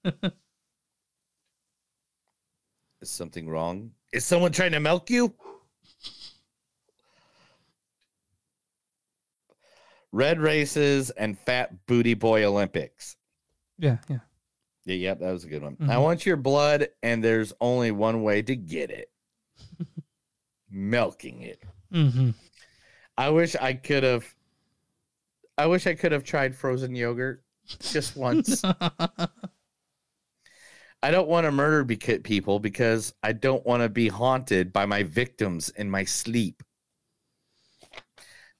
[2.99, 3.91] Is something wrong?
[4.15, 5.33] Is someone trying to milk you?
[10.13, 13.17] Red races and fat booty boy Olympics.
[13.77, 14.19] Yeah, yeah.
[14.85, 15.75] Yeah, yep, that was a good one.
[15.75, 15.89] Mhm.
[15.89, 19.11] I want your blood, and there's only one way to get it.
[20.69, 21.61] Milking it.
[21.91, 22.29] hmm
[23.17, 24.33] I wish I could have.
[25.57, 27.43] I wish I could have tried frozen yogurt
[27.91, 28.61] just once.
[31.05, 34.87] I don't want to murder beca- people because I don't want to be haunted by
[34.87, 36.63] my victims in my sleep.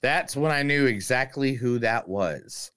[0.04, 2.72] That's when I knew exactly who that was.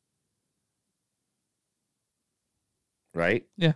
[3.12, 3.44] Right?
[3.58, 3.74] Yeah.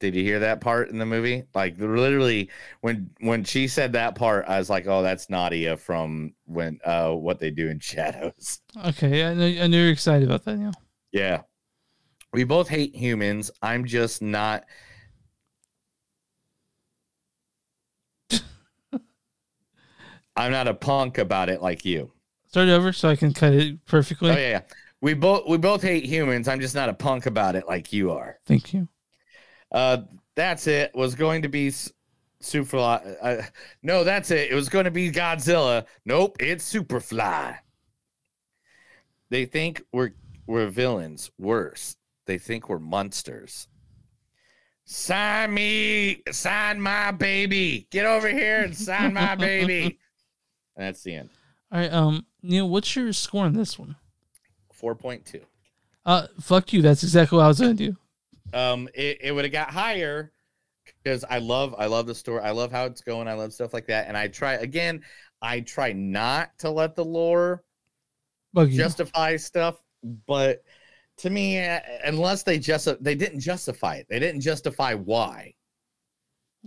[0.00, 1.44] Did you hear that part in the movie?
[1.54, 2.50] Like literally
[2.80, 7.12] when when she said that part, I was like, "Oh, that's Nadia from when uh
[7.12, 10.58] what they do in Shadows." Okay, I know, I know you're excited about that.
[10.58, 10.72] Yeah.
[11.12, 11.42] Yeah.
[12.32, 13.52] We both hate humans.
[13.62, 14.64] I'm just not.
[20.40, 22.10] I'm not a punk about it like you.
[22.48, 24.30] Start over so I can cut it perfectly.
[24.30, 24.60] Oh yeah, yeah.
[25.02, 26.48] We both we both hate humans.
[26.48, 28.38] I'm just not a punk about it like you are.
[28.46, 28.88] Thank you.
[29.70, 29.98] Uh,
[30.34, 30.94] that's it.
[30.94, 31.70] Was going to be
[32.42, 33.16] Superfly.
[33.20, 33.42] Uh,
[33.82, 34.50] no, that's it.
[34.50, 35.84] It was going to be Godzilla.
[36.06, 37.58] Nope, it's Superfly.
[39.28, 40.12] They think we're
[40.46, 41.30] we're villains.
[41.38, 41.96] Worse,
[42.26, 43.68] they think we're monsters.
[44.86, 47.86] Sign me, sign my baby.
[47.90, 49.98] Get over here and sign my baby.
[50.76, 51.30] And that's the end.
[51.72, 53.96] All right, um, Neil, what's your score on this one?
[54.72, 55.42] Four point two.
[56.06, 56.80] Uh, fuck you.
[56.82, 57.96] That's exactly what I was gonna do.
[58.54, 60.32] um it, it would have got higher
[61.04, 63.72] because i love i love the story i love how it's going i love stuff
[63.72, 65.00] like that and i try again
[65.40, 67.62] i try not to let the lore
[68.52, 68.76] Bug you.
[68.78, 69.76] justify stuff
[70.26, 70.64] but
[71.18, 75.54] to me uh, unless they just they didn't justify it they didn't justify why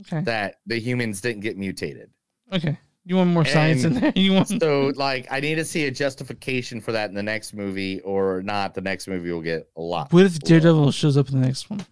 [0.01, 0.21] Okay.
[0.21, 2.09] that the humans didn't get mutated
[2.53, 2.77] Okay.
[3.05, 4.13] You want more science in there?
[4.15, 7.53] You want so like i need to see a justification for that in the next
[7.53, 11.29] movie or not the next movie will get a lot What if Daredevil shows up
[11.29, 11.85] in the next one?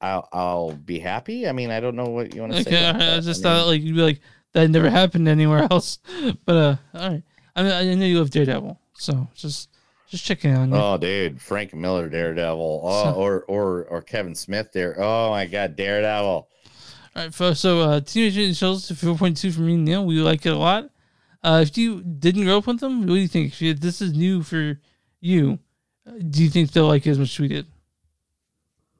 [0.00, 2.84] I'll, I'll be happy i mean i don't know what you want to say Okay,
[2.86, 4.20] right, I just I mean- thought like you'd be like
[4.52, 5.98] that never happened anywhere else.
[6.46, 7.22] But uh, all right.
[7.54, 9.68] I mean, I know you love Daredevil, so just
[10.08, 10.76] just checking on you.
[10.76, 14.96] Oh, dude, Frank Miller, Daredevil, oh, So- or or or Kevin Smith there.
[14.98, 16.48] Oh my God, Daredevil.
[17.16, 19.86] All right, folks, so uh, Teenage Mutant Ninja Turtles, four point two for me, and
[19.86, 20.04] Neil.
[20.04, 20.90] We like it a lot.
[21.42, 23.62] Uh, if you didn't grow up with them, what do you think?
[23.62, 24.78] If this is new for
[25.20, 25.58] you,
[26.06, 27.66] uh, do you think they'll like it as much as we did?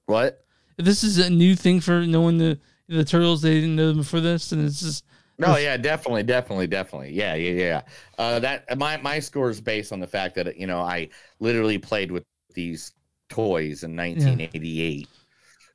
[0.07, 0.47] What?
[0.79, 3.99] If this is a new thing for knowing the the turtles, they didn't know them
[3.99, 5.05] before this, and it's just
[5.37, 7.13] No, yeah, definitely, definitely, definitely.
[7.13, 7.83] Yeah, yeah, yeah.
[8.17, 11.77] Uh, that my my score is based on the fact that you know I literally
[11.77, 12.25] played with
[12.55, 12.93] these
[13.29, 15.01] toys in 1988.
[15.01, 15.07] yeah,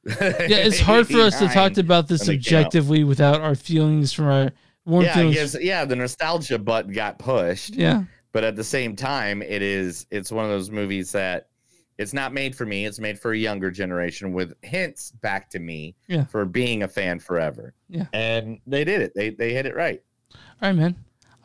[0.03, 2.64] it's hard for us to talk about this when they came out.
[2.64, 4.52] subjectively without our feelings from our
[4.86, 5.36] warm yeah, feelings.
[5.36, 7.76] guess, yeah, the nostalgia button got pushed.
[7.76, 8.03] Yeah.
[8.32, 11.49] But at the same time, it is it's one of those movies that
[11.98, 12.86] it's not made for me.
[12.86, 16.23] It's made for a younger generation with hints back to me Yeah.
[16.26, 17.73] for being a fan forever.
[17.90, 18.06] Yeah.
[18.14, 19.14] And they did it.
[19.14, 20.02] They they hit it right.
[20.34, 20.95] All right, man.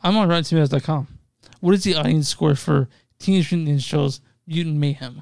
[0.01, 1.07] I'm on RottenTomatoes.com.
[1.59, 2.87] What is the audience score for
[3.19, 5.21] Teenage Mutant Ninja Turtles Mutant Mayhem?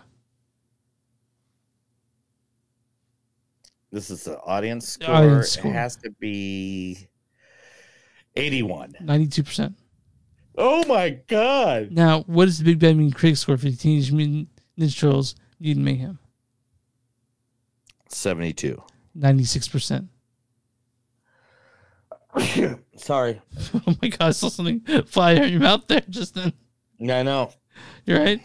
[3.95, 5.15] This is the audience score.
[5.15, 5.71] audience score.
[5.71, 7.07] It has to be
[8.35, 8.95] 81.
[9.01, 9.73] 92%.
[10.57, 11.93] Oh my god!
[11.93, 15.35] Now, what is the Big Bad Mean critic score for the Teenage Mutant Ninja Turtles
[15.61, 16.19] Mutant Mayhem?
[18.09, 18.83] Seventy-two.
[19.13, 20.09] Ninety-six percent.
[22.97, 23.41] Sorry.
[23.87, 24.21] Oh my god!
[24.21, 26.51] I saw something fly out of your mouth there just then.
[26.97, 27.51] Yeah, I know.
[28.05, 28.41] You're right.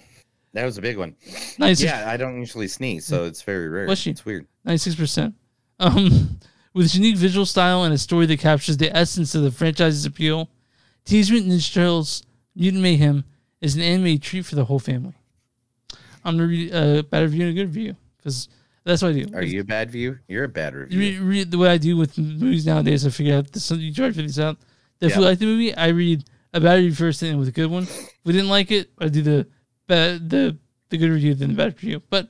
[0.52, 1.16] That was a big one.
[1.58, 1.80] Nice.
[1.80, 3.86] Yeah, I don't usually sneeze, so it's very rare.
[3.86, 4.10] Was she?
[4.10, 4.46] It's weird.
[4.64, 5.34] Ninety-six percent.
[5.80, 6.38] Um,
[6.74, 10.04] with its unique visual style and a story that captures the essence of the franchise's
[10.04, 10.48] appeal,
[11.04, 12.22] Teenage Mutant Ninja Turtles:
[12.54, 13.24] Mutant Mayhem
[13.60, 15.14] is an anime treat for the whole family.
[16.24, 18.48] I'm gonna read a bad review and a good review because
[18.84, 19.34] that's what I do.
[19.34, 20.18] Are you a bad view?
[20.28, 20.98] You're a bad review.
[20.98, 23.06] read, read the way I do with movies nowadays.
[23.06, 23.70] I figure out this.
[23.70, 24.58] You charge for these out.
[25.00, 25.28] If we Yeah.
[25.30, 27.84] like the movie, I read a bad review first and with a good one.
[27.84, 29.46] If we didn't like it, I do the
[29.86, 30.56] bad, the
[30.90, 32.02] the good review then the bad review.
[32.10, 32.28] But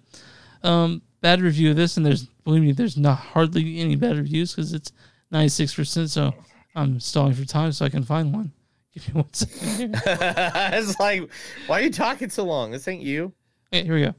[0.63, 4.55] um, bad review of this, and there's believe me, there's not hardly any bad reviews
[4.55, 4.93] because it's
[5.31, 6.11] ninety six percent.
[6.11, 6.35] So
[6.75, 8.53] I'm stalling for time so I can find one.
[8.95, 11.29] Give me one second it's like,
[11.67, 12.73] why are you talking so long?
[12.73, 13.33] This ain't you.
[13.73, 14.15] Okay, here we go.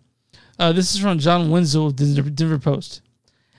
[0.58, 3.02] Uh, this is from John Wenzel of the Denver- Denver Post.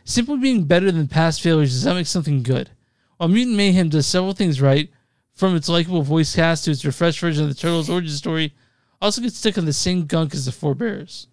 [0.05, 2.71] Simply being better than past failures does not make something good.
[3.19, 4.91] While Mutant Mayhem does several things right,
[5.35, 8.55] from its likable voice cast to its refreshed version of the Turtles' origin story,
[9.01, 11.27] also gets stuck on the same gunk as the forebears.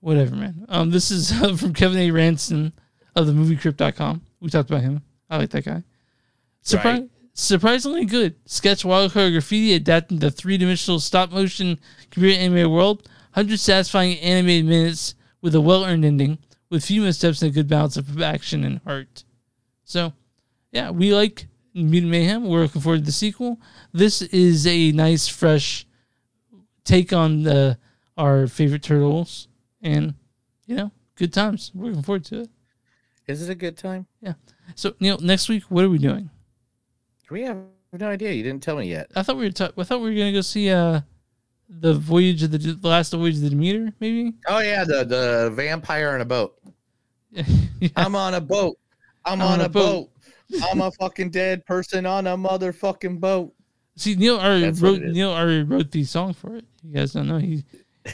[0.00, 0.64] Whatever, man.
[0.68, 2.10] Um, this is uh, from Kevin A.
[2.10, 2.72] Ranson
[3.14, 4.22] of the MovieCrypt.com.
[4.40, 5.02] We talked about him.
[5.28, 5.82] I like that guy.
[6.64, 7.10] Surpri- Right.
[7.32, 8.34] Surprisingly good.
[8.44, 11.78] Sketch wildcard graffiti adapting the three dimensional stop motion
[12.10, 13.08] computer animated world.
[13.34, 17.68] 100 satisfying animated minutes with a well earned ending, with few missteps and a good
[17.68, 19.24] balance of action and heart.
[19.84, 20.12] So,
[20.72, 22.46] yeah, we like Mutant Mayhem.
[22.46, 23.58] We're looking forward to the sequel.
[23.92, 25.86] This is a nice, fresh
[26.84, 27.78] take on the
[28.18, 29.48] our favorite turtles,
[29.82, 30.14] and
[30.66, 31.72] you know, good times.
[31.74, 32.50] We're looking forward to it.
[33.26, 34.06] Is it a good time?
[34.20, 34.34] Yeah.
[34.74, 36.30] So Neil, next week, what are we doing?
[37.30, 37.58] We have
[37.92, 38.32] no idea.
[38.32, 39.10] You didn't tell me yet.
[39.14, 39.50] I thought we were.
[39.50, 41.00] Ta- I thought we were gonna go see uh
[41.68, 44.34] the voyage of the the last voyage of the Demeter, maybe.
[44.48, 46.58] Oh yeah, the the vampire on a boat.
[47.96, 48.78] I'm on a boat.
[49.24, 50.10] I'm, on, a boat.
[50.64, 53.52] I'm a fucking dead person on a motherfucking boat.
[53.96, 55.02] See, Neil already That's wrote.
[55.02, 56.64] Neil already wrote the song for it.
[56.82, 57.62] You guys don't know he.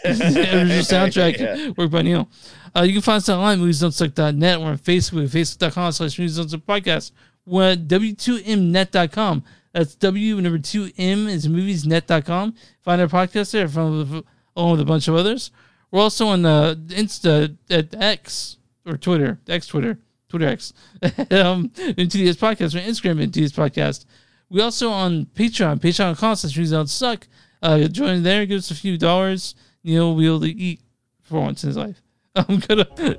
[0.02, 1.70] The original soundtrack Yeah.
[1.76, 2.28] worked by Neil.
[2.74, 4.60] Uh, you can find us online, moviesdontsuck.net.
[4.60, 7.12] We're on Facebook, facebook.com slash movies don't suck podcast.
[7.46, 9.44] We're at w2mnet.com.
[9.72, 12.54] That's W number two M is moviesnet.com.
[12.82, 14.24] Find our podcast there from
[14.56, 15.50] along with a bunch of others.
[15.90, 18.56] We're also on uh, Insta at X
[18.86, 19.98] or Twitter, X Twitter,
[20.28, 20.72] Twitter X.
[21.30, 22.74] um, into this podcast.
[22.74, 24.06] We're on Instagram into this podcast.
[24.48, 27.26] We also on Patreon, Patreon.com slash movies don't suck.
[27.62, 29.54] Uh, join there, give us a few dollars.
[29.86, 30.80] Neil will be able to eat
[31.22, 32.02] for once in his life.
[32.36, 32.86] I'm gonna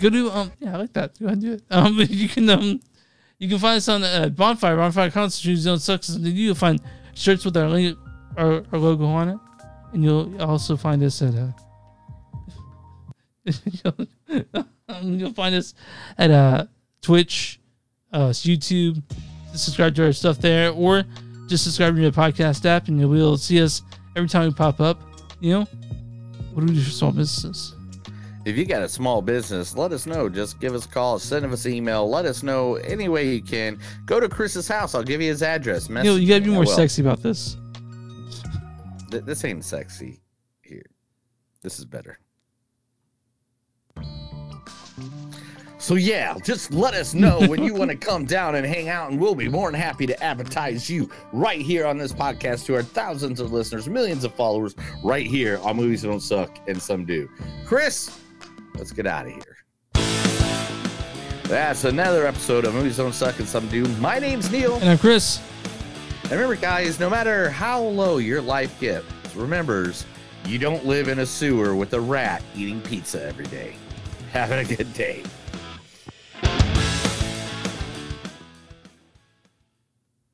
[0.00, 1.18] go to um yeah, I like that.
[1.20, 1.62] Go ahead and do it.
[1.70, 2.80] Um you can um
[3.38, 6.80] you can find us on uh, bonfire, bonfire constitutes don't suck something you'll find
[7.14, 7.98] shirts with our link
[8.38, 9.38] our, our logo on it.
[9.92, 11.52] And you'll also find us at uh
[15.02, 15.74] you'll find us
[16.16, 16.66] at uh
[17.02, 17.60] Twitch,
[18.12, 19.02] uh YouTube,
[19.54, 21.04] subscribe to our stuff there, or
[21.48, 23.82] just subscribe to the podcast app and you'll be able to see us
[24.16, 25.15] every time we pop up.
[25.40, 25.64] You know?
[26.52, 27.74] What do we do for small businesses?
[28.46, 30.28] If you got a small business, let us know.
[30.28, 33.42] Just give us a call, send us an email, let us know any way you
[33.42, 33.78] can.
[34.06, 34.94] Go to Chris's house.
[34.94, 35.88] I'll give you his address.
[35.88, 36.48] You know, you gotta be Message.
[36.50, 36.66] I more will.
[36.72, 37.56] sexy about this.
[39.10, 40.20] Th- This ain't sexy
[40.62, 40.86] here.
[41.62, 42.18] This is better.
[45.86, 49.12] So yeah, just let us know when you want to come down and hang out,
[49.12, 52.74] and we'll be more than happy to advertise you right here on this podcast to
[52.74, 57.04] our thousands of listeners, millions of followers, right here on Movies Don't Suck and Some
[57.04, 57.30] Do.
[57.64, 58.18] Chris,
[58.74, 59.58] let's get out of here.
[61.44, 63.86] That's another episode of Movies Don't Suck and Some Do.
[64.00, 64.74] My name's Neil.
[64.78, 65.40] And I'm Chris.
[66.24, 69.06] And remember, guys, no matter how low your life gets,
[69.36, 70.04] remembers
[70.46, 73.76] you don't live in a sewer with a rat eating pizza every day.
[74.32, 75.22] Have a good day.